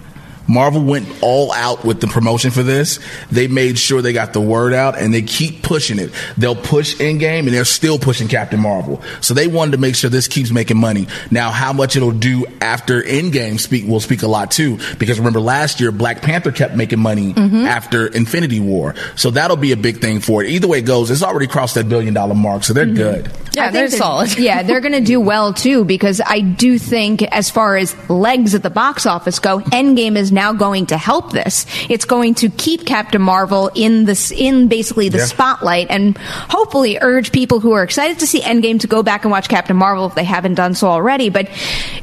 Marvel 0.46 0.83
went 0.83 1.09
all 1.22 1.52
out 1.52 1.85
with 1.85 2.00
the 2.00 2.07
promotion 2.07 2.50
for 2.50 2.62
this. 2.62 3.00
They 3.30 3.48
made 3.48 3.78
sure 3.78 4.02
they 4.02 4.12
got 4.12 4.33
the 4.33 4.40
word 4.40 4.72
out 4.74 4.98
and 4.98 5.12
they 5.12 5.22
keep 5.22 5.62
pushing 5.62 5.98
it. 5.98 6.12
They'll 6.37 6.54
push 6.57 6.94
Endgame 6.96 7.40
and 7.40 7.48
they're 7.48 7.64
still 7.64 7.98
pushing 7.98 8.29
Captain 8.29 8.60
Marvel. 8.60 9.02
So 9.21 9.35
they 9.35 9.46
wanted 9.46 9.73
to 9.73 9.79
make 9.79 9.94
sure 9.96 10.10
this 10.10 10.29
keeps 10.29 10.50
making 10.50 10.77
money. 10.77 11.06
Now, 11.31 11.50
how 11.50 11.73
much 11.73 11.96
it'll 11.96 12.10
do 12.12 12.44
after 12.60 13.02
Endgame 13.02 13.58
speak 13.58 13.87
will 13.87 14.00
speak 14.00 14.23
a 14.23 14.29
lot 14.29 14.50
too, 14.50 14.79
because 14.98 15.18
remember 15.18 15.40
last 15.40 15.81
year 15.81 15.90
Black 15.92 16.21
Panther 16.23 16.52
kept 16.52 16.75
making 16.75 16.98
money 17.00 17.33
Mm-hmm. 17.35 17.64
after 17.66 18.06
Infinity 18.06 18.60
War. 18.60 18.94
So 19.16 19.31
that'll 19.31 19.56
be 19.56 19.73
a 19.73 19.77
big 19.77 20.00
thing 20.00 20.21
for 20.21 20.42
it. 20.44 20.50
Either 20.50 20.68
way 20.68 20.79
it 20.79 20.83
goes, 20.87 21.10
it's 21.10 21.23
already 21.23 21.46
crossed 21.46 21.75
that 21.77 21.88
billion 21.88 22.12
dollar 22.14 22.35
mark, 22.35 22.64
so 22.64 22.73
they're 22.73 22.85
Mm-hmm. 22.85 22.94
good. 22.96 23.31
Yeah, 23.54 23.66
I 23.66 23.71
think 23.71 23.73
they're 23.73 23.98
solid. 23.98 24.37
yeah, 24.38 24.62
they're 24.62 24.81
going 24.81 24.92
to 24.92 25.00
do 25.00 25.21
well 25.21 25.52
too 25.54 25.85
because 25.85 26.21
I 26.25 26.40
do 26.40 26.79
think, 26.79 27.23
as 27.23 27.50
far 27.50 27.77
as 27.77 27.94
legs 28.10 28.54
at 28.54 28.62
the 28.62 28.71
box 28.71 29.06
office 29.06 29.38
go, 29.38 29.60
Endgame 29.60 30.16
is 30.16 30.33
now 30.35 30.52
going 30.52 30.87
to 30.87 30.96
help 30.98 31.32
this. 31.32 31.66
It's 31.88 32.04
going 32.04 32.35
to 32.37 32.48
keep 32.50 32.85
Captain 32.87 33.22
Marvel 33.22 33.70
in 33.74 34.04
this 34.04 34.30
in 34.30 34.68
basically 34.68 35.08
the 35.08 35.18
Yeah. 35.18 35.24
spotlight 35.26 35.87
and 35.90 36.18
hopefully 36.18 36.98
urge 37.00 37.32
people 37.32 37.60
who 37.60 37.72
are 37.72 37.82
excited 37.82 38.18
to 38.18 38.26
see 38.26 38.40
Endgame 38.40 38.80
to 38.80 38.87
go 38.87 39.02
back 39.02 39.24
and 39.24 39.30
watch 39.30 39.48
Captain 39.48 39.76
Marvel 39.76 40.06
if 40.06 40.14
they 40.14 40.24
haven't 40.24 40.54
done 40.54 40.74
so 40.74 40.88
already. 40.88 41.28
But 41.30 41.48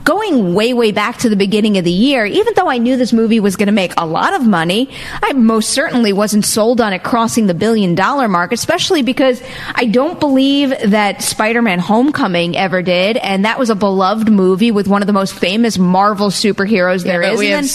going 0.04 0.54
way 0.54 0.74
way 0.74 0.92
back 0.92 1.18
to 1.20 1.30
the 1.30 1.36
beginning 1.36 1.78
of 1.78 1.84
the 1.84 1.92
year, 1.92 2.26
even 2.26 2.54
though 2.56 2.70
I 2.70 2.78
knew 2.78 2.98
this 2.98 3.14
movie 3.14 3.40
was 3.40 3.56
going 3.56 3.68
to 3.68 3.72
make 3.74 3.94
a 3.98 4.06
lot 4.06 4.34
of 4.34 4.46
money, 4.48 4.90
I 5.22 5.34
most 5.34 5.70
certainly 5.70 6.14
wasn't 6.14 6.46
sold 6.46 6.82
on 6.82 6.94
it 6.94 7.04
crossing 7.04 7.48
the 7.48 7.54
billion 7.54 7.96
dollar 7.96 8.28
mark, 8.28 8.52
especially 8.52 9.02
because 9.04 9.42
I 9.76 9.86
don't 9.86 10.20
believe 10.20 10.74
that 10.86 11.22
Spider-Man 11.22 11.80
Homecoming 11.80 12.56
ever 12.58 12.82
did, 12.82 13.18
and 13.18 13.46
that 13.46 13.60
was 13.60 13.70
a 13.70 13.76
beloved 13.76 14.30
movie 14.32 14.72
with 14.72 14.88
one 14.88 15.02
of 15.02 15.08
the 15.08 15.14
most 15.14 15.34
famous 15.34 15.78
Marvel 15.78 16.30
superheroes 16.30 17.06
Yeah, 17.06 17.12
there 17.14 17.22
but 17.22 17.38
we 17.38 17.48
And 17.48 17.56
have 17.56 17.62
then- 17.64 17.68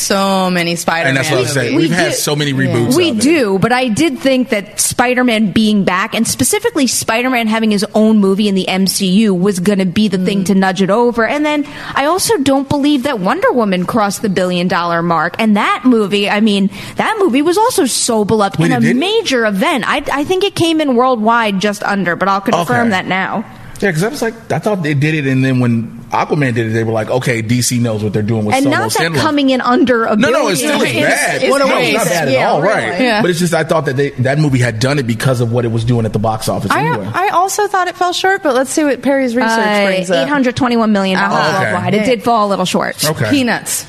so 0.47 0.51
many 0.51 0.77
Spider-Man 0.77 1.09
And 1.09 1.17
that's 1.17 1.31
what 1.31 1.39
I 1.39 1.41
was 1.43 1.53
saying. 1.53 1.75
We 1.77 1.83
We've 1.83 1.91
had 1.91 2.11
do- 2.11 2.15
so 2.15 2.37
many 2.37 2.53
reboots. 2.53 2.97
we 2.97 3.13
do, 3.13 3.59
but 3.59 3.73
I 3.73 3.89
did 3.89 4.19
think 4.19 4.51
that 4.51 4.79
Spider-Man 4.81 5.53
being 5.53 5.85
back, 5.85 6.15
and 6.15 6.27
specifically 6.27 6.87
Spider-Man 6.87 7.47
having 7.49 7.71
his 7.71 7.85
own 7.95 8.19
movie 8.19 8.49
in 8.49 8.55
the 8.55 8.67
MCU, 8.69 9.39
was 9.39 9.59
going 9.61 9.79
to 9.81 9.87
be 9.87 10.09
the 10.09 10.19
thing 10.19 10.43
mm. 10.43 10.47
to 10.47 10.55
nudge 10.55 10.83
it 10.83 10.91
over. 10.91 11.27
And 11.27 11.45
then 11.45 11.67
I 11.95 12.07
also 12.07 12.37
don't 12.39 12.69
believe 12.69 13.03
that 13.05 13.19
Wonder 13.19 13.53
Woman 13.53 13.87
crossed 13.87 14.23
the 14.23 14.29
billion-dollar 14.29 15.03
mark. 15.03 15.37
And 15.39 15.57
that 15.57 15.83
movie, 15.85 16.31
I 16.31 16.41
mean, 16.41 16.71
that 16.97 17.17
movie 17.19 17.43
was 17.43 17.59
also 17.59 17.87
so 17.87 18.25
beloved 18.25 18.59
Wait, 18.59 18.67
and 18.71 18.75
it 18.75 18.79
a 18.79 18.81
didn't? 18.89 19.01
major 19.01 19.45
event. 19.47 19.85
I, 19.87 20.05
I 20.13 20.25
think 20.25 20.45
it 20.45 20.55
came 20.55 20.81
in 20.81 20.95
worldwide 20.97 21.61
just 21.61 21.83
under, 21.83 22.15
but 22.17 22.29
I'll 22.29 22.41
confirm 22.41 22.87
Okay. 22.87 22.91
that 22.91 23.07
now. 23.07 23.45
Yeah, 23.81 23.91
because 23.91 24.03
I 24.05 24.09
was 24.09 24.23
like, 24.23 24.35
I 24.53 24.59
thought 24.59 24.83
they 24.83 24.95
did 24.95 25.15
it, 25.15 25.27
and 25.27 25.45
then 25.45 25.61
when 25.61 26.01
Aquaman 26.11 26.55
did 26.55 26.67
it, 26.69 26.71
they 26.71 26.85
were 26.85 26.93
like, 26.93 27.11
okay, 27.11 27.43
DC 27.43 27.81
knows 27.81 28.03
what 28.03 28.13
they're 28.13 28.23
doing 28.23 28.45
with 28.45 28.55
And 28.55 28.65
Solo 28.65 28.77
not 28.77 28.93
that 28.93 29.13
Sandler. 29.13 29.17
coming 29.21 29.51
in 29.51 29.61
under 29.61 30.05
a 30.05 30.17
No, 30.17 30.29
billion. 30.29 30.33
no, 30.33 30.49
it's 30.49 30.61
still 30.61 30.83
as 30.83 30.91
is- 30.91 31.03
bad. 31.03 31.43
is 31.43 31.49
no, 31.51 31.57
it's 31.57 31.65
waste. 31.75 31.95
not 31.97 32.05
bad 32.07 32.29
at 32.29 32.35
Yeah, 32.35 32.51
all, 32.51 32.63
really. 32.63 32.75
right? 32.75 33.01
Yeah. 33.01 33.23
But 33.23 33.31
it's 33.31 33.39
just 33.41 33.53
I 33.55 33.65
thought 33.65 33.87
that 33.87 33.97
they, 33.97 34.11
that 34.11 34.39
movie 34.39 34.61
had 34.61 34.79
done 34.79 34.99
it 34.99 35.07
because 35.07 35.41
of 35.41 35.53
what 35.53 35.65
it 35.65 35.69
was 35.73 35.85
doing 35.85 36.07
at 36.07 36.13
the 36.13 36.19
box 36.19 36.49
office. 36.49 36.71
I, 36.71 36.87
anyway. 36.87 37.11
I 37.13 37.29
also 37.31 37.67
thought 37.67 37.89
it 37.89 37.97
fell 37.97 38.13
short, 38.13 38.43
but 38.43 38.55
let's 38.55 38.71
see 38.71 38.85
what 38.85 39.03
Perri's 39.03 39.35
research 39.37 39.51
Uh, 39.51 39.85
brings 39.87 40.11
up. 40.11 40.29
$821 40.29 40.91
million 40.91 41.19
Oh, 41.21 41.25
okay. 41.27 41.73
worldwide. 41.73 41.95
It 41.95 42.05
did 42.07 42.23
fall 42.23 42.47
a 42.47 42.49
little 42.49 42.65
short. 42.65 43.05
okay. 43.05 43.31
Peanuts. 43.31 43.85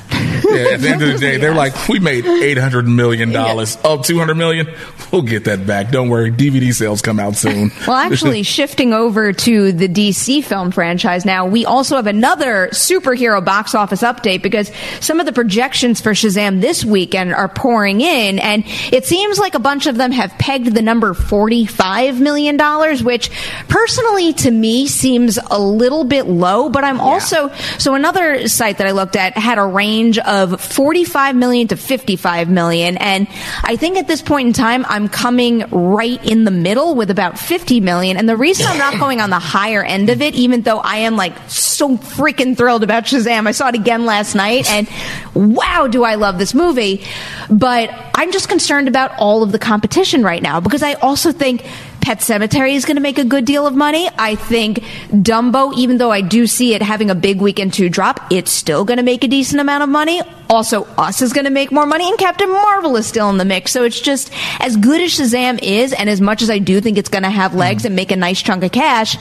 Yeah, 0.48 0.74
at 0.74 0.80
the 0.80 0.88
end 0.88 1.02
of 1.02 1.12
the 1.12 1.18
day, 1.18 1.36
they're 1.36 1.54
like, 1.54 1.88
we 1.88 1.98
made 1.98 2.24
eight 2.26 2.58
hundred 2.58 2.86
million 2.88 3.32
dollars. 3.32 3.76
Oh, 3.84 4.00
two 4.02 4.18
hundred 4.18 4.36
million. 4.36 4.68
We'll 5.12 5.22
get 5.22 5.44
that 5.44 5.66
back. 5.66 5.90
Don't 5.90 6.08
worry. 6.08 6.30
DVD 6.30 6.72
sales 6.72 7.02
come 7.02 7.18
out 7.18 7.36
soon. 7.36 7.70
Well, 7.88 7.96
actually, 7.96 8.42
shifting 8.58 8.92
over 8.92 9.32
to 9.32 9.72
the 9.72 9.88
DC 9.88 10.44
film 10.44 10.70
franchise 10.72 11.24
now, 11.24 11.46
we 11.46 11.64
also 11.64 11.96
have 11.96 12.06
another 12.06 12.68
superhero 12.72 13.42
box 13.42 13.74
office 13.74 14.02
update 14.02 14.42
because 14.42 14.70
some 15.00 15.20
of 15.20 15.24
the 15.26 15.32
projections 15.32 16.00
for 16.00 16.12
Shazam 16.12 16.60
this 16.60 16.84
weekend 16.84 17.32
are 17.32 17.48
pouring 17.48 18.02
in, 18.02 18.38
and 18.38 18.64
it 18.92 19.06
seems 19.06 19.38
like 19.38 19.54
a 19.54 19.58
bunch 19.58 19.86
of 19.86 19.96
them 19.96 20.12
have 20.12 20.30
pegged 20.32 20.74
the 20.74 20.82
number 20.82 21.14
$45 21.14 22.20
million, 22.20 22.58
which 23.04 23.30
personally 23.68 24.32
to 24.34 24.50
me 24.50 24.86
seems 24.86 25.38
a 25.50 25.58
little 25.60 26.04
bit 26.04 26.26
low, 26.26 26.68
but 26.68 26.84
I'm 26.84 27.00
also, 27.00 27.50
so 27.78 27.94
another 27.94 28.48
site 28.48 28.78
that 28.78 28.86
I 28.86 28.90
looked 28.90 29.16
at 29.16 29.34
had 29.36 29.56
a 29.58 29.64
range 29.64 30.17
of 30.18 30.60
45 30.60 31.36
million 31.36 31.68
to 31.68 31.76
55 31.76 32.48
million, 32.48 32.96
and 32.98 33.28
I 33.62 33.76
think 33.76 33.96
at 33.96 34.06
this 34.06 34.22
point 34.22 34.48
in 34.48 34.52
time, 34.52 34.84
I'm 34.88 35.08
coming 35.08 35.64
right 35.70 36.22
in 36.24 36.44
the 36.44 36.50
middle 36.50 36.94
with 36.94 37.10
about 37.10 37.38
50 37.38 37.80
million. 37.80 38.16
And 38.16 38.28
the 38.28 38.36
reason 38.36 38.66
I'm 38.66 38.78
not 38.78 38.98
going 38.98 39.20
on 39.20 39.30
the 39.30 39.38
higher 39.38 39.82
end 39.82 40.10
of 40.10 40.22
it, 40.22 40.34
even 40.34 40.62
though 40.62 40.78
I 40.78 40.98
am 40.98 41.16
like 41.16 41.36
so 41.48 41.96
freaking 41.96 42.56
thrilled 42.56 42.82
about 42.82 43.04
Shazam, 43.04 43.46
I 43.46 43.52
saw 43.52 43.68
it 43.68 43.74
again 43.74 44.06
last 44.06 44.34
night, 44.34 44.70
and 44.70 44.88
wow, 45.34 45.86
do 45.86 46.04
I 46.04 46.16
love 46.16 46.38
this 46.38 46.54
movie. 46.54 47.04
But 47.50 47.90
I'm 48.14 48.32
just 48.32 48.48
concerned 48.48 48.88
about 48.88 49.12
all 49.18 49.42
of 49.42 49.52
the 49.52 49.58
competition 49.58 50.22
right 50.22 50.42
now 50.42 50.60
because 50.60 50.82
I 50.82 50.94
also 50.94 51.32
think 51.32 51.64
Pet 52.08 52.20
Sematary 52.20 52.72
is 52.72 52.86
going 52.86 52.96
to 52.96 53.02
make 53.02 53.18
a 53.18 53.24
good 53.24 53.44
deal 53.44 53.66
of 53.66 53.76
money. 53.76 54.08
I 54.16 54.34
think 54.34 54.78
Dumbo, 55.10 55.74
even 55.76 55.98
though 55.98 56.10
I 56.10 56.22
do 56.22 56.46
see 56.46 56.72
it 56.72 56.80
having 56.80 57.10
a 57.10 57.14
big 57.14 57.42
weekend 57.42 57.74
to 57.74 57.90
drop, 57.90 58.32
it's 58.32 58.50
still 58.50 58.86
going 58.86 58.96
to 58.96 59.02
make 59.02 59.24
a 59.24 59.28
decent 59.28 59.60
amount 59.60 59.82
of 59.82 59.90
money. 59.90 60.22
Also, 60.48 60.84
Us 60.96 61.20
is 61.20 61.34
going 61.34 61.44
to 61.44 61.50
make 61.50 61.70
more 61.70 61.84
money, 61.84 62.08
and 62.08 62.18
Captain 62.18 62.48
Marvel 62.48 62.96
is 62.96 63.06
still 63.06 63.28
in 63.28 63.36
the 63.36 63.44
mix. 63.44 63.72
So 63.72 63.84
it's 63.84 64.00
just 64.00 64.32
as 64.58 64.78
good 64.78 65.02
as 65.02 65.10
Shazam 65.18 65.62
is, 65.62 65.92
and 65.92 66.08
as 66.08 66.18
much 66.18 66.40
as 66.40 66.48
I 66.48 66.60
do 66.60 66.80
think 66.80 66.96
it's 66.96 67.10
going 67.10 67.24
to 67.24 67.30
have 67.30 67.54
legs 67.54 67.84
and 67.84 67.94
make 67.94 68.10
a 68.10 68.16
nice 68.16 68.40
chunk 68.40 68.64
of 68.64 68.72
cash, 68.72 69.18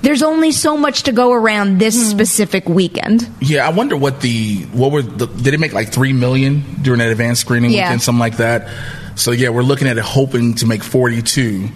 there's 0.00 0.22
only 0.22 0.50
so 0.50 0.78
much 0.78 1.02
to 1.02 1.12
go 1.12 1.34
around 1.34 1.76
this 1.76 1.94
hmm. 1.94 2.08
specific 2.08 2.66
weekend. 2.70 3.28
Yeah, 3.42 3.68
I 3.68 3.70
wonder 3.70 3.98
what 3.98 4.22
the 4.22 4.62
what 4.72 4.92
were 4.92 5.02
the, 5.02 5.26
did 5.26 5.52
it 5.52 5.60
make 5.60 5.74
like 5.74 5.92
three 5.92 6.14
million 6.14 6.64
during 6.80 7.00
that 7.00 7.10
advanced 7.10 7.42
screening 7.42 7.72
Yeah. 7.72 7.88
weekend, 7.88 8.00
something 8.00 8.18
like 8.18 8.38
that. 8.38 8.66
So 9.16 9.32
yeah, 9.32 9.50
we're 9.50 9.60
looking 9.60 9.88
at 9.88 9.98
it 9.98 10.04
hoping 10.04 10.54
to 10.54 10.66
make 10.66 10.82
forty 10.82 11.20
two. 11.20 11.68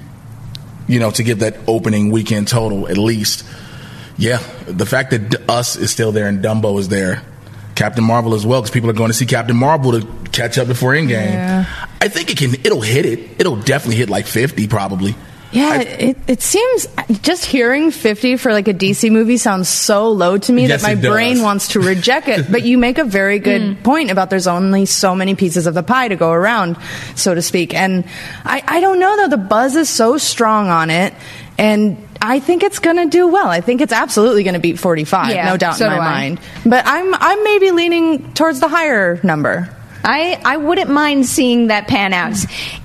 You 0.87 1.01
know, 1.01 1.11
to 1.13 1.23
get 1.23 1.39
that 1.39 1.57
opening 1.67 2.11
weekend 2.11 2.49
total 2.49 2.89
at 2.89 2.99
least. 2.99 3.45
Yeah, 4.17 4.39
the 4.67 4.87
fact 4.87 5.11
that 5.11 5.49
us 5.49 5.77
is 5.77 5.91
still 5.91 6.13
there 6.13 6.29
and 6.29 6.45
Dumbo 6.45 6.79
is 6.79 6.89
there, 6.89 7.23
Captain 7.75 8.05
Marvel 8.05 8.35
as 8.35 8.47
well, 8.47 8.61
because 8.61 8.71
people 8.71 8.91
are 8.91 8.95
going 8.95 9.11
to 9.11 9.15
see 9.15 9.27
Captain 9.27 9.57
Marvel 9.57 10.01
to 10.01 10.07
catch 10.31 10.59
up 10.59 10.69
before 10.69 10.93
Endgame. 10.93 11.33
Yeah. 11.33 11.87
I 12.01 12.09
think 12.09 12.31
it 12.31 12.39
can. 12.39 12.55
It'll 12.65 12.81
hit 12.81 13.07
it. 13.07 13.41
It'll 13.41 13.57
definitely 13.57 13.97
hit 13.97 14.11
like 14.11 14.27
fifty 14.27 14.69
probably. 14.69 15.17
Yeah, 15.55 15.81
it, 15.81 16.17
it 16.27 16.43
seems 16.43 16.89
just 17.23 17.45
hearing 17.45 17.93
50 17.93 18.37
for 18.37 18.53
like 18.53 18.67
a 18.67 18.75
DC 18.75 19.11
movie 19.11 19.37
sounds 19.37 19.69
so 19.69 20.11
low 20.11 20.37
to 20.37 20.53
me 20.53 20.67
Yes, 20.67 20.83
that 20.83 20.97
my 20.97 21.01
brain 21.01 21.43
wants 21.43 21.69
to 21.69 21.81
reject 21.81 22.29
it. 22.29 22.51
But 22.51 22.65
you 22.65 22.77
make 22.77 22.99
a 22.99 23.05
very 23.05 23.39
good 23.39 23.63
mm. 23.63 23.83
point 23.85 24.11
about 24.11 24.31
there's 24.31 24.49
only 24.49 24.85
so 24.85 25.15
many 25.15 25.37
pieces 25.37 25.67
of 25.67 25.75
the 25.75 25.85
pie 25.85 26.09
to 26.09 26.17
go 26.17 26.33
around, 26.33 26.77
so 27.15 27.35
to 27.35 27.41
speak. 27.41 27.73
And 27.73 28.05
I, 28.45 28.63
I 28.67 28.81
don't 28.81 28.99
know 28.99 29.17
though, 29.17 29.29
the 29.29 29.37
buzz 29.37 29.77
is 29.77 29.89
so 29.89 30.19
strong 30.19 30.69
on 30.69 30.91
it. 30.91 31.15
And 31.57 32.09
I 32.21 32.41
think 32.41 32.65
it's 32.65 32.81
going 32.81 32.97
to 32.97 33.07
do 33.07 33.29
well. 33.29 33.47
I 33.47 33.61
think 33.61 33.81
it's 33.81 33.93
absolutely 33.93 34.43
going 34.43 34.55
to 34.55 34.61
beat 34.61 34.79
45, 34.79 35.35
Yeah, 35.35 35.47
no 35.47 35.57
doubt 35.57 35.77
so 35.77 35.87
in 35.87 35.93
my 35.93 35.99
mind. 35.99 36.41
But 36.67 36.85
I'm, 36.85 37.15
I'm 37.15 37.45
maybe 37.45 37.71
leaning 37.71 38.33
towards 38.33 38.59
the 38.59 38.69
higher 38.69 39.21
number. 39.23 39.69
I, 40.03 40.41
I 40.45 40.57
wouldn't 40.57 40.91
mind 40.91 41.27
seeing 41.27 41.69
that 41.69 41.87
pan 41.87 42.13
out. 42.13 42.37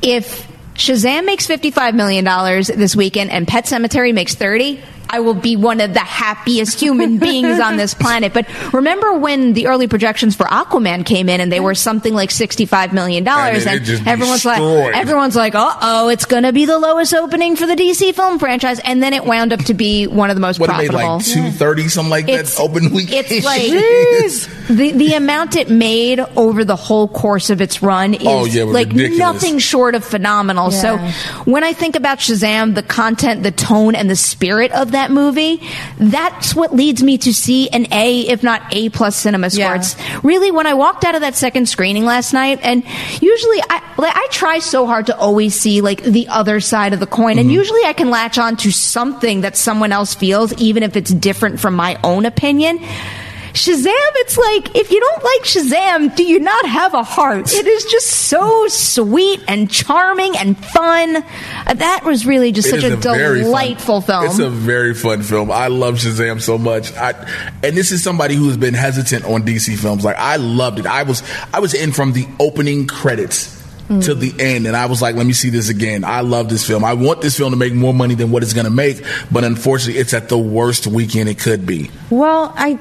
If 0.02 0.49
Shazam 0.80 1.26
makes 1.26 1.46
$55 1.46 1.94
million 1.94 2.24
this 2.64 2.96
weekend 2.96 3.32
and 3.32 3.46
Pet 3.46 3.66
Sematary 3.66 4.14
makes 4.14 4.34
30 4.34 4.82
I 5.10 5.20
will 5.22 5.34
be 5.34 5.56
one 5.56 5.82
of 5.82 5.94
the 5.94 6.00
happiest 6.00 6.80
human 6.80 7.18
beings 7.18 7.60
on 7.60 7.78
this 7.78 7.94
planet. 8.04 8.34
But 8.34 8.48
remember 8.74 9.14
when 9.18 9.54
the 9.54 9.68
early 9.68 9.88
projections 9.88 10.36
for 10.36 10.46
Aquaman 10.46 11.06
came 11.06 11.30
in 11.30 11.42
and 11.42 11.52
they 11.52 11.60
were 11.60 11.74
something 11.76 12.14
like 12.14 12.30
$65 12.30 12.94
million 12.94 13.28
And 13.28 13.68
and, 13.68 14.08
everyone's 14.08 14.46
like, 14.46 14.62
everyone's 14.62 15.36
like, 15.36 15.56
uh 15.56 15.74
oh, 15.82 16.10
it's 16.10 16.26
going 16.26 16.44
to 16.44 16.54
be 16.54 16.66
the 16.66 16.78
lowest 16.78 17.14
opening 17.14 17.56
for 17.56 17.66
the 17.66 17.76
DC 17.76 18.14
film 18.14 18.38
franchise. 18.40 18.80
And 18.80 19.02
then 19.02 19.14
it 19.14 19.26
wound 19.26 19.52
up 19.54 19.62
to 19.66 19.74
be 19.74 20.06
one 20.08 20.30
of 20.30 20.36
the 20.36 20.42
most 20.42 20.60
What 20.60 20.70
it 20.70 20.78
made 20.78 20.90
profitable. 20.92 21.18
like 21.18 21.26
two 21.26 21.52
thirty, 21.58 21.88
something 21.88 22.10
like 22.12 22.28
It's- 22.30 22.56
that. 22.58 22.62
Open 22.62 22.92
weekend. 22.94 23.26
It's 23.30 23.46
like 24.68 24.68
the 24.78 24.92
the 24.92 25.14
amount 25.14 25.56
it 25.56 25.70
made 25.70 26.20
over 26.36 26.64
the 26.64 26.76
whole 26.76 27.08
course 27.08 27.50
of 27.50 27.62
its 27.62 27.82
run 27.82 28.14
is 28.14 28.22
Oh, 28.26 28.46
yeah, 28.46 28.64
like 28.64 28.90
ridiculous. 28.90 29.18
nothing 29.18 29.58
short 29.58 29.96
of 29.96 30.04
phenomenal. 30.04 30.72
Yeah. 30.72 31.12
So 31.14 31.42
when 31.50 31.64
I 31.64 31.74
think 31.74 31.96
about 31.96 32.20
Shazam, 32.20 32.76
the 32.76 32.84
content, 32.84 33.42
the 33.44 33.52
tone, 33.52 33.96
and 33.96 34.10
the 34.10 34.16
spirit 34.16 34.72
of 34.74 34.92
that 34.92 34.99
movie, 35.12 35.62
that's 35.98 36.54
what 36.54 36.76
leads 36.76 37.02
me 37.02 37.18
to 37.20 37.34
see 37.34 37.70
an 37.70 37.88
A, 37.94 38.22
if 38.28 38.44
not 38.44 38.62
A 38.72 38.90
plus 38.90 39.16
cinema 39.16 39.50
score. 39.50 39.60
Yeah. 39.62 39.76
It's 39.76 39.96
really 40.24 40.52
when 40.52 40.68
I 40.68 40.74
walked 40.74 41.06
out 41.06 41.16
of 41.16 41.22
that 41.22 41.36
second 41.36 41.68
screening 41.70 42.06
last 42.06 42.34
night, 42.34 42.60
and 42.62 42.84
usually 43.22 43.62
I 43.70 43.82
like 43.98 44.14
I 44.16 44.28
try 44.32 44.60
so 44.60 44.86
hard 44.86 45.06
to 45.08 45.18
always 45.18 45.56
see 45.56 45.82
like 45.82 46.04
the 46.04 46.28
other 46.28 46.60
side 46.60 46.94
of 46.94 47.00
the 47.00 47.08
coin, 47.08 47.30
Mm-hmm. 47.30 47.40
and 47.40 47.52
usually 47.52 47.84
I 47.86 47.94
can 47.94 48.10
latch 48.10 48.38
on 48.38 48.58
to 48.58 48.72
something 48.72 49.42
that 49.42 49.56
someone 49.56 49.92
else 49.92 50.16
feels, 50.16 50.54
even 50.56 50.84
if 50.84 50.96
it's 50.96 51.12
different 51.12 51.60
from 51.60 51.76
my 51.76 52.00
own 52.04 52.26
opinion 52.26 52.80
Shazam, 53.54 53.88
it's 54.16 54.38
like, 54.38 54.76
if 54.76 54.92
you 54.92 55.00
don't 55.00 55.24
like 55.24 55.42
Shazam, 55.44 56.16
do 56.16 56.24
you 56.24 56.40
not 56.40 56.66
have 56.66 56.94
a 56.94 57.04
heart? 57.04 57.52
It 57.54 57.68
is 57.68 57.86
just 57.86 58.08
so 58.08 58.68
sweet 58.68 59.42
and 59.48 59.70
charming 59.70 60.38
and 60.38 60.58
fun. 60.58 61.18
Uh, 61.18 61.74
that 61.74 62.04
was 62.06 62.26
really 62.26 62.52
just 62.52 62.68
It 62.68 62.72
such 62.72 62.84
is 62.84 62.94
a, 62.94 62.98
very 62.98 63.40
fun- 63.40 63.46
delightful 63.46 64.02
film. 64.02 64.26
It's 64.26 64.40
a 64.40 64.50
very 64.50 64.94
fun 64.94 65.24
film. 65.24 65.52
I 65.52 65.68
love 65.68 65.96
Shazam 65.96 66.42
so 66.42 66.58
much. 66.58 66.94
I, 66.96 67.12
and 67.64 67.76
this 67.76 67.92
is 67.92 68.04
somebody 68.04 68.36
who 68.36 68.48
has 68.48 68.58
been 68.58 68.74
hesitant 68.74 69.26
on 69.26 69.44
DC 69.44 69.78
films. 69.80 70.04
Like 70.06 70.18
I 70.18 70.36
loved 70.38 70.80
it. 70.80 70.86
I 70.86 71.04
was 71.04 71.24
I 71.54 71.60
was 71.60 71.74
in 71.74 71.92
from 71.92 72.14
the 72.14 72.28
opening 72.40 72.88
credits 72.88 73.58
to 74.02 74.14
the 74.14 74.32
end, 74.40 74.68
and 74.68 74.76
I 74.78 74.86
was 74.86 75.02
like, 75.02 75.16
let 75.16 75.26
me 75.26 75.34
see 75.34 75.50
this 75.50 75.68
again. 75.70 76.04
I 76.04 76.22
love 76.22 76.48
this 76.48 76.64
film. 76.68 76.84
I 76.84 76.94
want 76.94 77.22
this 77.22 77.36
film 77.36 77.50
to 77.54 77.58
make 77.58 77.74
more 77.74 77.92
money 77.92 78.14
than 78.14 78.30
what 78.30 78.44
it's 78.44 78.54
going 78.54 78.66
to 78.66 78.72
make, 78.72 79.04
but 79.32 79.44
unfortunately, 79.44 80.00
it's 80.00 80.14
at 80.14 80.30
the 80.30 80.38
worst 80.38 80.86
weekend 80.86 81.28
it 81.28 81.40
could 81.40 81.66
be. 81.66 81.90
Well, 82.12 82.54
I. 82.56 82.78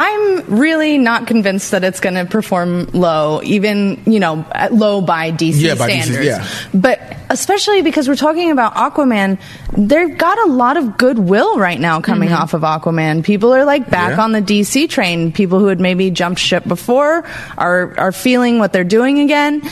I'm 0.00 0.58
really 0.60 0.96
not 0.96 1.26
convinced 1.26 1.72
that 1.72 1.82
it's 1.82 1.98
going 1.98 2.14
to 2.14 2.24
perform 2.24 2.84
low, 2.92 3.42
even 3.42 4.00
you 4.06 4.20
know, 4.20 4.46
low 4.70 5.00
by 5.00 5.32
DC 5.32 5.54
Yeah, 5.60 5.74
by 5.74 5.90
DC, 5.90 6.02
standards. 6.04 6.26
yeah. 6.26 6.48
But 6.72 7.00
especially 7.30 7.82
because 7.82 8.06
we're 8.08 8.14
talking 8.14 8.52
about 8.52 8.76
Aquaman, 8.76 9.40
they've 9.76 10.16
got 10.16 10.38
a 10.38 10.52
lot 10.52 10.76
of 10.76 10.98
goodwill 10.98 11.58
right 11.58 11.80
now 11.80 12.00
coming 12.00 12.28
mm-hmm. 12.28 12.40
off 12.40 12.54
of 12.54 12.62
Aquaman. 12.62 13.24
People 13.24 13.52
are 13.52 13.64
like 13.64 13.90
back 13.90 14.10
Yeah. 14.16 14.22
on 14.22 14.30
the 14.30 14.40
DC 14.40 14.88
train. 14.88 15.32
People 15.32 15.58
who 15.58 15.66
had 15.66 15.80
maybe 15.80 16.12
jumped 16.12 16.40
ship 16.40 16.62
before 16.64 17.24
are 17.56 17.98
are 17.98 18.12
feeling 18.12 18.60
what 18.60 18.72
they're 18.72 18.84
doing 18.84 19.18
again. 19.18 19.68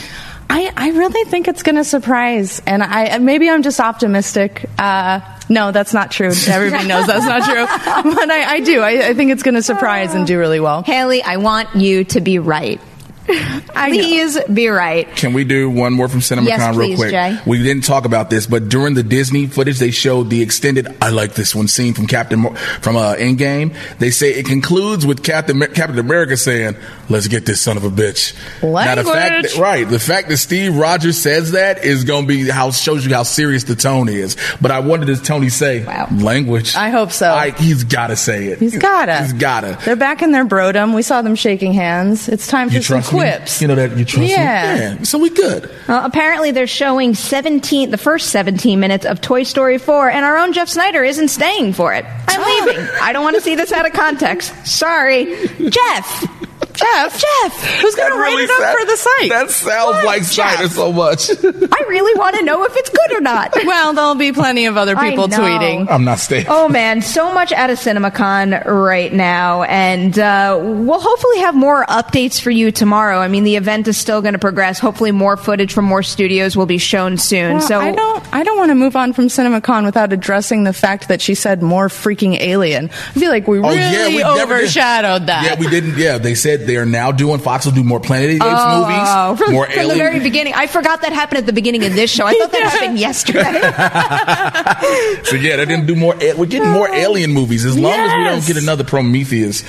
I, 0.57 0.73
I 0.75 0.89
really 0.89 1.29
think 1.29 1.47
it's 1.47 1.61
going 1.61 1.75
to 1.75 1.83
surprise, 1.83 2.63
and 2.65 2.81
I 2.81 3.19
maybe 3.19 3.47
I'm 3.47 3.61
just 3.61 3.79
optimistic. 3.79 4.65
Uh, 4.79 5.19
no, 5.49 5.71
that's 5.71 5.93
not 5.93 6.09
true. 6.09 6.31
Everybody 6.47 6.87
knows 6.87 7.05
that's 7.05 7.25
not 7.25 7.43
true, 7.43 7.65
but 8.15 8.31
I, 8.31 8.53
I 8.53 8.59
do. 8.61 8.81
I, 8.81 9.09
I 9.09 9.13
think 9.13 9.29
it's 9.29 9.43
going 9.43 9.53
to 9.53 9.61
surprise 9.61 10.15
and 10.15 10.25
do 10.25 10.39
really 10.39 10.59
well. 10.59 10.81
Haleigh, 10.81 11.21
I 11.21 11.37
want 11.37 11.75
you 11.75 12.05
to 12.05 12.21
be 12.21 12.39
right. 12.39 12.81
I 13.75 13.89
know. 13.89 13.97
Please 13.97 14.43
be 14.45 14.67
right. 14.69 15.07
Can 15.15 15.33
we 15.33 15.43
do 15.43 15.69
one 15.69 15.93
more 15.93 16.07
from 16.07 16.19
CinemaCon 16.21 16.47
Yes, 16.47 16.75
real 16.75 16.95
quick? 16.95 17.11
Jay. 17.11 17.37
We 17.45 17.61
didn't 17.61 17.83
talk 17.83 18.05
about 18.05 18.29
this, 18.29 18.47
but 18.47 18.69
during 18.69 18.93
the 18.93 19.03
Disney 19.03 19.47
footage, 19.47 19.79
they 19.79 19.91
showed 19.91 20.29
the 20.29 20.41
extended. 20.41 20.87
I 21.01 21.09
like 21.09 21.33
this 21.33 21.53
one 21.53 21.67
scene 21.67 21.93
from 21.93 22.07
Captain 22.07 22.39
Mo- 22.39 22.55
from 22.81 22.95
uh, 22.95 23.15
Endgame. 23.15 23.75
They 23.99 24.09
say 24.11 24.31
it 24.33 24.45
concludes 24.45 25.05
with 25.05 25.23
Captain 25.23 25.59
Captain 25.59 25.99
America 25.99 26.37
saying, 26.37 26.75
"Let's 27.09 27.27
get 27.27 27.45
this 27.45 27.61
son 27.61 27.77
of 27.77 27.83
a 27.83 27.89
bitch." 27.89 28.33
Now 28.63 28.95
the 28.95 29.03
fact, 29.03 29.07
Language. 29.07 29.53
that, 29.53 29.61
right? 29.61 29.87
The 29.87 29.99
fact 29.99 30.29
that 30.29 30.37
Steve 30.37 30.75
Rogers 30.75 31.17
says 31.21 31.51
that 31.51 31.83
is 31.83 32.03
going 32.03 32.23
to 32.23 32.27
be 32.27 32.49
how 32.49 32.71
shows 32.71 33.05
you 33.05 33.13
how 33.13 33.23
serious 33.23 33.63
the 33.65 33.75
tone 33.75 34.09
is. 34.09 34.37
But 34.61 34.71
I 34.71 34.79
wondered, 34.79 35.07
does 35.07 35.21
Tony 35.21 35.49
say 35.49 35.83
Wow. 35.85 36.07
language? 36.11 36.75
I 36.75 36.89
hope 36.89 37.11
so. 37.11 37.31
I, 37.31 37.51
he's 37.51 37.83
got 37.83 38.07
to 38.07 38.15
say 38.15 38.47
it. 38.47 38.59
He's 38.59 38.77
gotta. 38.77 39.21
He's 39.23 39.33
gotta. 39.33 39.77
They're 39.85 39.95
back 39.95 40.21
in 40.21 40.31
their 40.31 40.45
brodom. 40.45 40.95
We 40.95 41.01
saw 41.01 41.21
them 41.21 41.35
shaking 41.35 41.73
hands. 41.73 42.29
It's 42.29 42.47
time 42.47 42.69
for 42.69 42.75
You 42.75 42.81
some? 42.81 42.97
Quips. 43.17 43.61
You 43.61 43.67
know 43.67 43.75
that 43.75 43.97
you 43.97 44.05
trust 44.05 44.29
Yeah. 44.29 44.95
me. 44.95 45.05
So 45.05 45.17
we 45.17 45.29
good. 45.29 45.69
Well, 45.87 46.05
apparently 46.05 46.51
they're 46.51 46.67
showing 46.67 47.13
17, 47.13 47.91
the 47.91 47.97
first 47.97 48.29
17 48.29 48.79
minutes 48.79 49.05
of 49.05 49.21
Toy 49.21 49.43
Story 49.43 49.77
4, 49.77 50.09
and 50.09 50.25
our 50.25 50.37
own 50.37 50.53
Jeff 50.53 50.69
Sneider 50.69 51.03
isn't 51.03 51.29
staying 51.29 51.73
for 51.73 51.93
it. 51.93 52.05
I'm 52.27 52.41
ah. 52.41 52.65
leaving. 52.65 52.87
I 53.01 53.13
don't 53.13 53.23
want 53.23 53.35
to 53.35 53.41
see 53.41 53.55
this 53.55 53.71
out 53.71 53.85
of 53.85 53.93
context. 53.93 54.53
Sorry. 54.65 55.25
Jeff. 55.69 56.46
Jeff, 56.77 57.19
Jeff, 57.19 57.81
who's 57.81 57.95
going 57.95 58.11
to 58.11 58.17
write 58.17 58.29
really 58.29 58.43
it 58.43 58.49
up 58.51 58.57
sa- 58.59 58.73
for 58.79 58.85
the 58.85 58.97
site? 58.97 59.29
That 59.29 59.49
sounds 59.49 59.95
What, 59.95 60.05
like 60.05 60.23
Sneider 60.23 60.67
so 60.69 60.91
much. 60.91 61.29
I 61.43 61.85
really 61.89 62.17
want 62.19 62.35
to 62.37 62.43
know 62.43 62.63
if 62.65 62.75
it's 62.75 62.89
good 62.89 63.11
or 63.17 63.21
not. 63.21 63.53
well, 63.65 63.93
there'll 63.93 64.15
be 64.15 64.31
plenty 64.31 64.65
of 64.67 64.77
other 64.77 64.95
people 64.95 65.27
tweeting. 65.27 65.87
I'm 65.89 66.03
not 66.03 66.19
staying. 66.19 66.45
Oh 66.49 66.69
man, 66.69 67.01
so 67.01 67.33
much 67.33 67.51
out 67.51 67.69
of 67.69 67.79
CinemaCon 67.79 68.65
right 68.65 69.11
now, 69.11 69.63
and 69.63 70.17
uh, 70.17 70.57
we'll 70.61 70.99
hopefully 70.99 71.39
have 71.39 71.55
more 71.55 71.85
updates 71.85 72.39
for 72.39 72.51
you 72.51 72.71
tomorrow. 72.71 73.17
I 73.19 73.27
mean, 73.27 73.43
the 73.43 73.55
event 73.55 73.87
is 73.87 73.97
still 73.97 74.21
going 74.21 74.33
to 74.33 74.39
progress. 74.39 74.79
Hopefully, 74.79 75.11
more 75.11 75.37
footage 75.37 75.73
from 75.73 75.85
more 75.85 76.03
studios 76.03 76.55
will 76.55 76.65
be 76.65 76.77
shown 76.77 77.17
soon. 77.17 77.53
Well, 77.57 77.61
so 77.67 77.79
I 77.79 77.91
don't. 77.91 78.33
I 78.33 78.43
don't 78.43 78.57
want 78.57 78.69
to 78.69 78.75
move 78.75 78.95
on 78.95 79.13
from 79.13 79.27
CinemaCon 79.27 79.85
without 79.85 80.13
addressing 80.13 80.63
the 80.63 80.73
fact 80.73 81.07
that 81.07 81.21
she 81.21 81.33
said 81.33 81.61
more 81.63 81.87
freaking 81.87 82.39
alien. 82.39 82.85
I 82.89 83.11
feel 83.13 83.29
like 83.29 83.47
we 83.47 83.57
Oh 83.59 83.61
really 83.63 83.77
yeah, 83.79 84.07
we 84.09 84.17
never 84.17 84.55
did- 84.55 84.63
overshadowed 84.63 85.27
that. 85.27 85.43
Yeah, 85.43 85.59
we 85.59 85.67
didn't. 85.69 85.97
Yeah, 85.97 86.17
they 86.17 86.35
said 86.35 86.66
they 86.67 86.77
are 86.77 86.85
now 86.85 87.11
doing. 87.11 87.39
Fox 87.39 87.65
will 87.65 87.73
do 87.73 87.83
more 87.83 87.99
Planet 87.99 88.31
of 88.31 88.39
the 88.39 88.45
Apes 88.45 88.53
Oh, 88.55 89.29
movies, 89.31 89.39
from, 89.45 89.53
more 89.53 89.65
from 89.67 89.87
the 89.87 89.95
very 89.95 90.19
beginning. 90.19 90.53
I 90.55 90.67
forgot 90.67 91.01
that 91.01 91.13
happened 91.13 91.39
at 91.39 91.45
the 91.45 91.53
beginning 91.53 91.83
of 91.85 91.93
this 91.95 92.11
show. 92.11 92.25
I 92.25 92.33
thought 92.33 92.51
that 92.51 92.61
happened 92.71 92.99
yesterday. 92.99 93.41
so 95.23 95.35
yeah, 95.35 95.55
they're 95.57 95.65
gonna 95.65 95.85
do 95.85 95.95
more. 95.95 96.15
We're 96.15 96.45
getting 96.45 96.69
more 96.69 96.89
alien 96.93 97.31
movies 97.31 97.65
as 97.65 97.77
long 97.77 97.93
as 97.93 98.11
we 98.13 98.23
don't 98.23 98.45
get 98.45 98.61
another 98.61 98.83
Prometheus 98.83 99.63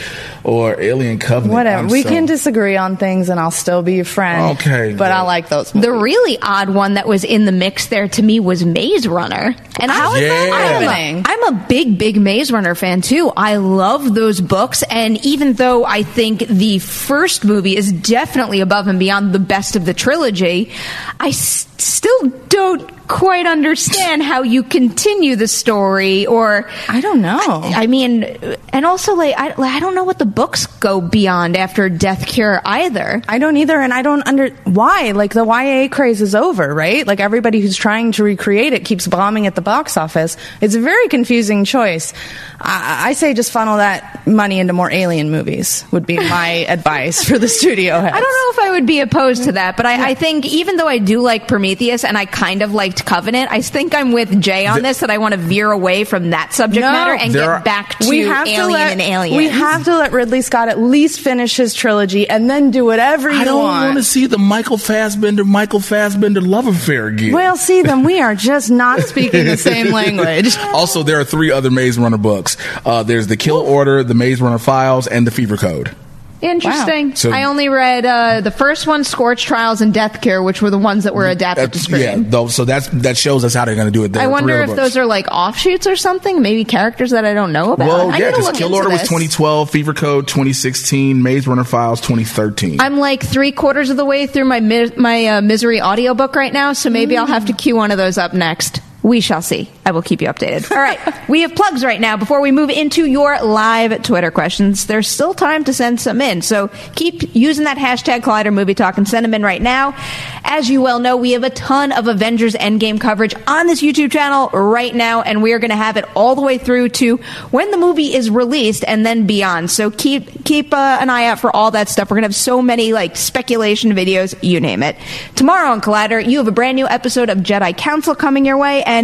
or 0.45 0.81
Alien 0.81 1.19
Covenant. 1.19 1.53
Whatever. 1.55 1.83
I'm 1.85 1.89
we 1.89 2.03
so- 2.03 2.09
can 2.09 2.27
disagree 2.27 2.77
on 2.77 2.97
things, 2.97 3.29
and 3.29 3.39
I'll 3.41 3.51
still 3.51 3.83
be 3.83 3.95
your 3.95 4.05
friend. 4.05 4.59
Okay, 4.59 4.93
but 4.93 4.99
but- 4.99 5.13
I 5.13 5.23
like 5.23 5.49
those. 5.49 5.73
the 5.73 5.93
really 5.93 6.39
odd 6.41 6.69
one 6.71 6.95
that 6.95 7.07
was 7.09 7.25
in 7.25 7.45
the 7.45 7.53
mix 7.53 7.87
there 7.89 8.09
to 8.09 8.23
me 8.23 8.41
was 8.41 8.65
Maze 8.65 9.07
Runner. 9.09 9.55
And 9.81 9.91
How 9.91 10.11
I'm, 10.13 10.23
is 10.23 10.29
that 10.29 10.53
I'm, 10.53 10.83
happening? 10.83 11.25
a, 11.25 11.29
I'm 11.29 11.55
a 11.55 11.67
big, 11.69 11.99
big 11.99 12.21
Maze 12.21 12.51
Runner 12.53 12.75
fan 12.75 13.01
too. 13.01 13.31
I 13.37 13.57
love 13.57 14.15
those 14.15 14.41
books, 14.41 14.83
and 14.91 15.25
even 15.25 15.53
though 15.55 15.85
I 15.85 16.03
think 16.03 16.41
the 16.47 16.79
first 16.89 17.45
movie 17.45 17.77
is 17.77 17.93
definitely 17.93 18.61
above 18.61 18.87
and 18.89 18.99
beyond 18.99 19.33
the 19.33 19.39
best 19.39 19.77
of 19.77 19.85
the 19.85 19.95
trilogy, 19.95 20.73
I 21.21 21.29
s- 21.29 21.67
still 21.79 22.29
don't 22.49 22.91
quite 23.09 23.47
understand 23.47 24.23
how 24.23 24.43
you 24.43 24.63
continue 24.63 25.35
the 25.35 25.49
story 25.49 26.27
or 26.27 26.69
I 26.89 27.01
don't 27.01 27.23
know. 27.23 27.39
I 27.41 27.87
mean, 27.87 28.25
and 28.73 28.87
also 28.87 29.15
like 29.15 29.35
I, 29.37 29.49
like, 29.55 29.73
I 29.73 29.81
don't 29.81 29.95
know 29.95 30.05
what 30.05 30.19
the 30.19 30.27
books 30.27 30.67
go 30.67 31.01
beyond 31.01 31.57
after 31.57 31.89
Death 31.89 32.27
Cure 32.27 32.61
either. 32.65 33.23
I 33.27 33.39
don't 33.39 33.57
either, 33.57 33.81
and 33.81 33.93
I 33.93 34.03
don't 34.03 34.27
under 34.27 34.51
why. 34.65 35.13
Like 35.13 35.33
the 35.33 35.45
YA 35.45 35.89
craze 35.89 36.21
is 36.21 36.35
over, 36.35 36.73
right? 36.73 37.07
Like 37.07 37.21
everybody 37.21 37.61
who's 37.61 37.77
trying 37.77 38.13
to 38.13 38.23
recreate 38.23 38.73
it 38.75 38.85
keeps 38.85 39.07
bombing 39.07 39.47
at 39.47 39.55
the 39.55 39.63
box 39.63 39.97
office. 39.97 40.37
It's 40.61 40.75
a 40.75 40.81
very 40.81 41.09
confusing 41.09 41.65
choice. 41.65 42.13
I, 42.61 43.09
I 43.09 43.13
say 43.15 43.35
just 43.35 43.53
funnel 43.53 43.79
that 43.79 44.27
money 44.27 44.61
into 44.61 44.73
more 44.73 44.91
alien 44.91 45.31
movies. 45.31 45.85
Would 45.93 46.07
be 46.07 46.17
my 46.17 46.49
advice 46.69 47.25
for 47.25 47.39
the 47.39 47.49
studio 47.49 47.99
heads. 48.01 48.15
I 48.15 48.21
don't 48.21 48.57
know 48.57 48.63
if 48.63 48.69
I 48.69 48.71
would 48.73 48.87
be 48.87 49.01
opposed 49.01 49.45
to 49.45 49.53
that, 49.53 49.77
but 49.77 49.87
I, 49.87 50.11
I 50.11 50.15
think 50.15 50.45
even 50.47 50.77
though 50.77 50.89
I 50.89 50.99
do 50.99 51.21
like 51.21 51.49
Prometheus 51.49 52.05
and 52.05 52.19
I 52.19 52.27
kind 52.27 52.63
of 52.63 52.75
liked 52.99 53.09
Covenant, 53.09 53.51
I 53.51 53.63
think 53.63 53.95
I'm 53.95 54.13
with 54.13 54.41
Jay 54.41 54.67
on 54.67 54.83
this 54.83 55.01
that 55.01 55.11
I 55.11 55.19
want 55.19 55.33
to 55.35 55.39
veer 55.41 55.71
away 55.71 56.05
from 56.05 56.31
that 56.31 56.53
subject 56.53 56.85
No. 56.85 56.93
matter 56.93 57.15
and 57.15 57.33
get 57.33 57.43
are- 57.45 57.61
back 57.61 57.99
to 58.01 58.09
we 58.09 58.21
have 58.21 58.47
Alien 58.47 58.67
to 58.67 58.73
let 58.73 58.93
and 58.93 59.01
Alien. 59.01 59.37
we 59.37 59.49
have 59.49 59.85
to 59.85 59.97
let 59.97 60.13
Ridley 60.13 60.43
Scott 60.43 60.69
at 60.69 60.79
least 60.79 61.21
finish 61.21 61.57
his 61.57 61.75
trilogy 61.75 62.29
and 62.29 62.49
then 62.51 62.71
do 62.71 62.85
whatever 62.85 63.31
you 63.31 63.39
I 63.41 63.45
don't 63.45 63.63
want. 63.63 63.85
want 63.87 63.97
to 63.99 64.03
see 64.05 64.27
the 64.27 64.39
Michael 64.39 64.79
Fassbender 64.79 65.45
Michael 65.45 65.81
Fassbender 65.81 66.41
love 66.41 66.67
affair 66.67 67.07
again. 67.07 67.33
well, 67.33 67.57
see, 67.57 67.83
then 67.83 68.05
we 68.05 68.21
are 68.21 68.35
just 68.35 68.71
not 68.71 69.01
speaking 69.09 69.45
the 69.47 69.57
same 69.57 69.93
language. 69.93 70.57
also, 70.59 71.03
there 71.03 71.19
are 71.21 71.25
three 71.25 71.51
other 71.51 71.71
Maze 71.71 71.99
Runner 71.99 72.19
books. 72.19 72.57
Uh, 72.85 73.03
there's 73.03 73.27
the 73.27 73.37
Kill 73.37 73.59
Order, 73.59 74.03
the 74.05 74.15
Maze 74.15 74.41
Runner 74.41 74.59
Files, 74.59 75.07
and 75.07 75.27
the 75.27 75.31
Fever 75.31 75.57
Code. 75.57 75.95
Interesting. 76.41 77.09
Wow. 77.11 77.15
So- 77.15 77.31
I 77.33 77.45
only 77.45 77.69
read 77.69 78.07
uh, 78.07 78.41
the 78.41 78.51
first 78.51 78.87
one, 78.87 79.05
Scorch 79.05 79.45
Trials 79.45 79.81
and 79.81 79.93
Death 79.93 80.21
Cure, 80.21 80.43
which 80.43 80.63
were 80.63 80.71
the 80.71 80.79
ones 80.79 81.05
that 81.05 81.15
were 81.15 81.27
adapted 81.27 81.73
to 81.73 81.79
screen. 81.79 82.01
yeah, 82.01 82.17
though, 82.19 82.47
so 82.49 82.65
that's 82.65 82.89
that 82.89 83.17
shows 83.17 83.45
us 83.45 83.55
how 83.55 83.65
they're 83.65 83.75
going 83.75 83.89
to 83.89 83.93
do 83.93 84.05
it. 84.05 84.13
There 84.13 84.23
I 84.23 84.27
wonder 84.29 84.61
if 84.61 84.69
books. 84.69 84.77
those 84.77 84.97
are 84.97 85.05
like 85.07 85.27
offshoots 85.29 85.87
or 85.87 85.97
something. 85.97 86.41
Maybe 86.41 86.65
characters 86.65 87.11
that 87.11 87.25
I 87.25 87.35
don't 87.35 87.53
know 87.53 87.73
about. 87.73 87.89
Well, 87.89 88.11
I 88.11 88.19
yeah, 88.19 88.19
need 88.19 88.25
to 88.25 88.31
because 88.31 88.45
look 88.47 88.55
Kill 88.57 88.67
into 88.69 88.77
Order 88.79 88.91
was 88.91 89.01
2012, 89.03 89.71
Fever 89.71 89.95
Code 89.95 90.29
2016, 90.29 91.23
Maze 91.23 91.49
Runner 91.49 91.65
Files 91.65 92.01
2013. 92.01 92.81
I'm 92.81 92.99
like 92.99 93.23
three 93.23 93.53
quarters 93.53 93.91
of 93.91 93.97
the 93.97 94.05
way 94.05 94.27
through 94.27 94.45
my 94.45 94.61
mi- 94.61 94.93
my 94.97 95.27
uh, 95.27 95.41
misery 95.41 95.81
audiobook 95.81 96.37
right 96.37 96.53
now, 96.53 96.73
so 96.73 96.89
maybe 96.91 97.17
I'll 97.17 97.27
have 97.27 97.47
to 97.47 97.53
cue 97.53 97.75
one 97.77 97.91
of 97.91 97.99
those 97.99 98.17
up 98.19 98.33
next. 98.33 98.81
We 99.09 99.23
shall 99.23 99.41
see. 99.41 99.71
I 99.87 99.93
will 99.93 100.03
keep 100.03 100.21
you 100.21 100.29
updated. 100.29 100.71
All 100.71 100.77
right, 100.77 101.01
we 101.31 101.41
have 101.41 101.55
plugs 101.55 101.83
right 101.83 101.99
now. 101.99 102.19
Before 102.19 102.43
we 102.43 102.53
move 102.53 102.69
into 102.69 103.07
your 103.07 103.41
live 103.43 104.03
Twitter 104.03 104.31
questions, 104.31 104.87
there's 104.87 105.09
still 105.09 105.33
time 105.33 105.65
to 105.65 105.73
send 105.73 105.99
some 105.99 106.21
in. 106.21 106.43
So 106.43 106.69
keep 106.95 107.35
using 107.35 107.65
that 107.65 107.79
hashtag 107.79 108.21
Collider 108.21 108.53
Movie 108.53 108.75
Talk 108.75 108.99
and 108.99 109.09
send 109.09 109.25
them 109.25 109.33
in 109.33 109.43
right 109.43 109.63
now. 109.63 109.97
As 110.45 110.69
you 110.69 110.83
well 110.83 110.99
know, 110.99 111.17
we 111.17 111.31
have 111.31 111.43
a 111.43 111.49
ton 111.49 111.93
of 111.93 112.07
Avengers 112.07 112.55
Endgame 112.55 113.01
coverage 113.01 113.35
on 113.47 113.67
this 113.67 113.81
YouTube 113.81 114.13
channel 114.13 114.51
right 114.51 114.95
now, 114.95 115.23
and 115.23 115.43
we 115.43 115.55
are 115.55 115.59
going 115.59 115.71
to 115.71 115.77
have 115.77 115.97
it 115.97 116.05
all 116.15 116.35
the 116.35 116.43
way 116.43 116.59
through 116.59 116.91
to 116.91 117.17
when 117.51 117.71
the 117.71 117.79
movie 117.79 118.15
is 118.15 118.29
released 118.29 118.85
and 118.87 119.07
then 119.07 119.27
beyond. 119.27 119.71
So 119.71 119.91
keep 119.91 120.45
keep 120.45 120.75
uh, 120.75 120.99
an 121.01 121.09
eye 121.09 121.29
out 121.29 121.39
for 121.39 121.55
all 121.57 121.71
that 121.71 121.89
stuff. 121.89 122.11
We're 122.11 122.17
going 122.17 122.25
to 122.25 122.29
have 122.29 122.35
so 122.35 122.61
many 122.61 122.93
like 122.93 123.17
speculation 123.17 123.93
videos, 123.93 124.37
you 124.43 124.61
name 124.61 124.83
it. 124.83 124.97
Tomorrow 125.35 125.71
on 125.71 125.81
Collider, 125.81 126.27
you 126.29 126.37
have 126.37 126.49
a 126.49 126.53
brand 126.53 126.77
new 126.77 126.87
episode 126.87 127.31
of 127.31 127.39
Jedi 127.39 127.75
Council 127.75 128.15
coming 128.15 128.45
your 128.45 128.59
way, 128.59 128.83
and 128.85 128.98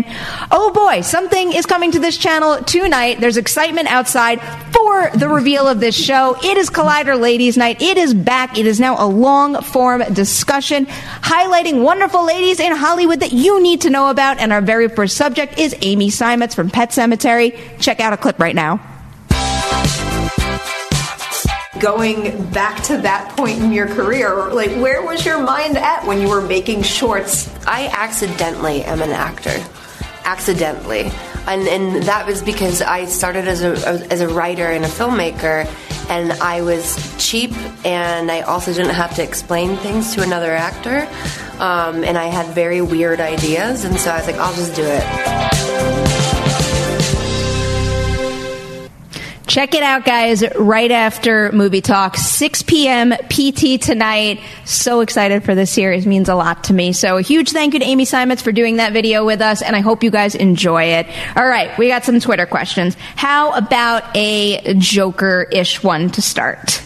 oh 0.51 0.73
boy, 0.75 1.03
something 1.03 1.53
is 1.53 1.67
coming 1.67 1.93
to 1.93 1.99
this 1.99 2.19
channel 2.19 2.57
tonight. 2.65 3.21
There's 3.21 3.37
excitement 3.37 3.89
outside 3.89 4.41
for 4.73 5.11
the 5.15 5.29
reveal 5.29 5.69
of 5.69 5.79
this 5.79 5.95
show. 5.95 6.37
It 6.43 6.57
is 6.57 6.71
Collider 6.71 7.21
Ladies 7.21 7.57
Night. 7.57 7.81
It 7.81 7.97
is 7.97 8.15
back. 8.15 8.59
It 8.59 8.67
is 8.67 8.81
now 8.81 8.97
a 8.99 9.07
long 9.07 9.63
form 9.63 10.03
discussion 10.13 10.87
highlighting 10.87 11.83
wonderful 11.83 12.25
ladies 12.25 12.59
in 12.59 12.75
Hollywood 12.75 13.21
that 13.21 13.33
you 13.33 13.63
need 13.63 13.83
to 13.83 13.91
know 13.91 14.11
about. 14.11 14.39
And 14.39 14.53
our 14.53 14.63
very 14.63 14.89
first 14.89 15.17
subject 15.17 15.59
is 15.59 15.77
Amy 15.83 16.09
Seimetz 16.09 16.55
from 16.55 16.71
Pet 16.71 16.91
Sematary. 16.91 17.79
Check 17.81 18.01
out 18.01 18.13
a 18.13 18.17
clip 18.17 18.39
right 18.39 18.55
now. 18.55 18.81
going 21.85 22.43
back 22.51 22.83
to 22.83 22.97
that 22.97 23.37
point 23.37 23.59
in 23.61 23.71
your 23.71 23.87
career? 23.87 24.51
Like, 24.53 24.71
where 24.71 25.03
was 25.03 25.27
your 25.27 25.43
mind 25.43 25.77
at 25.77 26.07
when 26.07 26.19
you 26.19 26.31
were 26.31 26.41
making 26.41 26.83
shorts? 26.83 27.55
I 27.67 27.89
accidentally 27.89 28.83
am 28.85 29.03
an 29.03 29.11
actor. 29.11 29.63
Accidentally. 30.25 31.11
And, 31.47 31.69
and 31.69 32.03
that 32.05 32.27
was 32.27 32.43
because 32.43 32.81
I 32.81 33.05
started 33.05 33.47
as 33.47 33.63
a, 33.63 33.73
as 34.11 34.21
a 34.21 34.29
writer 34.29 34.67
and 34.67 34.85
a 34.85 34.89
filmmaker, 34.89 35.67
and 36.09 36.33
I 36.33 36.63
was 36.63 36.97
cheap, 37.19 37.53
and 37.85 38.31
I 38.31 38.41
also 38.43 38.73
didn't 38.73 38.95
have 38.95 39.15
to 39.17 39.23
explain 39.23 39.77
things 39.77 40.15
to 40.15 40.23
another 40.23 40.53
actor. 40.53 41.07
Um, 41.59 42.03
and 42.03 42.17
I 42.19 42.27
had 42.27 42.47
very 42.55 42.81
weird 42.81 43.21
ideas, 43.21 43.85
and 43.85 43.97
so 43.99 44.11
I 44.11 44.19
was 44.19 44.27
like, 44.27 44.37
I'll 44.37 44.55
just 44.55 44.75
do 44.75 44.85
it. 44.85 46.44
Check 49.47 49.75
it 49.75 49.83
out, 49.83 50.05
guys, 50.07 50.43
right 50.57 50.91
after 50.91 51.53
movie 51.53 51.83
talk, 51.83 52.17
6 52.17 52.63
p.m. 52.63 53.13
PT 53.29 53.81
tonight. 53.81 54.41
So 54.65 55.01
excited 55.01 55.45
for 55.45 55.55
this 55.55 55.71
series. 55.71 56.07
Means 56.07 56.31
a 56.31 56.35
lot 56.35 56.65
to 56.65 56.73
me. 56.73 56.93
So 56.95 57.19
a 57.19 57.23
huge 57.23 57.51
thank 57.51 57.75
you 57.75 57.81
to 57.81 57.85
Amy 57.85 58.07
Seimetz 58.07 58.41
for 58.41 58.53
doing 58.53 58.77
that 58.77 58.95
video 58.95 59.25
with 59.25 59.43
us, 59.43 59.61
and 59.61 59.77
I 59.77 59.81
hope 59.81 60.03
you 60.03 60.11
guys 60.11 60.35
enjoy 60.35 60.85
it. 60.85 61.07
All 61.37 61.47
right, 61.47 61.77
we 61.79 61.89
got 61.89 62.05
some 62.05 62.21
Twitter 62.21 62.47
questions. 62.47 62.97
How 63.17 63.53
about 63.53 64.05
a 64.17 64.75
Joker-ish 64.75 65.83
one 65.83 66.11
to 66.11 66.23
start? 66.23 66.83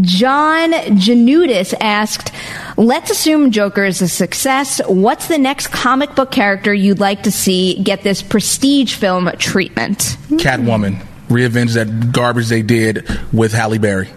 John 0.00 0.72
Janudis 0.72 1.72
asked, 1.80 2.32
Let's 2.76 3.10
assume 3.10 3.52
Joker 3.52 3.84
is 3.84 4.02
a 4.02 4.08
success. 4.08 4.80
What's 4.88 5.28
the 5.28 5.38
next 5.38 5.68
comic 5.68 6.14
book 6.16 6.32
character 6.32 6.74
you'd 6.74 7.00
like 7.00 7.22
to 7.24 7.30
see 7.30 7.80
get 7.82 8.02
this 8.02 8.22
prestige 8.22 8.94
film 8.94 9.30
treatment? 9.38 10.16
Catwoman. 10.30 11.06
Reavenge 11.32 11.74
that 11.74 12.12
garbage 12.12 12.48
they 12.48 12.62
did 12.62 13.08
with 13.32 13.52
Halle 13.52 13.78
Berry. 13.78 14.08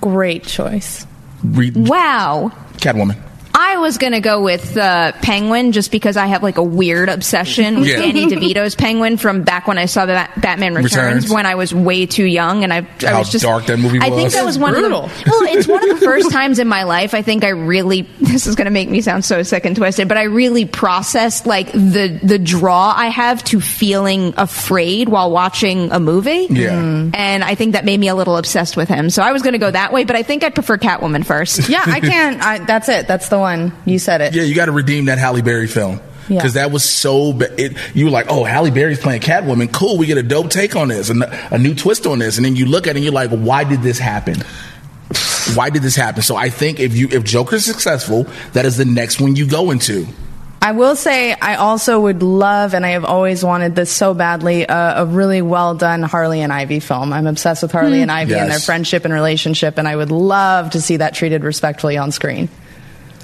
Great 0.00 0.44
choice. 0.44 1.06
Re- 1.42 1.72
Wow. 1.74 2.50
Catwoman. 2.78 3.16
I 3.58 3.78
was 3.78 3.96
gonna 3.96 4.20
go 4.20 4.42
with 4.42 4.76
uh, 4.76 5.12
Penguin 5.22 5.72
just 5.72 5.90
because 5.90 6.16
I 6.18 6.26
have 6.26 6.42
like 6.42 6.58
a 6.58 6.62
weird 6.62 7.08
obsession 7.08 7.80
with 7.80 7.88
Yeah. 7.88 7.96
Danny 7.98 8.26
DeVito's 8.30 8.74
Penguin 8.74 9.16
from 9.16 9.42
back 9.44 9.66
when 9.66 9.78
I 9.78 9.86
saw 9.86 10.04
Bat- 10.04 10.32
Batman 10.40 10.74
Returns, 10.74 10.94
Returns. 10.94 11.30
when 11.30 11.46
I 11.46 11.54
was 11.54 11.74
way 11.74 12.04
too 12.04 12.24
young 12.24 12.64
and 12.64 12.72
I, 12.72 12.86
I 13.06 13.18
was 13.18 13.30
just 13.30 13.44
dark 13.44 13.64
that 13.66 13.78
movie 13.78 13.98
Was. 13.98 14.08
I 14.08 14.14
think 14.14 14.32
that 14.32 14.44
was 14.44 14.58
one 14.58 14.74
brutal. 14.74 15.04
of 15.04 15.24
the 15.24 15.30
well, 15.30 15.56
it's 15.56 15.66
one 15.66 15.90
of 15.90 15.98
the 16.00 16.04
first 16.06 16.30
times 16.30 16.58
in 16.58 16.68
my 16.68 16.82
life 16.82 17.14
I 17.14 17.22
think 17.22 17.44
I 17.44 17.48
really 17.48 18.02
this 18.20 18.46
is 18.46 18.56
gonna 18.56 18.70
make 18.70 18.90
me 18.90 19.00
sound 19.00 19.24
so 19.24 19.42
sick 19.42 19.64
and 19.64 19.74
twisted, 19.74 20.06
but 20.06 20.18
I 20.18 20.24
really 20.24 20.66
processed 20.66 21.46
like 21.46 21.72
the 21.72 22.20
the 22.22 22.38
draw 22.38 22.92
I 22.94 23.06
have 23.06 23.42
to 23.44 23.60
feeling 23.62 24.34
afraid 24.36 25.08
while 25.08 25.30
watching 25.30 25.92
a 25.92 25.98
movie. 26.00 26.46
Yeah. 26.50 27.10
And 27.14 27.42
I 27.42 27.54
think 27.54 27.72
that 27.72 27.84
made 27.86 27.98
me 27.98 28.08
a 28.08 28.14
little 28.14 28.36
obsessed 28.36 28.76
with 28.76 28.88
him. 28.90 29.08
So 29.08 29.22
I 29.22 29.32
was 29.32 29.40
going 29.42 29.52
to 29.54 29.58
go 29.58 29.70
that 29.70 29.92
way, 29.92 30.04
but 30.04 30.14
I 30.16 30.22
think 30.22 30.44
I'd 30.44 30.54
prefer 30.54 30.76
Catwoman 30.76 31.24
first. 31.24 31.68
Yeah, 31.68 31.82
I 31.86 32.00
can't. 32.00 32.42
I, 32.42 32.58
that's 32.58 32.88
it. 32.88 33.06
That's 33.08 33.28
the 33.30 33.38
one. 33.38 33.45
You 33.84 33.98
said 33.98 34.20
it. 34.20 34.34
Yeah, 34.34 34.42
you 34.42 34.54
got 34.54 34.66
to 34.66 34.72
redeem 34.72 35.06
that 35.06 35.18
Halle 35.18 35.42
Berry 35.42 35.66
film. 35.66 36.00
Yeah. 36.28 36.38
Because 36.38 36.54
that 36.54 36.72
was 36.72 36.84
so. 36.84 37.32
Ba- 37.32 37.54
it, 37.60 37.76
you 37.94 38.06
were 38.06 38.10
like, 38.10 38.26
oh, 38.28 38.44
Halle 38.44 38.70
Berry's 38.70 38.98
playing 38.98 39.20
Catwoman. 39.20 39.72
Cool, 39.72 39.96
we 39.96 40.06
get 40.06 40.18
a 40.18 40.22
dope 40.22 40.50
take 40.50 40.74
on 40.74 40.88
this 40.88 41.08
and 41.08 41.22
a 41.22 41.58
new 41.58 41.74
twist 41.74 42.06
on 42.06 42.18
this. 42.18 42.36
And 42.36 42.44
then 42.44 42.56
you 42.56 42.66
look 42.66 42.86
at 42.86 42.90
it 42.90 42.96
and 42.96 43.04
you're 43.04 43.12
like, 43.12 43.30
why 43.30 43.64
did 43.64 43.82
this 43.82 43.98
happen? 43.98 44.36
Why 45.54 45.70
did 45.70 45.82
this 45.82 45.94
happen? 45.94 46.22
So 46.22 46.34
I 46.34 46.50
think 46.50 46.80
if 46.80 46.96
you 46.96 47.08
if 47.12 47.22
Joker's 47.22 47.64
successful, 47.64 48.26
that 48.54 48.64
is 48.64 48.76
the 48.76 48.84
next 48.84 49.20
one 49.20 49.36
you 49.36 49.46
go 49.46 49.70
into. 49.70 50.06
I 50.60 50.72
will 50.72 50.96
say 50.96 51.32
I 51.32 51.56
also 51.56 52.00
would 52.00 52.24
love, 52.24 52.74
and 52.74 52.84
I 52.84 52.90
have 52.90 53.04
always 53.04 53.44
wanted 53.44 53.76
this 53.76 53.92
so 53.92 54.14
badly, 54.14 54.66
uh, 54.66 55.04
a 55.04 55.06
really 55.06 55.40
well 55.40 55.76
done 55.76 56.02
Harley 56.02 56.40
and 56.40 56.52
Ivy 56.52 56.80
film. 56.80 57.12
I'm 57.12 57.28
obsessed 57.28 57.62
with 57.62 57.70
Harley 57.70 58.02
and 58.02 58.10
Ivy 58.10 58.34
and 58.34 58.50
their 58.50 58.58
friendship 58.58 59.04
and 59.04 59.14
relationship, 59.14 59.78
and 59.78 59.86
I 59.86 59.94
would 59.94 60.10
love 60.10 60.70
to 60.70 60.80
see 60.80 60.96
that 60.96 61.14
treated 61.14 61.44
respectfully 61.44 61.98
on 61.98 62.10
screen. 62.10 62.48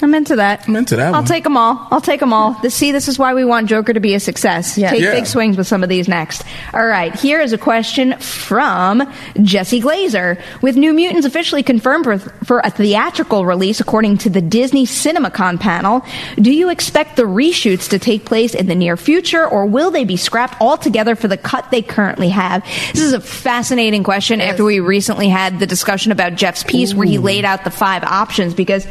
I'm 0.03 0.15
into 0.15 0.37
that. 0.37 0.69
I'm 0.69 0.77
into 0.77 0.97
that 0.97 1.07
I'll 1.09 1.21
one. 1.21 1.25
take 1.25 1.45
them 1.45 1.57
all. 1.57 1.87
I'll 1.91 2.01
take 2.01 2.21
them 2.21 2.33
all. 2.33 2.53
This, 2.63 2.75
see, 2.75 2.93
this 2.93 3.09
is 3.09 3.19
why 3.19 3.35
we 3.35 3.45
want 3.45 3.69
Joker 3.69 3.93
to 3.93 4.01
be 4.01 4.15
a 4.15 4.21
success. 4.21 4.77
Yeah. 4.77 4.91
Take 4.91 5.01
Yeah. 5.03 5.13
big 5.15 5.27
swings 5.27 5.57
with 5.57 5.67
some 5.67 5.83
of 5.83 5.89
these 5.89 6.09
next. 6.09 6.43
All 6.75 6.87
right, 6.87 7.15
here 7.15 7.41
is 7.41 7.53
a 7.53 7.59
question 7.59 8.17
from 8.19 9.03
Jesse 9.43 9.81
Glazer. 9.81 10.41
With 10.61 10.77
New 10.77 10.93
Mutants 10.93 11.27
officially 11.27 11.63
confirmed 11.63 12.05
for, 12.05 12.19
for 12.45 12.61
a 12.65 12.71
theatrical 12.71 13.47
release 13.47 13.81
according 13.81 14.19
to 14.19 14.31
the 14.31 14.41
Disney 14.41 14.87
CinemaCon 14.87 15.61
panel, 15.61 16.05
do 16.37 16.53
you 16.53 16.69
expect 16.69 17.17
the 17.17 17.23
reshoots 17.25 17.89
to 17.91 17.99
take 17.99 18.25
place 18.25 18.55
in 18.55 18.67
the 18.67 18.75
near 18.75 18.97
future 18.97 19.47
or 19.47 19.67
will 19.67 19.91
they 19.91 20.05
be 20.05 20.17
scrapped 20.17 20.61
altogether 20.61 21.15
for 21.15 21.29
the 21.29 21.37
cut 21.37 21.71
they 21.71 21.83
currently 21.83 22.29
have? 22.31 22.65
This 22.93 23.03
is 23.03 23.13
a 23.13 23.21
fascinating 23.21 24.03
question 24.03 24.41
after 24.41 24.65
we 24.65 24.81
recently 24.81 25.29
had 25.29 25.59
the 25.61 25.67
discussion 25.67 26.13
about 26.13 26.35
Jeff's 26.35 26.63
piece 26.65 26.95
where 26.95 27.07
he 27.07 27.19
laid 27.19 27.45
out 27.45 27.65
the 27.65 27.71
five 27.71 28.03
options 28.05 28.55
because 28.55 28.87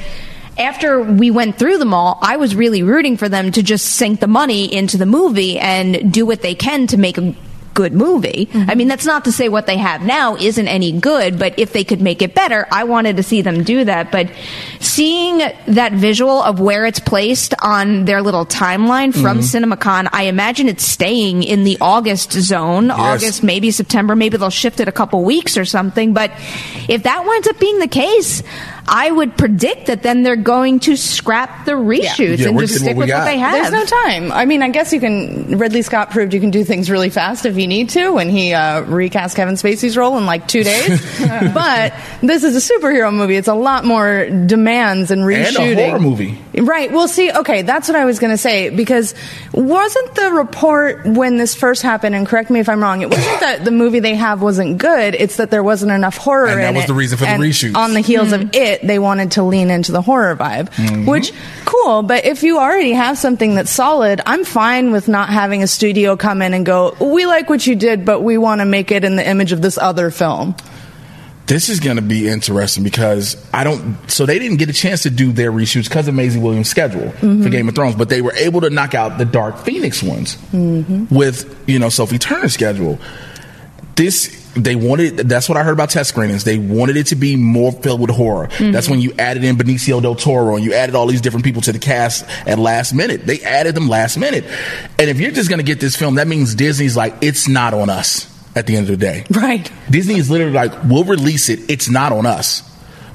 after 0.61 1.01
we 1.01 1.31
went 1.31 1.57
through 1.57 1.77
them 1.77 1.93
all, 1.93 2.17
I 2.21 2.37
was 2.37 2.55
really 2.55 2.83
rooting 2.83 3.17
for 3.17 3.29
them 3.29 3.51
to 3.51 3.63
just 3.63 3.85
sink 3.85 4.19
the 4.19 4.27
money 4.27 4.73
into 4.73 4.97
the 4.97 5.05
movie 5.05 5.59
and 5.59 6.11
do 6.13 6.25
what 6.25 6.41
they 6.41 6.55
can 6.55 6.87
to 6.87 6.97
make 6.97 7.17
a 7.17 7.35
good 7.73 7.93
movie. 7.93 8.49
I 8.53 8.75
mean, 8.75 8.87
that's 8.87 9.05
not 9.05 9.25
to 9.25 9.31
say 9.31 9.49
what 9.49 9.65
they 9.65 9.77
have 9.77 10.01
now 10.01 10.35
isn't 10.35 10.67
any 10.67 10.91
good, 10.91 11.39
but 11.39 11.57
if 11.57 11.73
they 11.73 11.83
could 11.83 12.01
make 12.01 12.21
it 12.21 12.35
better, 12.35 12.67
I 12.71 12.83
wanted 12.83 13.17
to 13.17 13.23
see 13.23 13.41
them 13.41 13.63
do 13.63 13.85
that. 13.85 14.11
But 14.11 14.31
seeing 14.79 15.39
that 15.67 15.93
visual 15.93 16.41
of 16.43 16.59
where 16.59 16.85
it's 16.85 16.99
placed 16.99 17.53
on 17.59 18.05
their 18.05 18.21
little 18.21 18.45
timeline 18.45 19.13
from 19.13 19.39
mm-hmm. 19.39 19.73
CinemaCon, 19.73 20.09
I 20.11 20.23
imagine 20.23 20.67
it's 20.67 20.85
staying 20.85 21.43
in 21.43 21.63
the 21.63 21.77
August 21.79 22.33
zone, 22.33 22.91
August, 22.91 23.43
maybe 23.43 23.71
September, 23.71 24.15
maybe 24.15 24.37
they'll 24.37 24.49
shift 24.49 24.79
it 24.79 24.87
a 24.87 24.91
couple 24.91 25.23
weeks 25.23 25.57
or 25.57 25.65
something. 25.65 26.13
But 26.13 26.31
if 26.89 27.03
that 27.03 27.25
winds 27.25 27.47
up 27.47 27.59
being 27.59 27.79
the 27.79 27.87
case, 27.87 28.43
I 28.87 29.09
would 29.11 29.37
predict 29.37 29.87
that 29.87 30.03
then 30.03 30.23
they're 30.23 30.35
going 30.35 30.79
to 30.81 30.95
scrap 30.97 31.65
the 31.65 31.73
reshoots 31.73 32.39
Yeah, 32.39 32.49
and 32.49 32.59
just 32.59 32.75
stick 32.75 32.95
what 32.97 33.07
we 33.07 33.11
with 33.11 33.15
what 33.15 33.25
they 33.25 33.37
have. 33.37 33.53
There's 33.53 33.71
no 33.71 33.85
time. 33.85 34.31
I 34.31 34.45
mean, 34.45 34.61
I 34.63 34.69
guess 34.69 34.91
you 34.91 34.99
can. 34.99 35.57
Ridley 35.57 35.81
Scott 35.81 36.11
proved 36.11 36.33
you 36.33 36.39
can 36.39 36.49
do 36.51 36.63
things 36.63 36.89
really 36.89 37.09
fast 37.09 37.45
if 37.45 37.57
you 37.57 37.67
need 37.67 37.89
to 37.91 38.11
when 38.11 38.29
he 38.29 38.53
uh, 38.53 38.81
recast 38.81 39.35
Kevin 39.35 39.55
Spacey's 39.55 39.95
role 39.95 40.17
in 40.17 40.25
like 40.25 40.47
two 40.47 40.63
days. 40.63 40.99
but 41.53 41.93
this 42.21 42.43
is 42.43 42.55
a 42.55 42.73
superhero 42.73 43.13
movie. 43.13 43.35
It's 43.35 43.47
a 43.47 43.53
lot 43.53 43.85
more 43.85 44.27
demands 44.45 45.11
and 45.11 45.21
reshooting. 45.21 45.45
And 45.47 45.55
reshooting. 45.55 45.77
a 45.77 45.87
horror 45.89 45.99
movie. 45.99 46.39
Right. 46.59 46.91
Well, 46.91 47.07
see, 47.07 47.31
okay, 47.31 47.61
that's 47.61 47.87
what 47.87 47.95
I 47.95 48.05
was 48.05 48.19
going 48.19 48.31
to 48.31 48.37
say 48.37 48.69
because 48.69 49.13
wasn't 49.53 50.15
the 50.15 50.31
report 50.31 51.05
when 51.05 51.37
this 51.37 51.55
first 51.55 51.81
happened, 51.81 52.15
and 52.15 52.27
correct 52.27 52.49
me 52.49 52.59
if 52.59 52.67
I'm 52.69 52.81
wrong, 52.81 53.01
it 53.01 53.09
wasn't 53.09 53.39
that 53.41 53.63
the 53.65 53.71
movie 53.71 53.99
they 53.99 54.15
have 54.15 54.41
wasn't 54.41 54.77
good, 54.77 55.15
it's 55.15 55.37
that 55.37 55.51
there 55.51 55.63
wasn't 55.63 55.91
enough 55.91 56.17
horror 56.17 56.47
And 56.47 56.59
in 56.59 56.59
it. 56.59 56.63
that 56.73 56.75
was 56.75 56.85
the 56.87 56.93
reason 56.93 57.17
for 57.17 57.25
the 57.25 57.31
And 57.31 57.41
reshoots. 57.43 57.75
On 57.75 57.93
the 57.93 58.01
heels 58.01 58.31
of 58.31 58.53
it, 58.55 58.80
they 58.83 58.99
wanted 58.99 59.31
to 59.31 59.43
lean 59.43 59.69
into 59.69 59.91
the 59.91 60.01
horror 60.01 60.35
vibe, 60.35 60.69
Mm-hmm. 60.71 61.05
which, 61.05 61.31
cool, 61.65 62.03
but 62.03 62.25
if 62.25 62.43
you 62.43 62.59
already 62.59 62.93
have 62.93 63.17
something 63.17 63.55
that's 63.55 63.71
solid, 63.71 64.21
I'm 64.25 64.43
fine 64.45 64.91
with 64.91 65.07
not 65.07 65.29
having 65.29 65.63
a 65.63 65.67
studio 65.67 66.15
come 66.17 66.41
in 66.41 66.53
and 66.53 66.65
go, 66.65 66.95
we 66.99 67.25
like 67.25 67.49
what 67.49 67.65
you 67.65 67.75
did, 67.75 68.05
but 68.05 68.21
we 68.21 68.37
want 68.37 68.61
to 68.61 68.65
make 68.65 68.91
it 68.91 69.03
in 69.03 69.15
the 69.15 69.27
image 69.27 69.51
of 69.51 69.61
this 69.61 69.77
other 69.77 70.11
film. 70.11 70.55
This 71.47 71.67
is 71.67 71.81
going 71.81 71.97
to 71.97 72.01
be 72.01 72.29
interesting 72.29 72.81
because 72.83 73.35
I 73.53 73.65
don't. 73.65 73.97
So 74.09 74.25
they 74.25 74.39
didn't 74.39 74.55
get 74.57 74.69
a 74.69 74.73
chance 74.73 75.03
to 75.03 75.09
do 75.09 75.33
their 75.33 75.51
reshoots 75.51 75.89
because 75.89 76.07
of 76.07 76.13
Maisie 76.15 76.39
Williams' 76.39 76.69
schedule 76.69 77.01
Mm-hmm. 77.11 77.43
for 77.43 77.49
Game 77.49 77.67
of 77.67 77.75
Thrones, 77.75 77.95
but 77.95 78.07
they 78.07 78.21
were 78.21 78.33
able 78.35 78.61
to 78.61 78.69
knock 78.69 78.93
out 78.93 79.17
the 79.17 79.25
Dark 79.25 79.57
Phoenix 79.57 80.01
ones 80.01 80.37
Mm-hmm. 80.53 81.13
with 81.13 81.61
you 81.67 81.77
know 81.77 81.89
Sophie 81.89 82.19
Turner's 82.19 82.53
schedule. 82.53 82.99
This 83.95 84.40
they 84.55 84.75
wanted. 84.75 85.17
That's 85.17 85.47
what 85.47 85.57
I 85.57 85.63
heard 85.63 85.73
about 85.73 85.89
test 85.89 86.09
screenings. 86.09 86.43
They 86.43 86.57
wanted 86.57 86.97
it 86.97 87.07
to 87.07 87.15
be 87.15 87.35
more 87.35 87.71
filled 87.71 88.01
with 88.01 88.09
horror. 88.09 88.47
Mm-hmm. 88.47 88.71
That's 88.71 88.89
when 88.89 89.01
you 89.01 89.13
added 89.17 89.43
in 89.43 89.55
Benicio 89.55 90.01
del 90.01 90.15
Toro 90.15 90.55
and 90.55 90.65
you 90.65 90.73
added 90.73 90.95
all 90.95 91.07
these 91.07 91.21
different 91.21 91.45
people 91.45 91.61
to 91.63 91.71
the 91.71 91.79
cast 91.79 92.25
at 92.47 92.59
last 92.59 92.93
minute. 92.93 93.25
They 93.25 93.41
added 93.41 93.75
them 93.75 93.87
last 93.87 94.17
minute, 94.17 94.45
and 94.99 95.09
if 95.09 95.19
you're 95.19 95.31
just 95.31 95.49
going 95.49 95.59
to 95.59 95.65
get 95.65 95.79
this 95.79 95.95
film, 95.95 96.15
that 96.15 96.27
means 96.27 96.55
Disney's 96.55 96.97
like 96.97 97.15
it's 97.21 97.47
not 97.47 97.73
on 97.73 97.89
us 97.89 98.27
at 98.55 98.67
the 98.67 98.75
end 98.75 98.89
of 98.89 98.99
the 98.99 99.05
day. 99.05 99.25
Right. 99.29 99.71
Disney 99.89 100.15
is 100.15 100.29
literally 100.29 100.53
like, 100.53 100.83
we'll 100.83 101.03
release 101.03 101.49
it. 101.49 101.69
It's 101.69 101.89
not 101.89 102.11
on 102.11 102.25
us. 102.25 102.63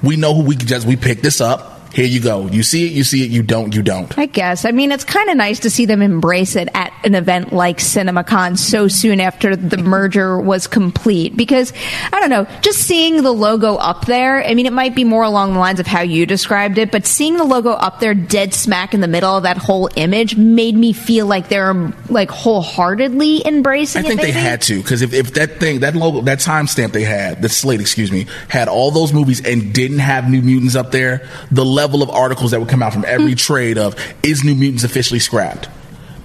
We 0.02 0.16
know 0.16 0.34
who 0.34 0.42
we 0.44 0.56
can 0.56 0.66
just 0.66 0.86
we 0.86 0.96
pick 0.96 1.20
this 1.20 1.40
up. 1.40 1.75
Here 1.96 2.04
you 2.04 2.20
go. 2.20 2.46
You 2.46 2.62
see 2.62 2.84
it. 2.84 2.92
You 2.92 3.04
see 3.04 3.24
it. 3.24 3.30
You 3.30 3.42
don't. 3.42 3.74
You 3.74 3.82
don't. 3.82 4.18
I 4.18 4.26
guess. 4.26 4.66
I 4.66 4.70
mean, 4.70 4.92
it's 4.92 5.02
kind 5.02 5.30
of 5.30 5.36
nice 5.38 5.60
to 5.60 5.70
see 5.70 5.86
them 5.86 6.02
embrace 6.02 6.54
it 6.54 6.68
at 6.74 6.92
an 7.04 7.14
event 7.14 7.54
like 7.54 7.78
CinemaCon 7.78 8.58
so 8.58 8.86
soon 8.86 9.18
after 9.18 9.56
the 9.56 9.78
merger 9.78 10.38
was 10.38 10.66
complete. 10.66 11.38
Because, 11.38 11.72
I 12.12 12.20
don't 12.20 12.28
know, 12.28 12.46
just 12.60 12.80
seeing 12.80 13.22
the 13.22 13.32
logo 13.32 13.76
up 13.76 14.04
there, 14.04 14.44
I 14.44 14.52
mean, 14.52 14.66
it 14.66 14.74
might 14.74 14.94
be 14.94 15.04
more 15.04 15.22
along 15.22 15.54
the 15.54 15.58
lines 15.58 15.80
of 15.80 15.86
how 15.86 16.02
you 16.02 16.26
described 16.26 16.76
it, 16.76 16.92
but 16.92 17.06
seeing 17.06 17.38
the 17.38 17.44
logo 17.44 17.70
up 17.70 17.98
there 17.98 18.12
dead 18.12 18.52
smack 18.52 18.92
in 18.92 19.00
the 19.00 19.08
middle 19.08 19.34
of 19.34 19.44
that 19.44 19.56
whole 19.56 19.88
image 19.96 20.36
made 20.36 20.76
me 20.76 20.92
feel 20.92 21.24
like 21.24 21.48
they're, 21.48 21.94
like, 22.10 22.30
wholeheartedly 22.30 23.46
embracing 23.46 24.02
it. 24.02 24.04
I 24.04 24.08
think 24.08 24.20
it. 24.20 24.24
they 24.24 24.32
had 24.32 24.60
to 24.62 24.82
because 24.82 25.00
if, 25.00 25.14
if 25.14 25.32
that 25.32 25.60
thing, 25.60 25.80
that 25.80 25.96
logo, 25.96 26.20
that 26.20 26.40
timestamp 26.40 26.92
they 26.92 27.04
had, 27.04 27.40
the 27.40 27.48
slate, 27.48 27.80
excuse 27.80 28.12
me, 28.12 28.26
had 28.50 28.68
all 28.68 28.90
those 28.90 29.14
movies 29.14 29.42
and 29.42 29.72
didn't 29.72 30.00
have 30.00 30.28
New 30.28 30.42
Mutants 30.42 30.76
up 30.76 30.90
there, 30.90 31.26
the 31.50 31.64
level 31.64 31.85
of 32.02 32.10
articles 32.10 32.50
that 32.50 32.60
would 32.60 32.68
come 32.68 32.82
out 32.82 32.92
from 32.92 33.04
every 33.06 33.32
Hmm. 33.32 33.36
trade 33.36 33.78
of 33.78 33.94
is 34.22 34.44
New 34.44 34.54
Mutants 34.54 34.84
officially 34.84 35.20
scrapped? 35.20 35.68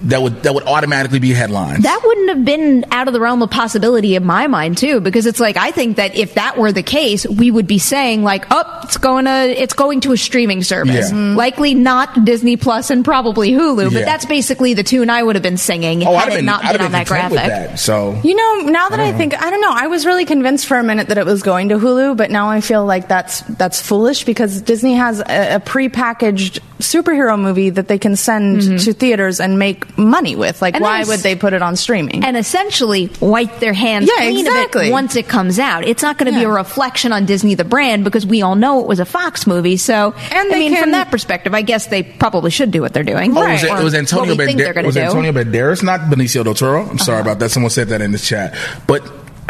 That 0.03 0.21
would 0.21 0.43
that 0.43 0.53
would 0.53 0.63
automatically 0.63 1.19
be 1.19 1.31
headlines. 1.31 1.83
That 1.83 2.01
wouldn't 2.03 2.29
have 2.29 2.45
been 2.45 2.85
out 2.91 3.07
of 3.07 3.13
the 3.13 3.19
realm 3.19 3.41
of 3.41 3.49
possibility 3.51 4.15
in 4.15 4.25
my 4.25 4.47
mind 4.47 4.77
too, 4.77 4.99
because 4.99 5.25
it's 5.25 5.39
like 5.39 5.57
I 5.57 5.71
think 5.71 5.97
that 5.97 6.15
if 6.15 6.33
that 6.35 6.57
were 6.57 6.71
the 6.71 6.83
case, 6.83 7.25
we 7.27 7.51
would 7.51 7.67
be 7.67 7.77
saying 7.79 8.23
like, 8.23 8.45
"Oh, 8.51 8.63
it's 8.83 8.97
going 8.97 9.25
to 9.25 9.31
it's 9.61 9.73
going 9.73 10.01
to 10.01 10.11
a 10.13 10.17
streaming 10.17 10.63
service, 10.63 11.09
Yeah. 11.11 11.15
Mhm. 11.17 11.35
likely 11.35 11.73
not 11.73 12.25
Disney 12.25 12.57
Plus 12.57 12.89
and 12.89 13.05
probably 13.05 13.51
Hulu." 13.51 13.91
But 13.91 13.99
Yeah. 13.99 14.05
that's 14.05 14.25
basically 14.25 14.73
the 14.73 14.83
tune 14.83 15.09
I 15.09 15.21
would 15.23 15.35
have 15.35 15.43
been 15.43 15.57
singing 15.57 16.05
oh, 16.05 16.15
I'd 16.15 16.23
had 16.25 16.33
it 16.33 16.35
been, 16.37 16.45
not 16.45 16.63
I'd 16.65 16.71
been 16.73 16.81
have 16.81 16.85
on 16.87 16.91
been 16.91 16.99
that 16.99 17.07
graphic. 17.07 17.31
with 17.31 17.47
that. 17.47 17.79
So 17.79 18.19
You 18.23 18.35
know, 18.35 18.69
now 18.71 18.89
that 18.89 18.99
I, 18.99 19.03
I 19.03 19.09
don't 19.11 19.17
think, 19.17 19.41
I 19.41 19.49
don't 19.49 19.61
know. 19.61 19.71
I 19.73 19.87
was 19.87 20.05
really 20.05 20.25
convinced 20.25 20.65
for 20.67 20.77
a 20.77 20.83
minute 20.83 21.07
that 21.09 21.17
it 21.17 21.25
was 21.25 21.43
going 21.43 21.69
to 21.69 21.77
Hulu, 21.77 22.17
but 22.17 22.31
now 22.31 22.49
I 22.49 22.61
feel 22.61 22.85
like 22.85 23.07
that's 23.07 23.41
that's 23.41 23.81
foolish 23.81 24.23
because 24.23 24.61
Disney 24.61 24.93
has 24.95 25.19
a, 25.19 25.55
a 25.55 25.59
prepackaged 25.59 26.59
superhero 26.79 27.39
movie 27.39 27.69
that 27.69 27.87
they 27.87 27.99
can 27.99 28.15
send 28.15 28.79
to 28.79 28.93
theaters 28.93 29.39
and 29.39 29.59
make 29.59 29.85
money 29.97 30.35
with. 30.35 30.61
Like. 30.61 30.75
And 30.75 30.83
why 30.83 31.03
would 31.03 31.19
they 31.21 31.35
put 31.35 31.53
it 31.53 31.61
on 31.61 31.75
streaming? 31.75 32.23
and 32.23 32.37
essentially 32.37 33.09
wipe 33.19 33.59
their 33.59 33.73
hands 33.73 34.07
Yeah, 34.09 34.25
clean 34.25 34.47
of 34.47 34.53
exactly. 34.53 34.87
it 34.89 34.91
once 34.91 35.15
it 35.15 35.27
comes 35.27 35.59
out. 35.59 35.85
It's 35.85 36.03
not 36.03 36.17
going 36.17 36.31
to 36.31 36.37
be 36.39 36.45
a 36.45 36.49
reflection 36.49 37.11
on 37.11 37.25
Disney 37.25 37.55
the 37.55 37.63
brand 37.63 38.03
because 38.03 38.25
we 38.25 38.41
all 38.41 38.55
know 38.55 38.79
it 38.81 38.87
was 38.87 38.99
a 38.99 39.05
Fox 39.05 39.45
movie. 39.47 39.77
So, 39.77 40.13
And 40.13 40.33
I 40.33 40.49
they 40.49 40.69
mean, 40.69 40.77
from 40.77 40.91
that 40.91 41.09
perspective, 41.11 41.53
I 41.53 41.61
guess 41.61 41.87
they 41.87 42.03
probably 42.03 42.51
should 42.51 42.71
do 42.71 42.81
what 42.81 42.93
they're 42.93 43.03
doing. 43.03 43.35
Oh, 43.37 43.43
it 43.43 43.51
was, 43.53 43.63
Or 43.63 43.79
it 43.79 43.83
was 43.83 43.93
Antonio 43.93 44.35
what 44.35 44.45
think 44.45 44.59
Banderas. 44.59 44.85
Was 44.85 44.95
do. 44.95 45.01
Antonio 45.01 45.31
Banderas, 45.31 45.83
not 45.83 46.01
Benicio 46.01 46.43
del 46.43 46.53
Toro? 46.53 46.85
I'm 46.87 46.97
sorry 46.99 47.21
about 47.21 47.39
that. 47.39 47.49
Someone 47.51 47.69
said 47.69 47.89
that 47.89 48.01
in 48.01 48.11
the 48.11 48.19
chat, 48.19 48.55
but. 48.87 49.03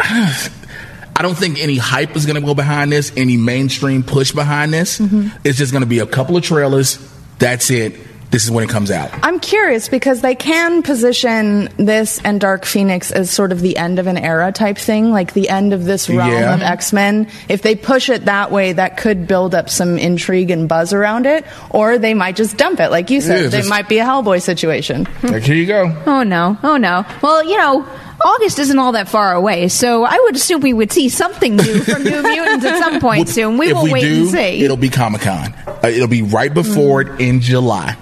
I 1.14 1.20
don't 1.20 1.36
think 1.36 1.58
any 1.60 1.76
hype 1.76 2.16
is 2.16 2.24
going 2.24 2.40
to 2.40 2.46
go 2.46 2.54
behind 2.54 2.90
this, 2.90 3.12
any 3.18 3.36
mainstream 3.36 4.02
push 4.02 4.32
behind 4.32 4.72
this. 4.72 4.98
Mm-hmm. 4.98 5.28
It's 5.44 5.58
just 5.58 5.70
going 5.70 5.82
to 5.82 5.88
be 5.88 5.98
a 5.98 6.06
couple 6.06 6.38
of 6.38 6.42
trailers. 6.42 6.98
That's 7.38 7.70
it. 7.70 7.94
This 8.32 8.44
is 8.44 8.50
when 8.50 8.64
it 8.64 8.70
comes 8.70 8.90
out. 8.90 9.10
I'm 9.22 9.38
curious 9.38 9.88
because 9.90 10.22
they 10.22 10.34
can 10.34 10.82
position 10.82 11.68
this 11.76 12.18
and 12.24 12.40
Dark 12.40 12.64
Phoenix 12.64 13.10
as 13.12 13.30
sort 13.30 13.52
of 13.52 13.60
the 13.60 13.76
end 13.76 13.98
of 13.98 14.06
an 14.06 14.16
era 14.16 14.50
type 14.52 14.78
thing, 14.78 15.12
like 15.12 15.34
the 15.34 15.50
end 15.50 15.74
of 15.74 15.84
this 15.84 16.08
realm 16.08 16.30
Yeah. 16.30 16.54
of 16.54 16.62
X 16.62 16.94
Men. 16.94 17.28
If 17.50 17.60
they 17.60 17.74
push 17.76 18.08
it 18.08 18.24
that 18.24 18.50
way, 18.50 18.72
that 18.72 18.96
could 18.96 19.28
build 19.28 19.54
up 19.54 19.68
some 19.68 19.98
intrigue 19.98 20.50
and 20.50 20.66
buzz 20.66 20.94
around 20.94 21.26
it, 21.26 21.44
or 21.68 21.98
they 21.98 22.14
might 22.14 22.34
just 22.34 22.56
dump 22.56 22.80
it, 22.80 22.90
like 22.90 23.10
you 23.10 23.20
said. 23.20 23.42
Yeah, 23.42 23.48
they 23.48 23.58
just- 23.58 23.68
might 23.68 23.86
be 23.88 23.98
a 23.98 24.04
Hellboy 24.04 24.40
situation. 24.40 25.06
Like, 25.22 25.42
here 25.42 25.54
you 25.54 25.66
go. 25.66 25.94
Oh 26.06 26.22
no! 26.22 26.56
Oh 26.62 26.78
no! 26.78 27.04
Well, 27.20 27.44
you 27.44 27.58
know, 27.58 27.84
August 28.24 28.58
isn't 28.58 28.78
all 28.78 28.92
that 28.92 29.08
far 29.08 29.34
away, 29.34 29.68
so 29.68 30.04
I 30.04 30.18
would 30.24 30.36
assume 30.36 30.62
we 30.62 30.72
would 30.72 30.90
see 30.90 31.10
something 31.10 31.56
new 31.56 31.80
from 31.80 32.02
New 32.02 32.22
Mutants 32.22 32.64
at 32.64 32.78
some 32.78 32.98
point 32.98 33.28
soon. 33.28 33.58
We 33.58 33.68
if 33.68 33.74
will 33.74 33.82
we 33.84 33.92
wait 33.92 34.00
do, 34.02 34.20
and 34.22 34.28
see. 34.30 34.64
It'll 34.64 34.78
be 34.78 34.88
Comic 34.88 35.20
Con. 35.20 35.52
Uh, 35.66 35.88
it'll 35.88 36.08
be 36.08 36.22
right 36.22 36.52
before 36.54 37.04
Mm. 37.04 37.14
it 37.14 37.20
in 37.28 37.40
July. 37.42 37.94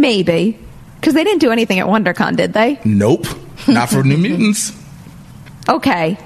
Maybe 0.00 0.58
because 1.00 1.14
they 1.14 1.24
didn't 1.24 1.40
do 1.40 1.52
anything 1.52 1.78
at 1.78 1.86
WonderCon, 1.86 2.36
did 2.36 2.52
they? 2.52 2.80
Nope. 2.84 3.26
Not 3.68 3.90
for 3.90 4.02
New 4.02 4.16
Mutants. 4.16 4.72
Okay. 5.68 6.18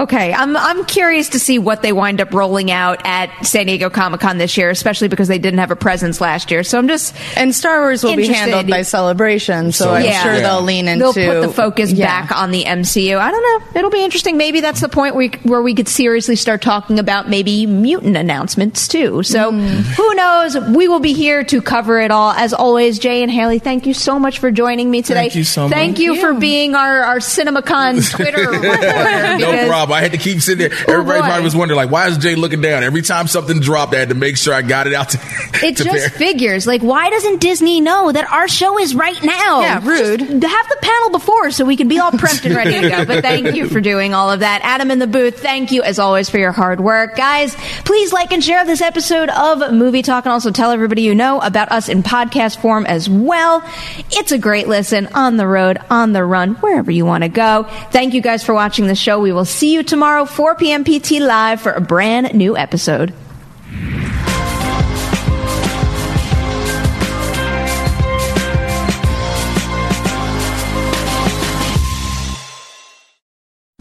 Okay, 0.00 0.32
I'm 0.32 0.56
I'm 0.56 0.84
curious 0.86 1.28
to 1.30 1.38
see 1.38 1.58
what 1.58 1.82
they 1.82 1.92
wind 1.92 2.20
up 2.22 2.32
rolling 2.32 2.70
out 2.70 3.02
at 3.04 3.30
San 3.46 3.66
Diego 3.66 3.90
Comic 3.90 4.20
Con 4.20 4.38
this 4.38 4.56
year, 4.56 4.70
especially 4.70 5.08
because 5.08 5.28
they 5.28 5.38
didn't 5.38 5.58
have 5.60 5.70
a 5.70 5.76
presence 5.76 6.20
last 6.22 6.50
year. 6.50 6.62
So 6.62 6.78
I'm 6.78 6.88
just 6.88 7.14
And 7.36 7.54
Star 7.54 7.80
Wars 7.80 8.02
will 8.02 8.16
be 8.16 8.26
handled 8.26 8.68
by 8.68 8.80
Celebration, 8.82 9.72
so, 9.72 9.84
So, 9.84 9.94
I'm 9.94 10.04
yeah. 10.04 10.22
sure 10.22 10.34
Yeah. 10.34 10.40
they'll 10.40 10.62
lean 10.62 10.88
into. 10.88 11.12
they'll 11.12 11.12
put 11.42 11.46
the 11.48 11.52
focus 11.52 11.92
Yeah. 11.92 12.06
back 12.06 12.32
on 12.36 12.50
the 12.50 12.64
MCU. 12.64 13.18
I 13.18 13.30
don't 13.30 13.42
know. 13.42 13.78
It'll 13.78 13.90
be 13.90 14.02
interesting. 14.02 14.36
Maybe 14.38 14.60
that's 14.60 14.80
the 14.80 14.88
point 14.88 15.14
where 15.14 15.28
we, 15.28 15.38
where 15.50 15.60
we 15.62 15.74
could 15.74 15.88
seriously 15.88 16.36
start 16.36 16.62
talking 16.62 16.98
about 16.98 17.28
maybe 17.28 17.66
mutant 17.66 18.16
announcements 18.16 18.88
too. 18.88 19.22
So 19.22 19.52
Mm. 19.52 19.82
who 19.96 20.14
knows? 20.14 20.56
We 20.58 20.88
will 20.88 21.00
be 21.00 21.12
here 21.12 21.44
to 21.44 21.60
cover 21.60 22.00
it 22.00 22.10
all. 22.10 22.30
As 22.32 22.54
always, 22.54 22.98
Jay 22.98 23.22
and 23.22 23.30
Haleigh, 23.30 23.58
thank 23.62 23.86
you 23.86 23.92
so 23.94 24.18
much 24.18 24.38
for 24.38 24.50
joining 24.50 24.90
me 24.90 25.02
today. 25.02 25.20
Thank 25.28 25.34
you 25.34 25.44
so 25.44 25.64
much. 25.68 25.72
Thank 25.72 25.98
you 25.98 26.16
for 26.16 26.32
being 26.32 26.74
our, 26.74 27.02
our 27.02 27.18
CinemaCon 27.18 28.10
Twitter 28.16 28.50
reporter. 28.50 29.38
no 29.38 29.50
because- 29.50 29.68
problem. 29.90 29.98
I 29.98 30.02
had 30.02 30.12
to 30.12 30.18
keep 30.18 30.40
sitting 30.40 30.68
there. 30.68 30.78
Everybody 30.88 31.20
boy. 31.20 31.26
probably 31.26 31.44
was 31.44 31.56
wondering, 31.56 31.76
like, 31.76 31.90
why 31.90 32.08
is 32.08 32.18
Jay 32.18 32.34
looking 32.34 32.60
down? 32.60 32.82
Every 32.82 33.02
time 33.02 33.26
something 33.26 33.60
dropped, 33.60 33.94
I 33.94 33.98
had 33.98 34.08
to 34.08 34.14
make 34.14 34.36
sure 34.36 34.54
I 34.54 34.62
got 34.62 34.86
it 34.86 34.94
out 34.94 35.10
to, 35.10 35.18
It 35.62 35.76
to 35.76 35.84
just 35.84 35.96
Bear. 35.96 36.08
figures. 36.10 36.66
Like, 36.66 36.82
why 36.82 37.10
doesn't 37.10 37.40
Disney 37.40 37.80
know 37.80 38.12
that 38.12 38.30
our 38.32 38.48
show 38.48 38.78
is 38.78 38.94
right 38.94 39.20
now? 39.22 39.60
Yeah, 39.60 39.80
rude. 39.86 40.20
Just 40.20 40.30
have 40.44 40.68
the 40.68 40.78
panel 40.80 41.10
before 41.10 41.50
so 41.50 41.64
we 41.64 41.76
can 41.76 41.88
be 41.88 41.98
all 41.98 42.12
prepped 42.12 42.44
and 42.46 42.54
ready 42.54 42.80
to 42.80 42.88
go. 42.88 43.04
But 43.10 43.22
thank 43.22 43.56
you 43.56 43.68
for 43.68 43.80
doing 43.80 44.14
all 44.14 44.30
of 44.30 44.40
that. 44.40 44.60
Adam 44.62 44.90
in 44.90 44.98
the 45.00 45.06
booth, 45.06 45.40
thank 45.40 45.72
you 45.72 45.82
as 45.82 45.98
always 45.98 46.28
for 46.30 46.38
your 46.38 46.52
hard 46.52 46.80
work. 46.80 47.16
Guys, 47.16 47.56
please 47.84 48.12
like 48.12 48.30
and 48.32 48.42
share 48.44 48.64
this 48.64 48.80
episode 48.80 49.28
of 49.30 49.72
Movie 49.72 50.02
Talk 50.02 50.26
and 50.26 50.32
also 50.32 50.50
tell 50.50 50.70
everybody 50.70 51.02
you 51.02 51.14
know 51.14 51.40
about 51.40 51.72
us 51.72 51.88
in 51.88 52.02
podcast 52.02 52.60
form 52.60 52.86
as 52.86 53.08
well. 53.08 53.64
It's 54.12 54.32
a 54.32 54.38
great 54.38 54.68
listen 54.68 55.08
on 55.08 55.36
the 55.38 55.46
road, 55.46 55.78
on 55.90 56.12
the 56.12 56.24
run, 56.24 56.54
wherever 56.56 56.90
you 56.90 57.04
want 57.04 57.24
to 57.24 57.28
go. 57.28 57.64
Thank 57.90 58.14
you 58.14 58.20
guys 58.20 58.44
for 58.44 58.54
watching 58.54 58.86
the 58.86 58.94
show. 58.94 59.18
We 59.18 59.32
will 59.32 59.44
see 59.44 59.72
you 59.72 59.79
tomorrow, 59.82 60.24
4 60.24 60.54
p.m. 60.56 60.84
PT 60.84 61.12
live 61.20 61.60
for 61.60 61.72
a 61.72 61.80
brand 61.80 62.34
new 62.34 62.56
episode. 62.56 63.14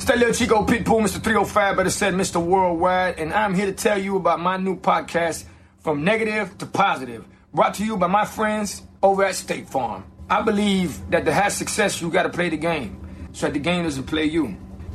That 0.09 0.17
little 0.17 0.33
Chico 0.33 0.65
Pitbull, 0.65 1.01
Mr. 1.01 1.21
305, 1.21 1.77
better 1.77 1.89
said 1.91 2.15
Mr. 2.15 2.43
Worldwide, 2.43 3.19
and 3.19 3.31
I'm 3.31 3.53
here 3.53 3.67
to 3.67 3.71
tell 3.71 3.95
you 3.95 4.15
about 4.15 4.39
my 4.39 4.57
new 4.57 4.75
podcast, 4.75 5.45
From 5.81 6.03
Negative 6.03 6.57
to 6.57 6.65
Positive, 6.65 7.23
brought 7.53 7.75
to 7.75 7.85
you 7.85 7.95
by 7.95 8.07
my 8.07 8.25
friends 8.25 8.81
over 9.03 9.23
at 9.23 9.35
State 9.35 9.69
Farm. 9.69 10.03
I 10.27 10.41
believe 10.41 11.11
that 11.11 11.25
to 11.25 11.31
have 11.31 11.51
success, 11.53 12.01
you 12.01 12.09
gotta 12.09 12.29
play 12.29 12.49
the 12.49 12.57
game, 12.57 12.99
so 13.33 13.45
that 13.45 13.53
the 13.53 13.59
game 13.59 13.83
doesn't 13.83 14.05
play 14.05 14.25
you. 14.25 14.57